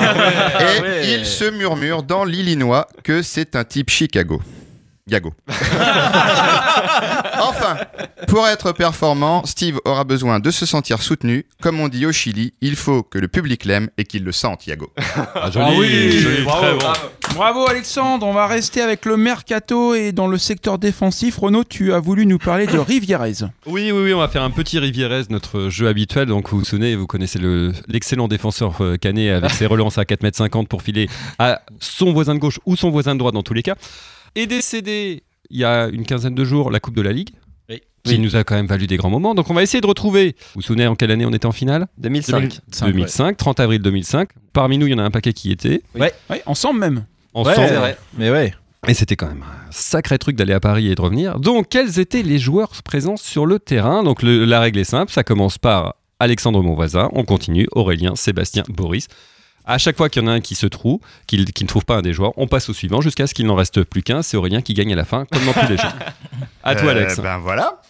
Ah 0.00 0.58
Et 0.78 0.80
ouais. 0.80 1.14
il 1.18 1.26
se 1.26 1.50
murmure 1.50 2.02
dans 2.02 2.24
l'Illinois 2.24 2.88
que 3.02 3.20
c'est 3.20 3.56
un 3.56 3.64
type 3.64 3.90
Chicago. 3.90 4.40
Yago. 5.06 5.34
enfin, 7.40 7.76
pour 8.26 8.46
être 8.48 8.72
performant, 8.72 9.44
Steve 9.44 9.78
aura 9.84 10.04
besoin 10.04 10.40
de 10.40 10.50
se 10.50 10.64
sentir 10.64 11.02
soutenu. 11.02 11.44
Comme 11.60 11.78
on 11.80 11.88
dit 11.88 12.06
au 12.06 12.12
Chili, 12.12 12.54
il 12.62 12.74
faut 12.74 13.02
que 13.02 13.18
le 13.18 13.28
public 13.28 13.66
l'aime 13.66 13.90
et 13.98 14.04
qu'il 14.04 14.24
le 14.24 14.32
sente, 14.32 14.66
Yago. 14.66 14.90
Ah, 15.34 15.50
joli, 15.50 16.20
joli, 16.20 16.46
très 16.46 16.72
bon. 16.74 16.92
Bravo 17.34 17.68
Alexandre, 17.68 18.26
on 18.26 18.32
va 18.32 18.46
rester 18.46 18.80
avec 18.80 19.04
le 19.04 19.18
mercato 19.18 19.94
et 19.94 20.12
dans 20.12 20.26
le 20.28 20.38
secteur 20.38 20.78
défensif. 20.78 21.36
Renaud, 21.36 21.64
tu 21.64 21.92
as 21.92 21.98
voulu 22.00 22.24
nous 22.24 22.38
parler 22.38 22.66
de 22.66 22.78
Rivierez. 22.78 23.32
Oui, 23.66 23.90
oui, 23.92 24.02
oui, 24.04 24.14
on 24.14 24.20
va 24.20 24.28
faire 24.28 24.42
un 24.42 24.50
petit 24.50 24.78
Rivierez, 24.78 25.24
notre 25.28 25.68
jeu 25.68 25.86
habituel. 25.88 26.28
Donc, 26.28 26.48
vous 26.48 26.60
vous 26.60 26.64
souvenez, 26.64 26.96
vous 26.96 27.06
connaissez 27.06 27.38
le- 27.38 27.72
l'excellent 27.88 28.28
défenseur 28.28 28.76
euh, 28.80 28.96
Canet 28.96 29.32
avec 29.32 29.50
ses 29.50 29.66
relances 29.74 29.98
à 29.98 30.04
4,50 30.04 30.60
m 30.60 30.66
pour 30.66 30.80
filer 30.82 31.08
à 31.38 31.60
son 31.80 32.12
voisin 32.14 32.34
de 32.34 32.40
gauche 32.40 32.58
ou 32.64 32.74
son 32.76 32.90
voisin 32.90 33.14
de 33.14 33.18
droite 33.18 33.34
dans 33.34 33.42
tous 33.42 33.54
les 33.54 33.62
cas. 33.62 33.74
Et 34.34 34.46
décédé 34.46 35.22
il 35.50 35.58
y 35.60 35.64
a 35.64 35.86
une 35.88 36.04
quinzaine 36.04 36.34
de 36.34 36.44
jours 36.44 36.70
la 36.70 36.80
Coupe 36.80 36.94
de 36.96 37.02
la 37.02 37.12
Ligue. 37.12 37.30
Qui 38.06 38.18
nous 38.18 38.36
a 38.36 38.44
quand 38.44 38.54
même 38.54 38.66
valu 38.66 38.86
des 38.86 38.98
grands 38.98 39.08
moments. 39.08 39.34
Donc, 39.34 39.48
on 39.48 39.54
va 39.54 39.62
essayer 39.62 39.80
de 39.80 39.86
retrouver. 39.86 40.36
Vous 40.38 40.56
vous 40.56 40.60
souvenez 40.60 40.86
en 40.86 40.94
quelle 40.94 41.10
année 41.10 41.24
on 41.24 41.30
était 41.32 41.46
en 41.46 41.52
finale? 41.52 41.86
2005. 41.96 42.60
2005, 42.84 43.34
30 43.38 43.60
avril 43.60 43.80
2005. 43.80 44.28
Parmi 44.52 44.76
nous, 44.76 44.86
il 44.86 44.90
y 44.90 44.94
en 44.94 44.98
a 44.98 45.02
un 45.04 45.10
paquet 45.10 45.32
qui 45.32 45.48
y 45.48 45.52
était. 45.52 45.80
Ouais. 45.98 46.12
ensemble 46.44 46.80
même. 46.80 47.06
Ensemble. 47.32 47.60
Ouais, 47.60 47.68
c'est 47.68 47.76
vrai. 47.76 47.96
Mais 48.18 48.30
ouais. 48.30 48.52
Et 48.88 48.92
c'était 48.92 49.16
quand 49.16 49.28
même 49.28 49.42
un 49.42 49.72
sacré 49.72 50.18
truc 50.18 50.36
d'aller 50.36 50.52
à 50.52 50.60
Paris 50.60 50.88
et 50.90 50.94
de 50.94 51.00
revenir. 51.00 51.40
Donc, 51.40 51.70
quels 51.70 51.98
étaient 51.98 52.22
les 52.22 52.38
joueurs 52.38 52.72
présents 52.84 53.16
sur 53.16 53.46
le 53.46 53.58
terrain? 53.58 54.02
Donc, 54.02 54.22
le- 54.22 54.44
la 54.44 54.60
règle 54.60 54.80
est 54.80 54.84
simple. 54.84 55.10
Ça 55.10 55.24
commence 55.24 55.56
par 55.56 55.94
Alexandre, 56.20 56.62
mon 56.62 56.74
voisin. 56.74 57.08
On 57.14 57.24
continue. 57.24 57.68
Aurélien, 57.72 58.16
Sébastien, 58.16 58.64
Boris. 58.68 59.08
À 59.66 59.78
chaque 59.78 59.96
fois 59.96 60.08
qu'il 60.10 60.22
y 60.22 60.24
en 60.24 60.28
a 60.28 60.32
un 60.32 60.40
qui 60.40 60.54
se 60.54 60.66
trouve, 60.66 61.00
qui, 61.26 61.42
qui 61.46 61.64
ne 61.64 61.68
trouve 61.68 61.84
pas 61.84 61.96
un 61.96 62.02
des 62.02 62.12
joueurs, 62.12 62.32
on 62.36 62.46
passe 62.46 62.68
au 62.68 62.74
suivant 62.74 63.00
jusqu'à 63.00 63.26
ce 63.26 63.32
qu'il 63.34 63.46
n'en 63.46 63.54
reste 63.54 63.82
plus 63.84 64.02
qu'un. 64.02 64.22
C'est 64.22 64.36
Aurélien 64.36 64.60
qui 64.60 64.74
gagne 64.74 64.92
à 64.92 64.96
la 64.96 65.04
fin, 65.04 65.24
comme 65.24 65.44
dans 65.46 65.52
tous 65.54 65.68
les 65.68 65.76
jeux. 65.78 65.88
À 66.62 66.74
toi, 66.74 66.88
Euh, 66.88 66.90
Alex. 66.90 67.18
Ben 67.20 67.38
voilà. 67.38 67.80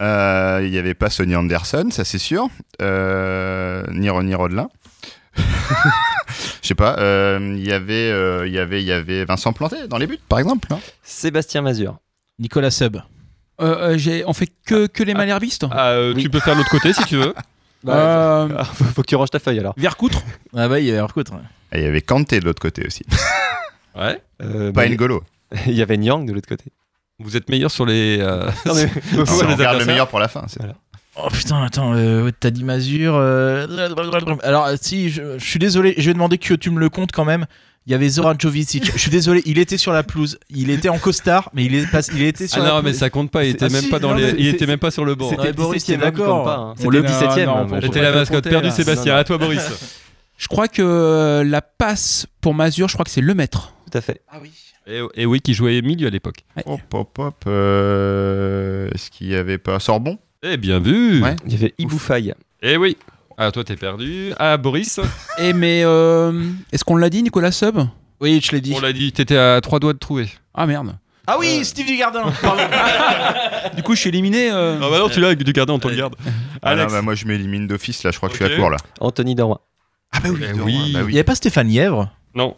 Euh, 0.00 0.60
Il 0.64 0.70
n'y 0.70 0.78
avait 0.78 0.94
pas 0.94 1.10
Sonny 1.10 1.36
Anderson, 1.36 1.88
ça 1.90 2.04
c'est 2.04 2.18
sûr. 2.18 2.48
Euh, 2.80 3.84
ni 3.92 4.08
Ronny 4.08 4.34
Rodelin. 4.34 4.68
Je 6.62 6.68
sais 6.68 6.74
pas. 6.74 6.96
euh, 6.98 7.54
Il 7.58 7.66
y 7.66 7.72
avait, 7.72 8.10
euh, 8.10 8.46
il 8.46 8.52
y 8.52 8.58
avait, 8.58 8.82
il 8.82 8.86
y 8.86 8.92
avait 8.92 9.24
Vincent 9.24 9.52
Planté 9.52 9.88
dans 9.88 9.98
les 9.98 10.06
buts, 10.06 10.18
par 10.28 10.38
exemple. 10.38 10.68
Sébastien 11.02 11.62
Mazur. 11.62 11.98
Nicolas 12.38 12.70
Seb. 12.70 12.96
Euh, 13.60 13.96
euh, 13.96 14.22
on 14.26 14.32
fait 14.32 14.48
que, 14.66 14.86
que 14.86 15.02
les 15.02 15.14
malherbistes 15.14 15.66
Ah, 15.70 15.90
euh, 15.90 16.14
Tu 16.14 16.30
peux 16.30 16.40
faire 16.40 16.54
l'autre 16.56 16.70
côté 16.70 16.92
si 16.92 17.04
tu 17.04 17.16
veux. 17.16 17.34
Euh, 17.88 18.48
Ah, 18.58 18.64
faut, 18.64 18.84
faut 18.94 19.02
que 19.02 19.06
tu 19.08 19.16
ranges 19.16 19.30
ta 19.30 19.38
feuille 19.38 19.58
alors. 19.58 19.74
Vercoutre 19.76 20.22
Ah 20.56 20.68
bah 20.68 20.78
il 20.80 20.86
y 20.86 20.90
avait 20.90 20.98
Vercoutre. 20.98 21.32
Et 21.72 21.78
il 21.78 21.84
y 21.84 21.86
avait 21.86 22.02
Kanté 22.02 22.40
de 22.40 22.44
l'autre 22.44 22.62
côté 22.62 22.86
aussi. 22.86 23.04
Ouais. 23.94 24.22
Euh, 24.42 24.72
Pas 24.72 24.84
bah, 24.84 24.88
N'Golo. 24.88 25.22
Il 25.66 25.74
y 25.74 25.82
avait 25.82 25.98
Nyang 25.98 26.24
de 26.24 26.32
l'autre 26.32 26.48
côté. 26.48 26.64
Vous 27.18 27.36
êtes 27.36 27.50
meilleur 27.50 27.70
sur 27.70 27.84
les. 27.84 28.16
euh, 28.20 28.50
Non, 28.64 28.74
mais- 28.74 28.86
Non, 29.14 29.24
on 29.28 29.46
les 29.48 29.54
regarde 29.54 29.78
le 29.78 29.84
meilleur 29.84 30.08
pour 30.08 30.18
la 30.18 30.28
fin. 30.28 30.46
Oh 31.16 31.28
putain, 31.30 31.62
attends, 31.62 31.92
euh, 31.94 32.30
t'as 32.40 32.48
dit 32.48 32.64
Mazur. 32.64 33.12
euh, 33.16 33.66
Alors, 34.42 34.66
si, 34.80 35.10
je, 35.10 35.38
je 35.38 35.44
suis 35.44 35.58
désolé, 35.58 35.92
je 35.98 36.06
vais 36.06 36.14
demander 36.14 36.38
que 36.38 36.54
tu 36.54 36.70
me 36.70 36.80
le 36.80 36.88
comptes 36.88 37.12
quand 37.12 37.26
même. 37.26 37.44
Il 37.86 37.92
y 37.92 37.94
avait 37.96 38.08
Zoran 38.08 38.34
Jovicic. 38.38 38.92
Je 38.94 38.98
suis 38.98 39.10
désolé, 39.10 39.42
il 39.44 39.58
était 39.58 39.76
sur 39.76 39.92
la 39.92 40.02
pelouse. 40.04 40.38
Il 40.50 40.70
était 40.70 40.88
en 40.88 40.98
costard, 40.98 41.50
mais 41.52 41.64
il, 41.64 41.74
est 41.74 41.90
pas- 41.90 42.06
il 42.14 42.22
était 42.22 42.46
sur 42.46 42.62
Ah 42.62 42.64
la 42.66 42.70
non, 42.74 42.80
pelouse. 42.80 42.92
mais 42.92 42.98
ça 42.98 43.10
compte 43.10 43.30
pas. 43.32 43.44
Il 43.44 43.50
était 43.50 43.64
ah 43.64 43.68
même 43.70 43.82
si, 43.82 43.88
pas 43.90 43.98
dans 43.98 44.10
non, 44.10 44.14
les. 44.16 44.30
Il 44.38 44.46
était 44.46 44.66
même 44.66 44.78
pas 44.78 44.92
sur 44.92 45.04
le 45.04 45.16
banc. 45.16 45.30
C'était 45.30 45.42
Ouais, 45.42 45.52
Boris, 45.52 45.82
17e, 45.82 45.86
t'es 45.86 45.96
d'accord. 45.96 46.48
hein. 46.48 46.74
On 46.74 46.76
C'était 46.76 46.90
le 46.90 47.04
est- 47.04 47.08
17e. 47.08 47.46
non, 47.46 47.56
hein, 47.56 47.66
on 47.68 47.74
mais- 47.74 47.80
C'était 47.82 48.02
la 48.02 48.12
mascotte 48.12 48.48
perdue. 48.48 48.70
Sébastien. 48.70 49.16
À 49.16 49.24
toi, 49.24 49.36
Boris. 49.38 49.60
Je 50.38 50.48
crois 50.48 50.68
que 50.68 50.82
euh, 50.82 51.44
la 51.44 51.60
passe 51.60 52.26
pour 52.40 52.54
Mazur, 52.54 52.88
je 52.88 52.94
crois 52.94 53.04
que 53.04 53.10
c'est 53.10 53.20
le 53.20 53.34
maître. 53.34 53.74
Tout 53.90 53.98
à 53.98 54.00
fait. 54.00 54.20
Ah 54.30 54.38
oui. 54.40 54.50
Et, 54.86 55.00
et 55.14 55.26
oui, 55.26 55.40
qui 55.40 55.54
jouait 55.54 55.80
milieu 55.82 56.06
à 56.08 56.10
l'époque. 56.10 56.38
Hop, 56.66 56.80
hop, 56.92 57.18
hop. 57.18 57.44
euh, 57.46 58.88
Est-ce 58.94 59.10
qu'il 59.10 59.28
y 59.28 59.36
avait 59.36 59.58
pas 59.58 59.78
Sorbon? 59.80 60.18
Eh 60.42 60.56
bien 60.56 60.80
vu. 60.80 61.22
Ouais. 61.22 61.36
Il 61.46 61.52
y 61.52 61.56
avait 61.56 61.74
Iboufaï. 61.78 62.34
Eh 62.62 62.76
oui. 62.76 62.96
Ah, 63.44 63.50
toi, 63.50 63.64
t'es 63.64 63.74
perdu. 63.76 64.32
Ah, 64.38 64.56
Boris. 64.56 65.00
Et 65.38 65.52
mais 65.52 65.82
euh, 65.84 66.44
est-ce 66.70 66.84
qu'on 66.84 66.94
l'a 66.96 67.10
dit, 67.10 67.22
Nicolas 67.24 67.50
Sub? 67.50 67.76
Oui, 68.20 68.40
je 68.40 68.52
l'ai 68.52 68.60
dit. 68.60 68.72
On 68.76 68.80
l'a 68.80 68.92
dit, 68.92 69.10
t'étais 69.12 69.36
à 69.36 69.60
trois 69.60 69.80
doigts 69.80 69.92
de 69.94 69.98
trouver. 69.98 70.28
Ah 70.54 70.64
merde. 70.66 70.96
Ah 71.26 71.36
oui, 71.40 71.64
Steve 71.64 71.86
Dugardin. 71.86 72.22
Pardon. 72.40 72.62
Du 73.76 73.82
coup, 73.82 73.94
je 73.96 74.00
suis 74.00 74.08
éliminé. 74.10 74.50
euh. 74.52 74.76
Ah 74.82 74.88
bah 74.90 74.98
non, 75.00 75.08
tu 75.08 75.20
l'as, 75.20 75.34
du 75.34 75.52
gardien, 75.52 75.74
on 75.74 75.78
te 75.80 75.88
le 75.88 75.96
garde. 75.96 76.14
Ah 76.62 76.74
non, 76.76 76.82
Alex. 76.82 76.92
bah 76.92 77.02
moi 77.02 77.14
je 77.14 77.24
m'élimine 77.26 77.66
d'office 77.66 78.02
là, 78.04 78.10
je 78.12 78.16
crois 78.16 78.28
que 78.28 78.36
je 78.36 78.42
Ok. 78.44 78.50
suis 78.50 78.54
à 78.56 78.60
court 78.60 78.70
là. 78.70 78.76
Anthony 79.00 79.34
Dormois. 79.34 79.60
Ah 80.12 80.18
bah 80.22 80.28
oui, 80.32 80.40
Eh 80.48 80.60
oui. 80.60 80.92
bah 80.92 81.00
Il 81.08 81.14
y 81.14 81.16
avait 81.18 81.24
pas 81.24 81.34
Stéphane 81.34 81.68
Lièvre? 81.68 82.10
Non. 82.34 82.54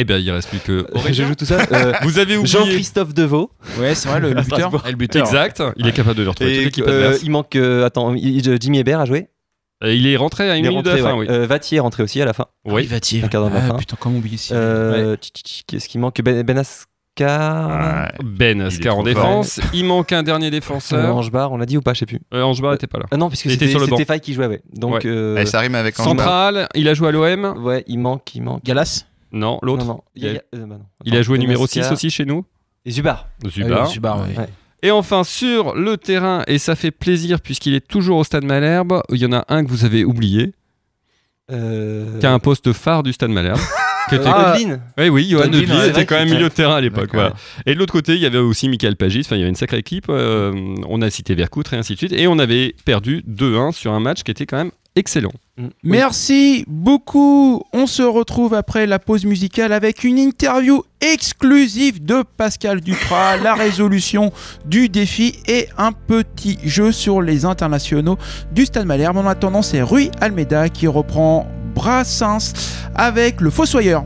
Eh 0.00 0.04
bien, 0.04 0.16
il 0.18 0.30
reste 0.30 0.48
plus 0.48 0.60
que 0.60 0.86
Je 0.94 0.98
Aurélien. 0.98 1.26
joue 1.28 1.34
tout 1.34 1.44
ça. 1.44 1.58
Euh, 1.72 1.92
Vous 2.02 2.18
avez 2.18 2.36
oublié. 2.36 2.52
Jean-Christophe 2.58 3.12
Deveau. 3.14 3.50
Ouais, 3.78 3.94
c'est 3.94 4.08
vrai, 4.08 4.20
le, 4.20 4.28
le 4.32 4.42
buteur. 4.42 4.86
Et 4.86 4.90
le 4.90 4.96
buteur. 4.96 5.26
Exact. 5.26 5.62
Il 5.76 5.86
est 5.88 5.92
capable 5.92 6.16
de 6.16 6.22
le 6.22 6.30
retrouver. 6.30 6.50
toute 6.52 6.60
Et 6.60 6.64
l'équipe 6.64 6.84
euh, 6.86 7.18
il 7.22 7.30
manque. 7.30 7.54
euh, 7.56 7.84
attends, 7.84 8.14
il- 8.14 8.58
Jimmy 8.60 8.78
Hébert 8.78 9.00
a 9.00 9.04
joué. 9.04 9.28
Il 9.84 10.06
est 10.06 10.16
rentré 10.16 10.50
à 10.50 10.56
une 10.56 10.64
Il 10.64 10.66
est 10.66 10.70
minute 10.70 10.84
de 10.86 10.90
rentré. 10.90 11.02
la 11.04 11.10
fin, 11.10 11.16
oui. 11.16 11.26
Euh, 11.28 11.46
Vati 11.46 11.76
est 11.76 11.80
rentré 11.80 12.02
aussi 12.02 12.20
à 12.22 12.24
la 12.24 12.32
fin. 12.32 12.46
Oui. 12.64 12.82
Il 12.84 12.88
va 12.88 12.98
tirer. 13.00 13.24
Un 13.26 13.28
quart 13.28 13.42
d'heure 13.42 13.50
de 13.50 13.56
la 13.56 13.62
Ah, 13.64 13.68
fin. 13.68 13.74
putain, 13.76 13.96
comment 14.00 14.18
oublier 14.18 14.36
si 14.36 14.52
Qu'est-ce 15.66 15.88
qui 15.88 15.98
manque? 15.98 16.20
Ben 16.22 16.42
Benascar. 16.42 16.86
Ouais. 17.20 18.08
Ben 18.24 18.60
est 18.60 18.64
Ascar 18.64 18.96
en 18.96 19.02
trop 19.02 19.12
fort. 19.12 19.22
défense. 19.22 19.60
Il 19.72 19.84
manque 19.84 20.12
un 20.12 20.22
dernier 20.22 20.48
Euh, 20.48 20.50
défenseur. 20.50 21.14
Angebar, 21.16 21.50
on 21.52 21.56
l'a 21.56 21.66
dit 21.66 21.76
ou 21.76 21.80
pas 21.82 21.92
Je 21.94 22.00
sais 22.00 22.06
plus. 22.06 22.20
Euh, 22.34 22.42
Angebar 22.42 22.72
n'était 22.72 22.86
pas 22.86 22.98
là. 22.98 23.06
Ah 23.10 23.16
non, 23.16 23.28
puisque 23.28 23.50
c'était 23.50 23.68
sur 23.68 23.80
le 23.80 23.86
banc. 23.86 23.96
c'était 23.96 24.12
Faye 24.12 24.20
qui 24.20 24.34
jouait, 24.34 24.46
ouais. 24.46 24.60
Donc, 24.74 24.94
Ouais. 24.94 25.00
euh, 25.06 25.36
Eh, 25.40 25.46
ça 25.46 25.60
rime 25.60 25.74
avec. 25.74 25.96
Central, 25.96 26.68
il 26.74 26.88
a 26.88 26.94
joué 26.94 27.08
à 27.08 27.10
l'OM. 27.12 27.54
ouais, 27.64 27.84
il 27.88 27.98
manque, 27.98 28.34
il 28.34 28.42
manque. 28.42 28.64
Galas. 28.64 29.04
Non, 29.32 29.58
l'autre. 29.62 29.84
Non, 29.84 29.94
non. 29.94 30.00
Il, 30.14 30.26
a- 30.28 30.30
euh, 30.30 30.66
bah 30.66 30.76
non. 30.78 30.80
Il 31.04 31.22
joué 31.22 31.38
numéro 31.38 31.62
Benascar 31.66 31.84
6 31.84 31.92
aussi 31.92 32.10
chez 32.10 32.24
nous. 32.24 32.44
Et 32.84 32.90
Zubar. 32.90 33.28
Zubar. 33.46 33.80
Ah 33.82 33.84
oui, 33.86 33.92
Zubar. 33.94 34.20
Ouais. 34.20 34.48
Et 34.82 34.90
enfin, 34.90 35.24
sur 35.24 35.74
le 35.74 35.96
terrain, 35.96 36.44
et 36.46 36.58
ça 36.58 36.76
fait 36.76 36.90
plaisir 36.92 37.40
puisqu'il 37.40 37.74
est 37.74 37.86
toujours 37.86 38.18
au 38.18 38.24
stade 38.24 38.44
Malherbe, 38.44 39.02
il 39.10 39.18
y 39.18 39.26
en 39.26 39.32
a 39.32 39.44
un 39.48 39.64
que 39.64 39.70
vous 39.70 39.84
avez 39.84 40.04
oublié, 40.04 40.52
Euh, 41.50 42.18
qui 42.20 42.26
a 42.26 42.32
un 42.32 42.38
poste 42.38 42.72
phare 42.72 43.02
du 43.02 43.12
stade 43.12 43.30
Malherbe. 43.30 43.58
Que 44.10 44.16
Ah. 44.24 44.56
Oui, 44.98 45.08
oui, 45.08 45.28
Johan 45.28 45.44
Odlin, 45.44 45.84
était 45.86 46.06
quand 46.06 46.16
même 46.16 46.28
milieu 46.30 46.48
de 46.48 46.54
terrain 46.54 46.76
à 46.76 46.80
l'époque. 46.80 47.10
Voilà. 47.12 47.34
Et 47.66 47.74
de 47.74 47.78
l'autre 47.78 47.92
côté, 47.92 48.14
il 48.14 48.20
y 48.20 48.26
avait 48.26 48.38
aussi 48.38 48.68
Michael 48.68 48.96
Pagis. 48.96 49.22
Enfin, 49.24 49.36
il 49.36 49.40
y 49.40 49.42
avait 49.42 49.50
une 49.50 49.56
sacrée 49.56 49.78
équipe. 49.78 50.06
euh, 50.08 50.52
on 50.88 51.02
a 51.02 51.10
cité 51.10 51.34
Vercoutre 51.34 51.74
et 51.74 51.76
ainsi 51.76 51.94
de 51.94 51.98
suite. 51.98 52.12
Et 52.12 52.26
on 52.26 52.38
avait 52.38 52.74
perdu 52.84 53.22
2-1 53.28 53.72
sur 53.72 53.92
un 53.92 54.00
match 54.00 54.22
qui 54.22 54.30
était 54.30 54.46
quand 54.46 54.56
même 54.56 54.70
excellent. 54.96 55.32
Merci 55.82 56.64
beaucoup. 56.68 57.62
On 57.72 57.86
se 57.86 58.02
retrouve 58.02 58.54
après 58.54 58.86
la 58.86 58.98
pause 58.98 59.24
musicale 59.24 59.72
avec 59.72 60.04
une 60.04 60.18
interview 60.18 60.82
exclusive 61.00 62.04
de 62.04 62.22
Pascal 62.36 62.80
Duprat, 62.80 63.36
la 63.42 63.54
résolution 63.54 64.32
du 64.66 64.88
défi 64.88 65.34
et 65.46 65.68
un 65.76 65.92
petit 65.92 66.58
jeu 66.64 66.92
sur 66.92 67.22
les 67.22 67.44
internationaux 67.44 68.18
du 68.52 68.66
Stade 68.66 68.86
Malherbe. 68.86 69.16
En 69.18 69.26
attendant, 69.26 69.62
c'est 69.62 69.82
Rui 69.82 70.10
Almeida 70.20 70.68
qui 70.68 70.86
reprend 70.86 71.46
Brassens 71.78 72.54
avec 72.96 73.40
le 73.40 73.50
Fossoyeur. 73.50 74.04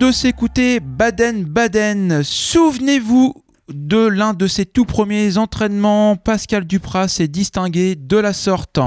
De 0.00 0.12
s'écouter 0.12 0.80
Baden 0.80 1.44
Baden. 1.44 2.22
Souvenez-vous 2.22 3.34
de 3.68 4.06
l'un 4.06 4.32
de 4.32 4.46
ses 4.46 4.64
tout 4.64 4.86
premiers 4.86 5.36
entraînements. 5.36 6.16
Pascal 6.16 6.64
Duprat 6.64 7.06
s'est 7.06 7.28
distingué 7.28 7.96
de 7.96 8.16
la 8.16 8.32
sorte. 8.32 8.80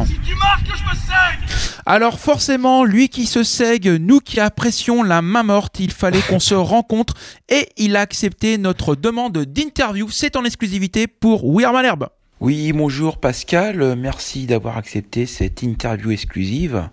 Alors 1.85 2.19
forcément, 2.19 2.83
lui 2.83 3.09
qui 3.09 3.27
se 3.27 3.43
sègue, 3.43 3.89
nous 4.01 4.21
qui 4.21 4.39
apprécions 4.39 5.03
la 5.03 5.21
main 5.21 5.43
morte, 5.43 5.79
il 5.79 5.91
fallait 5.91 6.21
qu'on 6.21 6.39
se 6.39 6.55
rencontre 6.55 7.13
et 7.47 7.69
il 7.77 7.95
a 7.95 8.01
accepté 8.01 8.57
notre 8.57 8.95
demande 8.95 9.37
d'interview. 9.37 10.09
C'est 10.09 10.35
en 10.35 10.43
exclusivité 10.43 11.05
pour 11.05 11.45
We 11.45 11.63
Are 11.63 11.73
Malherbe. 11.73 12.09
Oui, 12.39 12.73
bonjour 12.73 13.19
Pascal, 13.19 13.95
merci 13.95 14.47
d'avoir 14.47 14.77
accepté 14.77 15.27
cette 15.27 15.61
interview 15.61 16.09
exclusive. 16.09 16.89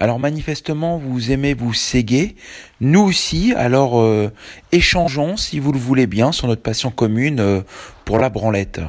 Alors 0.00 0.18
manifestement, 0.18 0.96
vous 0.96 1.30
aimez 1.30 1.52
vous 1.52 1.74
séguer, 1.74 2.34
nous 2.80 3.02
aussi, 3.02 3.52
alors 3.54 4.00
euh, 4.00 4.32
échangeons, 4.72 5.36
si 5.36 5.58
vous 5.58 5.72
le 5.72 5.78
voulez 5.78 6.06
bien, 6.06 6.32
sur 6.32 6.48
notre 6.48 6.62
passion 6.62 6.90
commune 6.90 7.38
euh, 7.38 7.60
pour 8.06 8.18
la 8.18 8.30
branlette. 8.30 8.80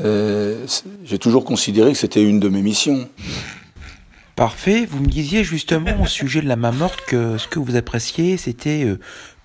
Euh, 0.00 0.66
J'ai 1.04 1.18
toujours 1.18 1.44
considéré 1.44 1.92
que 1.92 1.98
c'était 1.98 2.24
une 2.24 2.40
de 2.40 2.48
mes 2.48 2.62
missions. 2.62 3.08
Parfait, 4.34 4.86
vous 4.90 4.98
me 4.98 5.06
disiez 5.06 5.44
justement 5.44 6.02
au 6.02 6.06
sujet 6.06 6.42
de 6.42 6.48
la 6.48 6.56
main 6.56 6.72
morte 6.72 6.98
que 7.06 7.38
ce 7.38 7.46
que 7.46 7.60
vous 7.60 7.76
appréciez, 7.76 8.36
c'était 8.36 8.84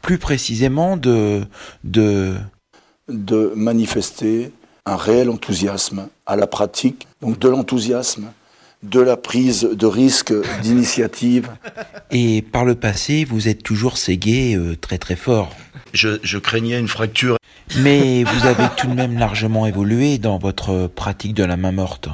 plus 0.02 0.18
précisément 0.18 0.98
de... 0.98 1.46
de... 1.84 2.34
de 3.10 3.54
manifester 3.56 4.52
un 4.88 4.96
réel 4.96 5.30
enthousiasme 5.30 6.08
à 6.26 6.36
la 6.36 6.48
pratique, 6.48 7.08
donc 7.22 7.38
de 7.38 7.48
l'enthousiasme, 7.48 8.32
de 8.84 9.00
la 9.00 9.18
prise 9.18 9.62
de 9.72 9.86
risque, 9.86 10.34
d'initiative. 10.62 11.50
Et 12.12 12.42
par 12.42 12.66
le 12.66 12.76
passé, 12.76 13.26
vous 13.26 13.48
êtes 13.48 13.64
toujours 13.64 13.98
ségué 13.98 14.56
euh, 14.56 14.76
très 14.76 14.98
très 14.98 15.16
fort. 15.16 15.56
Je, 15.94 16.20
je 16.24 16.38
craignais 16.38 16.80
une 16.80 16.88
fracture. 16.88 17.38
Mais 17.80 18.24
vous 18.24 18.46
avez 18.46 18.66
tout 18.78 18.88
de 18.88 18.94
même 18.94 19.18
largement 19.18 19.66
évolué 19.66 20.18
dans 20.20 20.38
votre 20.38 20.88
pratique 20.88 21.34
de 21.34 21.44
la 21.44 21.58
main 21.58 21.72
morte. 21.72 22.10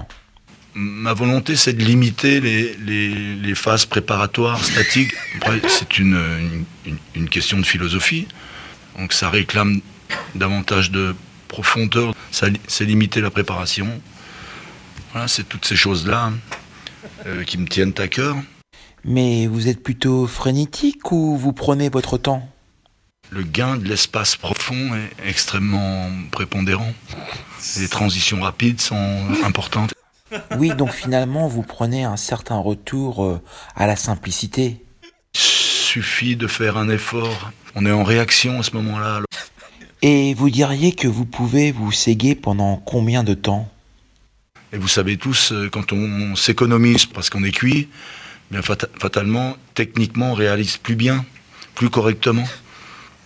Ma 0.74 1.12
volonté, 1.14 1.58
c'est 1.58 1.74
de 1.74 1.84
limiter 1.84 2.40
les, 2.40 2.74
les- 2.86 3.36
les 3.36 3.56
phases 3.56 3.86
préparatoires 3.86 4.64
statiques. 4.64 5.12
Après, 5.42 5.60
c'est 5.68 6.00
une, 6.00 6.18
une- 6.86 6.96
une- 7.16 7.28
question 7.30 7.58
de 7.60 7.66
philosophie. 7.66 8.28
Donc 8.98 9.12
ça 9.12 9.30
réclame 9.30 9.82
davantage 10.36 10.92
de 10.92 11.14
profondeur. 11.50 12.14
C'est 12.32 12.86
limiter 12.86 13.20
la 13.20 13.30
préparation. 13.30 13.88
Voilà, 15.12 15.28
c'est 15.28 15.44
toutes 15.44 15.66
ces 15.66 15.76
choses-là 15.76 16.32
euh, 17.26 17.44
qui 17.44 17.58
me 17.58 17.68
tiennent 17.68 17.94
à 17.98 18.08
cœur. 18.08 18.38
Mais 19.04 19.48
vous 19.48 19.68
êtes 19.68 19.84
plutôt 19.84 20.28
frénétique 20.28 21.12
ou 21.12 21.36
vous 21.36 21.54
prenez 21.54 21.90
votre 21.90 22.18
temps? 22.18 22.48
Le 23.30 23.44
gain 23.44 23.78
de 23.78 23.88
l'espace 23.88 24.36
profond 24.36 24.96
est 24.96 25.30
extrêmement 25.30 26.10
prépondérant. 26.32 26.94
Les 27.78 27.88
transitions 27.88 28.42
rapides 28.42 28.82
sont 28.82 29.20
importantes. 29.44 29.94
Oui, 30.58 30.70
donc 30.76 30.92
finalement, 30.92 31.48
vous 31.48 31.64
prenez 31.64 32.04
un 32.04 32.18
certain 32.18 32.58
retour 32.58 33.24
euh, 33.24 33.42
à 33.76 33.88
la 33.88 33.96
simplicité. 33.96 34.86
suffit 35.34 36.36
de 36.36 36.48
faire 36.48 36.78
un 36.78 36.90
effort. 36.90 37.52
On 37.76 37.86
est 37.86 37.92
en 37.92 38.04
réaction 38.04 38.60
à 38.60 38.64
ce 38.64 38.72
moment-là. 38.76 39.22
Et 40.02 40.34
vous 40.34 40.50
diriez 40.50 40.94
que 40.94 41.08
vous 41.08 41.26
pouvez 41.26 41.72
vous 41.72 41.92
séguer 41.92 42.34
pendant 42.36 42.78
combien 42.78 43.24
de 43.24 43.34
temps? 43.34 43.70
Et 44.74 44.78
vous 44.78 44.88
savez 44.88 45.18
tous, 45.18 45.52
euh, 45.52 45.70
quand 45.70 45.92
on, 45.94 45.98
on 45.98 46.36
s'économise 46.36 47.06
parce 47.06 47.30
qu'on 47.30 47.44
est 47.44 47.52
cuit, 47.52 47.90
bien 48.52 48.62
fata- 48.62 48.88
fatalement, 49.00 49.58
techniquement, 49.74 50.32
on 50.32 50.34
réalise 50.34 50.78
plus 50.78 50.96
bien, 50.96 51.26
plus 51.76 51.90
correctement. 51.90 52.46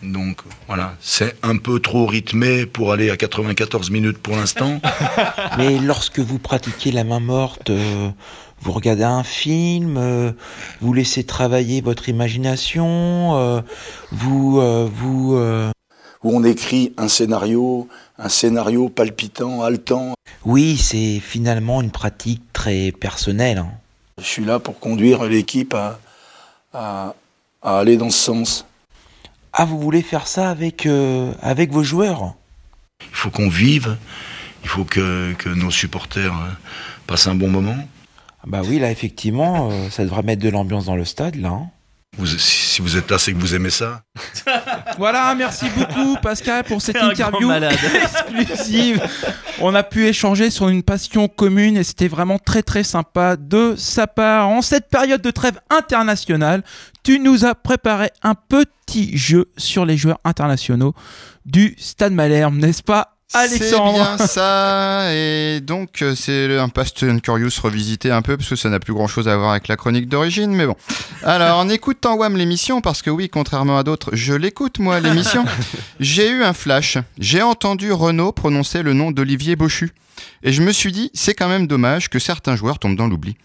Donc 0.04 0.42
voilà, 0.68 0.96
c'est 1.02 1.36
un 1.44 1.58
peu 1.58 1.80
trop 1.80 2.06
rythmé 2.06 2.66
pour 2.66 2.92
aller 2.92 3.10
à 3.10 3.18
94 3.18 3.90
minutes 3.92 4.18
pour 4.18 4.36
l'instant. 4.36 4.82
Mais 5.58 5.80
lorsque 5.80 6.20
vous 6.20 6.38
pratiquez 6.40 6.92
la 6.92 7.04
main 7.04 7.20
morte, 7.20 7.70
euh, 7.70 8.10
vous 8.62 8.72
regardez 8.72 9.04
un 9.04 9.24
film, 9.24 9.98
euh, 9.98 10.32
vous 10.82 10.94
laissez 10.94 11.24
travailler 11.24 11.82
votre 11.82 12.10
imagination, 12.10 13.36
euh, 13.38 13.62
vous, 14.12 14.60
euh, 14.60 14.88
vous. 14.92 15.36
euh, 15.36 15.72
Où 16.24 16.36
on 16.36 16.44
écrit 16.44 16.94
un 16.98 17.08
scénario, 17.08 17.88
un 18.18 18.30
scénario 18.30 18.90
palpitant, 18.90 19.62
haletant. 19.64 20.14
Oui, 20.46 20.78
c'est 20.78 21.20
finalement 21.20 21.82
une 21.82 21.92
pratique 21.92 22.42
très 22.54 22.92
personnelle. 22.92 23.58
hein. 23.60 23.72
Je 24.20 24.26
suis 24.26 24.46
là 24.46 24.60
pour 24.60 24.80
conduire 24.80 25.24
l'équipe 25.26 25.74
à, 25.74 26.00
à, 26.74 27.14
à 27.62 27.80
aller 27.80 27.98
dans 27.98 28.10
ce 28.10 28.18
sens. 28.18 28.66
Ah, 29.52 29.66
vous 29.66 29.80
voulez 29.80 30.02
faire 30.02 30.28
ça 30.28 30.50
avec, 30.50 30.86
euh, 30.86 31.34
avec 31.42 31.72
vos 31.72 31.84
joueurs? 31.84 32.36
Il 33.02 33.16
faut 33.16 33.30
qu'on 33.30 33.50
vive, 33.50 33.98
il 34.64 34.70
faut 34.70 34.86
que, 34.86 35.34
que 35.34 35.50
nos 35.50 35.72
supporters 35.72 36.34
euh, 36.34 36.50
passent 37.08 37.28
un 37.28 37.36
bon 37.36 37.50
moment. 37.50 37.76
Bah 38.48 38.62
oui, 38.64 38.80
là, 38.80 38.92
effectivement, 38.92 39.70
euh, 39.72 39.90
ça 39.90 40.04
devrait 40.04 40.24
mettre 40.24 40.42
de 40.42 40.50
l'ambiance 40.50 40.86
dans 40.86 40.96
le 40.96 41.06
stade, 41.06 41.36
là. 41.36 41.50
hein. 41.50 41.70
Vous, 42.18 42.28
si 42.28 42.82
vous 42.82 42.96
êtes 42.98 43.12
là, 43.12 43.18
c'est 43.18 43.34
que 43.34 43.38
vous 43.38 43.56
aimez 43.56 43.70
ça. 43.70 44.02
Voilà, 44.98 45.36
merci 45.36 45.66
beaucoup 45.76 46.16
Pascal 46.22 46.64
pour 46.64 46.82
cette 46.82 46.96
interview 47.02 47.52
exclusive. 48.42 49.02
On 49.60 49.76
a 49.76 49.84
pu 49.84 50.06
échanger 50.06 50.50
sur 50.50 50.70
une 50.70 50.84
passion 50.84 51.28
commune 51.28 51.76
et 51.76 51.84
c'était 51.84 52.08
vraiment 52.08 52.40
très 52.40 52.64
très 52.64 52.84
sympa 52.84 53.36
de 53.36 53.76
sa 53.78 54.08
part. 54.08 54.48
En 54.48 54.62
cette 54.62 54.90
période 54.90 55.22
de 55.22 55.32
trêve 55.32 55.60
internationale, 55.70 56.64
tu 57.04 57.20
nous 57.20 57.44
as 57.44 57.56
préparé 57.56 58.10
un 58.24 58.36
petit 58.36 59.18
jeu 59.18 59.50
sur 59.58 59.86
les 59.86 59.98
joueurs 59.98 60.20
internationaux 60.24 60.94
du 61.46 61.76
Stade 61.78 62.14
Malherbe, 62.14 62.56
n'est-ce 62.56 62.84
pas 62.84 63.15
Alexandre 63.34 63.94
C'est 63.94 64.16
bien 64.18 64.28
ça, 64.28 65.14
et 65.14 65.60
donc 65.60 66.02
euh, 66.02 66.16
c'est 66.16 66.58
un 66.58 66.70
Fast 66.70 67.04
and 67.04 67.20
Curious 67.20 67.60
revisité 67.62 68.12
un 68.12 68.22
peu, 68.22 68.38
parce 68.38 68.50
que 68.50 68.56
ça 68.56 68.70
n'a 68.70 68.80
plus 68.80 68.94
grand 68.94 69.08
chose 69.08 69.28
à 69.28 69.36
voir 69.36 69.52
avec 69.52 69.68
la 69.68 69.76
chronique 69.76 70.08
d'origine, 70.08 70.52
mais 70.52 70.66
bon. 70.68 70.76
Alors, 71.24 71.58
en 71.58 71.68
écoutant 71.68 72.16
WAM 72.16 72.38
l'émission, 72.38 72.82
parce 72.82 73.02
que 73.02 73.10
oui, 73.10 73.30
contrairement 73.30 73.78
à 73.78 73.84
d'autres, 73.84 74.12
je 74.14 74.34
l'écoute 74.34 74.80
moi 74.80 75.00
l'émission, 75.00 75.44
j'ai 76.00 76.30
eu 76.30 76.44
un 76.44 76.54
flash. 76.54 76.98
J'ai 77.18 77.42
entendu 77.42 77.92
Renault 77.92 78.32
prononcer 78.32 78.84
le 78.84 78.94
nom 78.94 79.12
d'Olivier 79.12 79.56
Bochu. 79.56 79.92
Et 80.44 80.54
je 80.54 80.62
me 80.62 80.72
suis 80.72 80.92
dit, 80.92 81.10
c'est 81.14 81.34
quand 81.34 81.50
même 81.50 81.68
dommage 81.68 82.10
que 82.10 82.20
certains 82.20 82.56
joueurs 82.56 82.80
tombent 82.80 82.96
dans 82.96 83.08
l'oubli. 83.08 83.36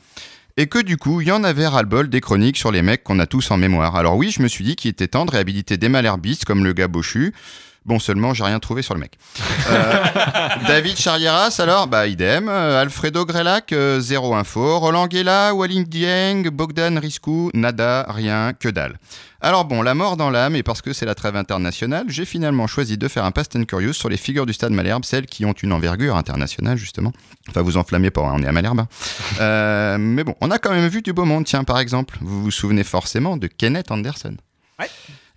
Et 0.57 0.67
que 0.67 0.79
du 0.79 0.99
coup, 0.99 1.21
il 1.21 1.29
y 1.29 1.33
en 1.33 1.43
avait 1.43 1.67
ras-le-bol 1.67 2.11
des 2.11 2.21
chroniques 2.21 2.59
sur 2.59 2.71
les 2.71 2.83
mecs 2.83 3.03
qu'on 3.03 3.19
a 3.19 3.27
tous 3.27 3.51
en 3.51 3.57
mémoire. 3.57 3.97
Alors 3.97 4.17
oui, 4.17 4.31
je 4.31 4.43
me 4.43 4.49
suis 4.49 4.65
dit 4.65 4.77
qu'il 4.77 4.91
était 4.91 5.09
temps 5.09 5.25
de 5.25 5.31
réhabiliter 5.31 5.79
des 5.79 5.89
malherbistes 5.89 6.45
comme 6.45 6.65
le 6.65 6.75
gars 6.75 6.89
Bochu. 6.89 7.33
Bon, 7.87 7.99
seulement, 7.99 8.35
j'ai 8.35 8.45
rien 8.45 8.59
trouvé 8.59 8.83
sur 8.83 8.93
le 8.95 9.01
mec. 9.01 9.19
Euh, 9.71 10.05
David 10.69 10.99
Charrieras, 10.99 11.57
alors, 11.61 11.87
bah 11.87 12.07
idem. 12.07 12.49
Euh, 12.49 12.81
Alfredo 12.81 13.25
Grelac, 13.25 13.73
euh, 13.73 14.01
zéro 14.01 14.35
info. 14.35 14.79
Roland 14.79 15.07
Guéla, 15.07 15.55
Walling 15.55 15.85
Dieng, 15.87 16.51
Bogdan 16.51 16.99
Riskou, 16.99 17.51
nada, 17.55 18.07
rien, 18.11 18.53
que 18.53 18.69
dalle. 18.69 18.99
Alors 19.41 19.65
bon, 19.65 19.81
la 19.81 19.95
mort 19.95 20.19
dans 20.19 20.29
l'âme, 20.29 20.55
et 20.57 20.63
parce 20.63 20.83
que 20.83 20.93
c'est 20.93 21.07
la 21.07 21.15
trêve 21.15 21.35
internationale, 21.37 22.05
j'ai 22.09 22.27
finalement 22.27 22.67
choisi 22.67 22.99
de 22.99 23.09
faire 23.09 23.25
un 23.25 23.33
Fast 23.35 23.57
and 23.57 23.65
Curious 23.65 23.95
sur 23.95 24.11
les 24.11 24.19
figures 24.19 24.45
du 24.45 24.53
stade 24.53 24.73
Malherbe, 24.73 25.07
celles 25.07 25.25
qui 25.25 25.47
ont 25.47 25.53
une 25.53 25.73
envergure 25.73 26.17
internationale, 26.17 26.77
justement. 26.77 27.13
Enfin, 27.49 27.63
vous 27.63 27.79
enflammez 27.79 28.11
pas, 28.11 28.21
hein, 28.21 28.33
on 28.35 28.43
est 28.43 28.47
à 28.47 28.53
Malherbe. 28.53 28.81
hein. 28.81 28.89
Euh, 29.41 29.97
mais 29.99 30.23
bon, 30.25 30.35
on 30.43 30.51
a 30.51 30.59
quand 30.59 30.71
même 30.73 30.87
vu 30.89 31.01
du 31.01 31.15
beau 31.15 31.25
monde. 31.25 31.47
Tiens, 31.47 31.65
par 31.65 31.79
exemple, 31.79 32.19
vous 32.21 32.43
vous 32.43 32.51
souvenez 32.51 32.85
forcément 32.85 33.39
de 33.39 33.47
Kenneth 33.47 33.91
Anderson? 33.91 34.37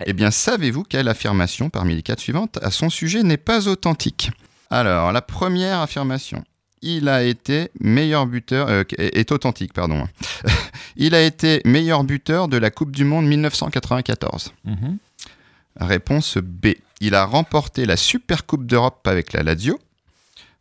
Eh 0.06 0.14
bien, 0.14 0.32
savez-vous 0.32 0.84
quelle 0.84 1.08
affirmation 1.08 1.70
parmi 1.70 1.96
les 1.96 2.02
quatre 2.02 2.20
suivantes 2.20 2.60
à 2.62 2.72
son 2.72 2.90
sujet 2.90 3.24
n'est 3.24 3.38
pas 3.38 3.68
authentique? 3.68 4.32
Alors, 4.70 5.12
la 5.12 5.22
première 5.22 5.80
affirmation. 5.80 6.44
Il 6.82 7.08
a 7.08 7.24
été 7.24 7.70
meilleur 7.80 8.26
buteur, 8.26 8.68
euh, 8.68 8.84
est 8.98 9.32
authentique, 9.32 9.72
pardon. 9.72 10.06
Il 10.98 11.16
a 11.16 11.22
été 11.22 11.62
meilleur 11.64 12.04
buteur 12.04 12.50
de 12.50 12.58
la 12.58 12.72
Coupe 12.72 12.92
du 12.92 13.06
Monde 13.06 13.26
1994. 13.26 14.54
Mhm. 14.66 14.98
Réponse 15.80 16.38
B. 16.38 16.74
Il 17.00 17.16
a 17.16 17.26
remporté 17.26 17.86
la 17.86 17.98
Super 17.98 18.46
Coupe 18.46 18.66
d'Europe 18.66 19.08
avec 19.08 19.32
la 19.34 19.44
Lazio. 19.44 19.80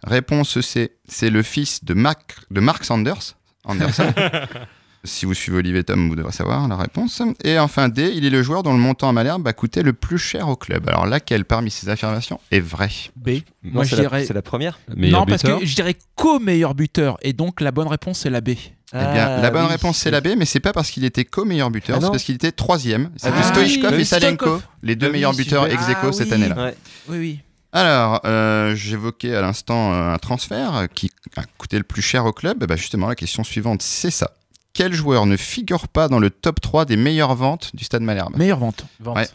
Réponse 0.04 0.60
C. 0.60 0.92
C'est 1.06 1.30
le 1.30 1.42
fils 1.42 1.84
de 1.84 1.94
Mark, 1.94 2.36
de 2.50 2.60
Mark 2.60 2.84
Sanders. 2.84 3.36
Anderson. 3.64 4.12
si 5.04 5.26
vous 5.26 5.34
suivez 5.34 5.58
Olivier 5.58 5.82
Tom, 5.84 6.08
vous 6.08 6.14
devrez 6.16 6.32
savoir 6.32 6.66
la 6.68 6.76
réponse. 6.76 7.22
Et 7.44 7.58
enfin 7.58 7.88
D. 7.88 8.12
Il 8.14 8.24
est 8.24 8.30
le 8.30 8.42
joueur 8.42 8.62
dont 8.62 8.72
le 8.72 8.78
montant 8.78 9.08
à 9.08 9.12
Malherbe 9.12 9.46
a 9.48 9.52
coûté 9.52 9.82
le 9.82 9.92
plus 9.92 10.18
cher 10.18 10.48
au 10.48 10.56
club. 10.56 10.88
Alors 10.88 11.06
laquelle 11.06 11.44
parmi 11.44 11.70
ces 11.70 11.88
affirmations 11.88 12.38
est 12.50 12.60
vraie 12.60 12.90
B. 13.16 13.30
Moi, 13.62 13.84
je 13.84 13.96
dirais. 13.96 14.24
C'est 14.24 14.34
la 14.34 14.42
première 14.42 14.78
Non, 14.96 15.26
parce 15.26 15.42
que 15.42 15.64
je 15.64 15.74
dirais 15.74 15.96
co-meilleur 16.16 16.74
buteur 16.74 17.18
et 17.22 17.32
donc 17.32 17.60
la 17.60 17.72
bonne 17.72 17.88
réponse 17.88 18.20
c'est 18.20 18.30
la 18.30 18.40
B. 18.40 18.50
Eh 18.94 18.98
bien, 18.98 19.40
la 19.40 19.50
bonne 19.50 19.64
réponse 19.64 19.96
c'est 19.96 20.10
la 20.10 20.20
B, 20.20 20.28
mais 20.36 20.44
c'est 20.44 20.60
pas 20.60 20.72
parce 20.74 20.90
qu'il 20.90 21.04
était 21.04 21.24
co-meilleur 21.24 21.70
buteur, 21.70 21.96
Ah 21.98 22.04
c'est 22.04 22.10
parce 22.10 22.22
qu'il 22.24 22.34
était 22.34 22.52
troisième. 22.52 23.10
C'était 23.16 23.32
Ah 23.38 23.42
Stoichkov 23.44 23.92
oui, 23.94 24.00
et 24.02 24.04
Salenko, 24.04 24.60
les 24.82 24.96
deux 24.96 25.06
Ah 25.06 25.08
oui, 25.08 25.12
meilleurs 25.14 25.34
buteurs 25.34 25.66
ex 25.66 25.82
aequo 25.88 26.08
Ah 26.08 26.12
cette 26.12 26.28
oui. 26.28 26.34
année-là. 26.34 26.56
Ouais. 26.64 26.74
Oui, 27.08 27.16
oui. 27.18 27.40
Alors, 27.72 28.20
euh, 28.26 28.74
j'évoquais 28.74 29.34
à 29.34 29.40
l'instant 29.40 29.94
euh, 29.94 30.12
un 30.12 30.18
transfert 30.18 30.88
qui 30.94 31.10
a 31.36 31.42
coûté 31.56 31.78
le 31.78 31.84
plus 31.84 32.02
cher 32.02 32.26
au 32.26 32.32
club. 32.32 32.58
Eh 32.62 32.66
ben, 32.66 32.76
justement, 32.76 33.08
la 33.08 33.14
question 33.14 33.42
suivante, 33.44 33.80
c'est 33.80 34.10
ça. 34.10 34.30
Quel 34.74 34.94
joueur 34.94 35.26
ne 35.26 35.36
figure 35.36 35.88
pas 35.88 36.08
dans 36.08 36.18
le 36.18 36.30
top 36.30 36.60
3 36.60 36.84
des 36.84 36.96
meilleures 36.96 37.34
ventes 37.34 37.70
du 37.74 37.84
Stade 37.84 38.02
Malherbe 38.02 38.36
Meilleure 38.36 38.58
vente. 38.58 38.84
Ouais. 39.04 39.28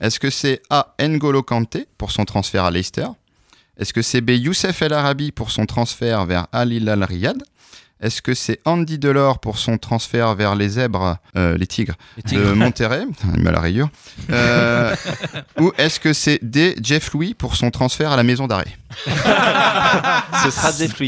Est-ce 0.00 0.18
que 0.18 0.30
c'est 0.30 0.60
A. 0.70 0.94
N'Golo 1.00 1.42
Kanté 1.42 1.86
pour 1.96 2.10
son 2.10 2.24
transfert 2.24 2.64
à 2.64 2.70
Leicester? 2.70 3.06
Est-ce 3.78 3.92
que 3.92 4.02
c'est 4.02 4.20
B. 4.20 4.30
Youssef 4.30 4.82
El 4.82 4.92
Arabi 4.92 5.32
pour 5.32 5.50
son 5.50 5.66
transfert 5.66 6.26
vers 6.26 6.46
Al 6.52 6.72
Hilal 6.72 7.04
Riyad? 7.04 7.42
Est-ce 8.00 8.20
que 8.20 8.34
c'est 8.34 8.60
Andy 8.64 8.98
Delors 8.98 9.38
pour 9.38 9.56
son 9.56 9.78
transfert 9.78 10.34
vers 10.34 10.56
les 10.56 10.68
zèbres, 10.68 11.16
euh, 11.36 11.56
les 11.56 11.66
tigres, 11.66 11.94
tigres. 12.26 12.48
de 12.48 12.52
Monterrey? 12.52 13.04
Il 13.34 13.42
m'a 13.42 13.52
la 13.52 13.60
rayure. 13.60 13.88
Euh, 14.30 14.94
Ou 15.60 15.72
est-ce 15.78 16.00
que 16.00 16.12
c'est 16.12 16.38
D. 16.42 16.76
Jeff 16.82 17.12
Louis 17.12 17.34
pour 17.34 17.56
son 17.56 17.70
transfert 17.70 18.12
à 18.12 18.16
la 18.16 18.24
maison 18.24 18.46
d'arrêt? 18.46 18.76
Ce 20.44 20.50
sera. 20.50 20.70
Jeff 20.72 20.98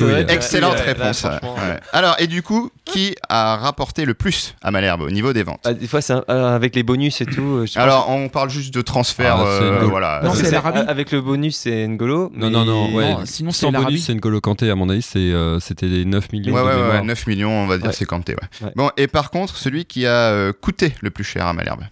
Louis. 0.00 0.24
Excellente 0.28 0.78
réponse. 0.80 1.24
ouais. 1.24 1.30
Ouais. 1.42 1.80
Alors, 1.92 2.16
et 2.18 2.26
du 2.26 2.42
coup, 2.42 2.70
qui 2.84 3.14
a 3.28 3.56
rapporté 3.56 4.04
le 4.04 4.14
plus 4.14 4.54
à 4.62 4.70
Malherbe 4.70 5.02
au 5.02 5.10
niveau 5.10 5.32
des 5.32 5.42
ventes 5.42 5.60
Ah, 5.64 5.72
des 5.74 5.86
fois, 5.86 6.00
c'est 6.00 6.14
euh, 6.28 6.54
avec 6.54 6.74
les 6.74 6.82
bonus 6.82 7.20
et 7.20 7.26
tout. 7.26 7.58
euh, 7.62 7.66
je 7.66 7.78
Alors, 7.78 8.10
on 8.10 8.28
parle 8.28 8.50
juste 8.50 8.72
de 8.74 8.82
transfert. 8.82 9.36
Ah, 9.38 9.46
euh, 9.46 9.72
N'Golo. 9.74 9.90
voilà. 9.90 10.20
Non, 10.24 10.34
c'est. 10.34 10.54
Avec 10.54 11.12
le 11.12 11.20
bonus, 11.20 11.56
c'est 11.56 11.86
N'Golo. 11.86 12.30
Non, 12.34 12.50
non, 12.50 12.64
non, 12.64 12.94
ouais. 12.94 13.12
Non, 13.12 13.20
sinon, 13.26 13.50
c'est 13.50 13.60
Sans 13.66 13.70
l'Arabie. 13.70 13.92
bonus, 13.92 14.04
c'est 14.06 14.14
N'Golo 14.14 14.40
Kanté, 14.40 14.70
à 14.70 14.74
mon 14.74 14.88
avis, 14.88 15.02
c'est, 15.02 15.18
euh, 15.18 15.60
c'était 15.60 15.86
les 15.86 16.04
9 16.04 16.32
millions 16.32 16.54
Ouais, 16.54 16.60
de 16.62 16.66
ouais, 16.66 16.74
ouais, 16.74 16.82
mémoire. 16.82 17.04
9 17.04 17.26
millions, 17.26 17.50
on 17.50 17.66
va 17.66 17.78
dire, 17.78 17.86
Ouais. 17.88 17.92
c'est 17.92 18.04
Kanté, 18.06 18.34
ouais. 18.34 18.66
Ouais. 18.66 18.72
Bon, 18.76 18.90
et 18.96 19.06
par 19.06 19.30
contre, 19.30 19.56
celui 19.56 19.84
qui 19.84 20.06
a 20.06 20.10
euh, 20.10 20.52
coûté 20.52 20.94
le 21.00 21.10
plus 21.10 21.24
cher 21.24 21.46
à 21.46 21.52
Malherbe. 21.52 21.82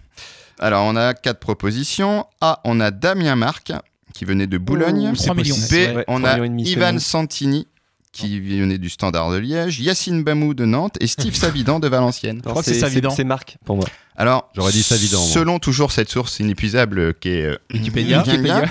Alors, 0.59 0.85
on 0.85 0.95
a 0.95 1.13
quatre 1.13 1.39
propositions. 1.39 2.25
A, 2.41 2.61
on 2.63 2.79
a 2.79 2.89
Damien 2.91 3.35
Marc, 3.35 3.73
qui 4.15 4.25
venait 4.25 4.47
de 4.47 4.57
Boulogne. 4.57 5.11
3 5.13 5.35
millions. 5.35 5.55
B, 5.55 5.73
Ouais, 5.73 6.05
on 6.07 6.19
3 6.19 6.29
a 6.29 6.37
millions 6.39 6.71
Ivan. 6.71 6.99
Santini, 6.99 7.67
qui 8.11 8.39
venait 8.39 8.77
du 8.77 8.89
Standard 8.89 9.29
de 9.31 9.37
Liège. 9.37 9.79
Yacine 9.81 10.23
Bamou 10.23 10.53
de 10.53 10.63
Nantes 10.65 10.95
et 11.01 11.07
Steve 11.07 11.35
Savidan 11.35 11.79
de 11.79 11.87
Valenciennes. 11.89 12.37
Non, 12.45 12.51
crois 12.51 12.63
que 12.63 12.69
c'est 12.69 12.79
Savidan. 12.79 13.09
C'est 13.09 13.25
Marc 13.25 13.57
pour 13.65 13.75
moi. 13.75 13.85
Alors, 14.17 14.49
J'aurais 14.55 14.71
dit 14.71 14.81
Savidan, 14.83 15.19
moi. 15.19 15.27
Selon 15.27 15.59
toujours 15.59 15.91
cette 15.91 16.09
source 16.09 16.39
inépuisable 16.39 16.99
euh, 16.99 17.13
qui 17.19 17.27
est 17.29 17.45
euh, 17.45 17.57
Wikipédia. 17.73 18.19
Wikipédia, 18.19 18.63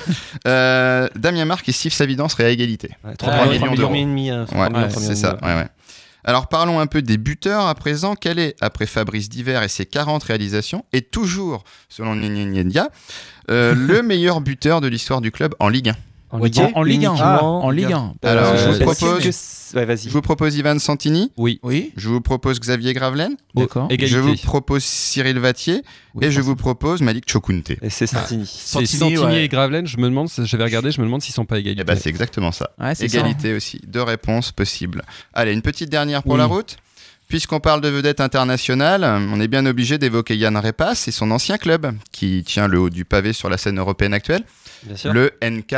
euh, 0.47 1.09
Damien 1.17 1.45
Marc 1.45 1.69
et 1.69 1.73
Steve 1.73 1.93
Savidan 1.93 2.29
seraient 2.31 2.47
à 2.47 2.49
égalité. 2.51 2.89
Ouais, 3.05 3.15
3 3.17 3.33
3 3.33 3.47
millions 3.53 3.75
d'euros. 3.75 3.95
et 3.95 4.01
demi. 4.05 4.31
3 4.47 4.59
Ouais, 4.63 4.71
millions, 4.71 4.89
3 4.89 5.03
c'est 5.03 5.09
millions 5.11 5.15
ça. 5.21 5.39
ouais. 5.43 5.67
Alors 6.25 6.49
parlons 6.49 6.81
un 6.81 6.87
peu 6.87 7.03
des 7.03 7.19
buteurs 7.19 7.67
à 7.67 7.75
présent. 7.75 8.15
Quel 8.15 8.39
est, 8.39 8.57
après 8.61 8.87
Fabrice 8.87 9.29
Diver 9.29 9.61
et 9.63 9.69
ses 9.69 9.85
40 9.85 10.23
réalisations, 10.25 10.85
et 10.93 11.03
toujours 11.03 11.65
selon 11.89 12.17
Nyenyenyendia, 12.17 12.89
euh, 13.51 13.75
le 13.77 14.03
meilleur 14.03 14.41
buteur 14.41 14.81
de 14.81 14.89
l'histoire 14.89 15.21
du 15.21 15.31
club 15.31 15.55
en 15.59 15.69
Ligue 15.69 15.91
1 15.91 15.95
En 16.35 16.41
En, 16.41 16.45
Ligue 16.45 16.59
1 16.61 16.71
en 16.75 16.83
Ligue 16.83 17.07
1. 17.07 17.11
uniquement. 17.11 17.65
en 17.65 17.71
Ligue 17.71 17.93
1. 17.93 18.15
Alors, 18.25 18.45
Euh, 18.49 18.57
je 18.57 18.65
vous 18.69 18.75
est-ce 18.75 18.83
propose- 19.05 19.23
que- 19.23 19.77
Ouais, 19.79 19.85
vas-y. 19.87 20.05
Je 20.09 20.11
vous 20.11 20.21
propose 20.21 20.57
Ivan 20.57 20.79
Santini, 20.79 21.33
Oui, 21.37 21.59
Oui, 21.63 21.93
je 21.97 22.09
vous 22.09 22.21
propose 22.21 22.61
Xavier 22.61 22.93
Gravelaine, 22.93 23.37
d'accord. 23.55 23.87
je 23.89 23.95
égalité. 23.95 24.21
vous 24.21 24.35
propose 24.37 24.85
Cyril 24.85 25.39
Vatier, 25.39 25.83
Oui, 26.15 26.27
et 26.27 26.31
je 26.31 26.41
vous 26.41 26.55
propose 26.57 27.03
Malik 27.03 27.31
Chokunte. 27.31 27.71
Et 27.71 27.91
c'est 27.91 28.07
Santini. 28.07 28.47
Santini, 28.47 28.87
Santini 28.99 29.19
ouais. 29.19 29.45
et 29.45 29.49
Gravelaine, 29.49 29.87
je 29.87 29.97
me 29.97 30.05
demande, 30.09 30.29
j'avais 30.45 30.65
regardé, 30.65 30.91
je 30.93 31.01
me 31.01 31.07
demande 31.07 31.23
s'ils 31.23 31.35
sont 31.35 31.45
pas 31.45 31.59
égalité. 31.59 31.81
Et 31.83 31.85
bah 31.85 31.97
c'est 31.97 32.09
exactement 32.11 32.53
ça. 32.53 32.71
Ouais, 32.81 32.95
c'est 32.95 33.09
ça. 33.09 33.19
Égalité 33.19 33.55
aussi. 33.55 33.81
Deux 33.87 34.03
réponses 34.03 34.53
possibles. 34.53 35.03
Allez, 35.33 35.53
une 35.53 35.63
petite 35.63 35.89
dernière 35.91 36.23
pour 36.23 36.33
Oui. 36.33 36.39
la 36.39 36.47
route. 36.47 36.77
Puisqu'on 37.27 37.59
parle 37.59 37.81
de 37.81 37.89
vedettes 37.89 38.21
internationales, 38.21 39.03
on 39.33 39.41
est 39.41 39.49
bien 39.49 39.65
obligé 39.67 39.97
d'évoquer 39.99 40.37
Yann 40.37 40.57
Repas 40.59 41.05
et 41.07 41.11
son 41.11 41.31
ancien 41.31 41.57
club, 41.57 41.93
qui 42.13 42.45
tient 42.45 42.69
le 42.69 42.79
haut 42.79 42.91
du 42.91 43.05
pavé 43.07 43.33
sur 43.33 43.49
la 43.49 43.57
scène 43.57 43.79
européenne 43.79 44.13
actuelle, 44.13 44.45
Bien 44.85 44.97
sûr. 44.97 45.13
le 45.13 45.33
NK 45.43 45.75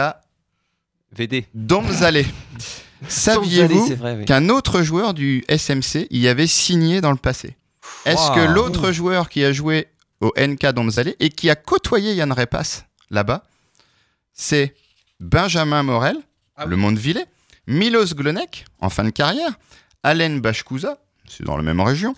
VD. 1.16 1.46
Domzale. 1.54 2.22
Domzale, 2.22 2.24
Saviez-vous 3.08 3.88
oui. 4.02 4.24
qu'un 4.24 4.48
autre 4.48 4.82
joueur 4.82 5.14
du 5.14 5.44
SMC 5.48 6.06
y 6.10 6.28
avait 6.28 6.46
signé 6.46 7.00
dans 7.00 7.10
le 7.10 7.16
passé? 7.18 7.56
Est-ce 8.04 8.30
que 8.34 8.52
l'autre 8.52 8.92
joueur 8.92 9.28
qui 9.28 9.44
a 9.44 9.52
joué 9.52 9.88
au 10.20 10.32
NK 10.38 10.66
Domzale 10.72 11.14
et 11.20 11.28
qui 11.28 11.50
a 11.50 11.54
côtoyé 11.56 12.14
Yann 12.14 12.32
Repas 12.32 12.84
là-bas, 13.10 13.44
c'est 14.32 14.74
Benjamin 15.20 15.82
Morel, 15.82 16.16
le 16.66 16.76
Mondevillais, 16.76 17.26
Milos 17.66 18.14
Glonek, 18.14 18.64
en 18.80 18.88
fin 18.88 19.04
de 19.04 19.10
carrière, 19.10 19.58
Alain 20.02 20.38
Bashkouza, 20.38 20.98
c'est 21.28 21.44
dans 21.44 21.56
la 21.56 21.62
même 21.62 21.80
région, 21.80 22.14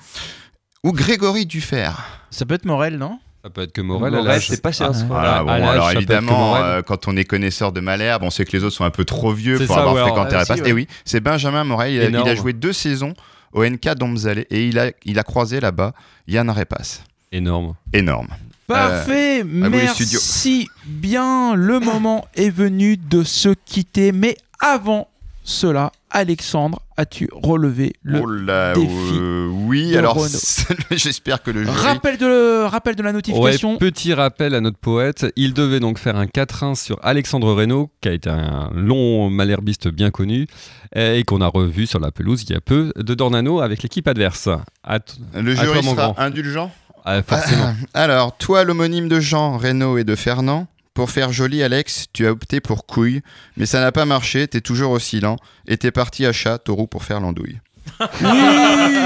ou 0.85 0.93
Grégory 0.93 1.47
Dufer? 1.47 1.91
Ça 2.31 2.45
peut 2.47 2.55
être 2.55 2.67
Morel, 2.67 2.99
non? 2.99 3.19
Ça 3.49 3.53
peut 3.55 3.63
être 3.63 3.73
que 3.73 3.81
Morel, 3.81 4.13
Morel, 4.13 4.43
c'est 4.43 4.61
pas 4.61 4.73
chez 4.73 4.85
Ah, 4.85 4.91
Voilà, 5.07 5.43
bon, 5.43 5.49
alors 5.49 5.87
ça 5.87 5.95
évidemment, 5.95 6.49
Morel. 6.51 6.63
euh, 6.65 6.83
quand 6.83 7.09
on 7.09 7.17
est 7.17 7.25
connaisseur 7.25 7.73
de 7.73 7.81
Malherbe, 7.81 8.23
on 8.25 8.29
sait 8.31 8.45
que 8.45 8.55
les 8.55 8.63
autres 8.63 8.77
sont 8.77 8.85
un 8.85 8.91
peu 8.91 9.07
trop 9.07 9.33
vieux 9.33 9.57
pour 9.57 9.75
ça, 9.75 9.81
avoir 9.81 9.95
ouais, 9.95 10.03
fréquenté 10.03 10.37
Repas. 10.37 10.55
si, 10.57 10.61
ouais. 10.61 10.69
Et 10.69 10.73
oui, 10.75 10.87
c'est 11.07 11.21
Benjamin 11.21 11.65
Morel, 11.65 11.95
il 11.95 12.01
a, 12.01 12.05
il 12.05 12.07
a 12.17 12.21
Énorme. 12.21 12.37
joué 12.37 12.53
deux 12.53 12.75
saisons 12.75 13.15
au 13.55 13.65
NK 13.65 13.95
Domzale 13.95 14.45
et 14.51 14.69
il 14.69 14.79
a, 14.79 14.91
il 15.07 15.19
a 15.19 15.23
croisé 15.23 15.61
là-bas 15.61 15.95
Yann 16.27 16.51
Repas. 16.51 17.01
Énorme. 17.33 17.73
Énorme. 17.95 18.29
Parfait, 18.67 19.39
les 19.39 19.45
merci 19.45 20.69
bien. 20.85 21.55
Le 21.55 21.81
moment 21.81 22.27
est 22.35 22.51
venu 22.51 22.99
de 22.99 23.25
se 23.25 23.49
quitter, 23.65 24.13
mais 24.13 24.37
avant 24.61 25.09
cela, 25.49 25.93
Alexandre, 26.11 26.79
as-tu 26.99 27.27
relevé 27.33 27.95
le 28.03 28.21
Oh 28.23 28.27
là, 28.27 28.75
défi 28.75 28.89
euh, 29.15 29.49
oui, 29.51 29.93
de 29.93 29.97
alors 29.97 30.19
j'espère 30.91 31.43
que 31.43 31.51
le 31.51 31.65
jury... 31.65 31.75
rappel 31.75 32.19
de, 32.19 32.65
rappel 32.65 32.97
de 32.97 33.03
la 33.03 33.09
Ouais, 33.09 33.15
notification 33.15 33.79
petit 33.79 34.13
rappel 34.13 34.55
à 34.55 34.61
notre 34.61 34.77
poète, 34.77 35.25
il 35.37 35.55
devait 35.55 35.81
donc 35.81 35.97
faire 35.99 36.17
un 36.17 36.27
4-1 36.27 36.75
sur 36.75 36.99
Alexandre 37.03 37.51
Reynaud, 37.55 37.89
qui 38.03 38.11
a 38.11 38.13
été 38.13 38.29
un 38.29 38.71
long 38.75 39.31
malherbiste 39.31 39.89
bien 39.89 40.11
connu, 40.11 40.47
et 40.95 41.23
qu'on 41.25 41.41
a 41.41 41.47
revu 41.47 41.87
sur 41.87 41.99
la 41.99 42.11
pelouse 42.11 42.43
il 42.43 42.53
y 42.53 42.55
a 42.55 42.61
peu 42.61 42.93
de 42.97 43.15
Dornano 43.15 43.61
avec 43.63 43.83
l'équipe 43.83 44.07
adverse. 44.07 44.51
À 44.85 44.99
Le 45.35 45.53
à 45.59 45.65
jury 45.65 45.83
sera 45.83 45.95
grand. 45.95 46.19
indulgent? 46.19 46.71
Ah, 47.07 47.23
forcément. 47.23 47.75
Alors, 47.95 48.37
toi, 48.37 48.65
l'homonyme 48.65 49.09
de 49.09 49.19
Jean, 49.19 49.57
Renaud 49.57 49.97
et 49.97 50.05
de 50.05 50.15
Fernand, 50.15 50.67
pour 50.99 51.11
faire 51.13 51.31
joli, 51.33 51.63
Alex, 51.63 52.07
tu 52.13 52.27
as 52.27 52.33
opté 52.33 52.59
pour 52.61 52.85
couille, 52.85 53.21
mais 53.57 53.67
ça 53.67 53.79
n'a 53.79 53.93
pas 53.93 54.05
marché, 54.05 54.49
t'es 54.49 54.61
toujours 54.61 54.91
oscillant, 54.91 55.37
et 55.69 55.77
t'es 55.77 55.93
parti 55.93 56.27
à 56.27 56.33
chat, 56.33 56.59
taureau 56.59 56.89
pour 56.89 57.05
faire 57.05 57.21
l'andouille. 57.21 57.61
Oui 58.21 58.29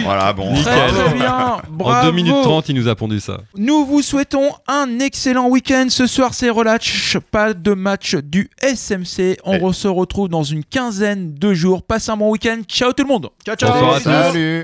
Voilà, 0.03 0.33
bon. 0.33 0.55
Très 0.55 0.89
très 0.89 1.13
bien, 1.15 1.59
bravo 1.69 2.07
En 2.09 2.11
2 2.11 2.13
minutes 2.13 2.43
30, 2.43 2.71
il 2.71 2.77
nous 2.77 2.89
a 2.89 2.97
pondu 2.97 3.21
ça. 3.21 3.43
Nous 3.59 3.85
vous 3.85 4.01
souhaitons 4.01 4.53
un 4.67 5.01
excellent 5.01 5.49
week-end. 5.49 5.87
Ce 5.91 6.07
soir, 6.07 6.33
c'est 6.33 6.49
relâche. 6.49 7.19
Pas 7.31 7.53
de 7.53 7.75
match 7.75 8.15
du 8.17 8.49
SMC. 8.63 9.37
On 9.45 9.71
Eh. 9.71 9.73
se 9.75 9.87
retrouve 9.87 10.29
dans 10.31 10.43
une 10.45 10.65
quinzaine 10.65 11.35
de 11.35 11.53
jours. 11.53 11.83
Passez 11.83 12.11
un 12.11 12.17
bon 12.17 12.31
week-end. 12.31 12.61
Ciao 12.67 12.93
tout 12.95 13.03
le 13.05 13.09
monde. 13.09 13.29
Ciao, 13.47 13.55
ciao 13.55 13.71
Bonsoir 13.71 13.95
à 13.97 13.99
tous. 14.01 14.05
Salut 14.05 14.61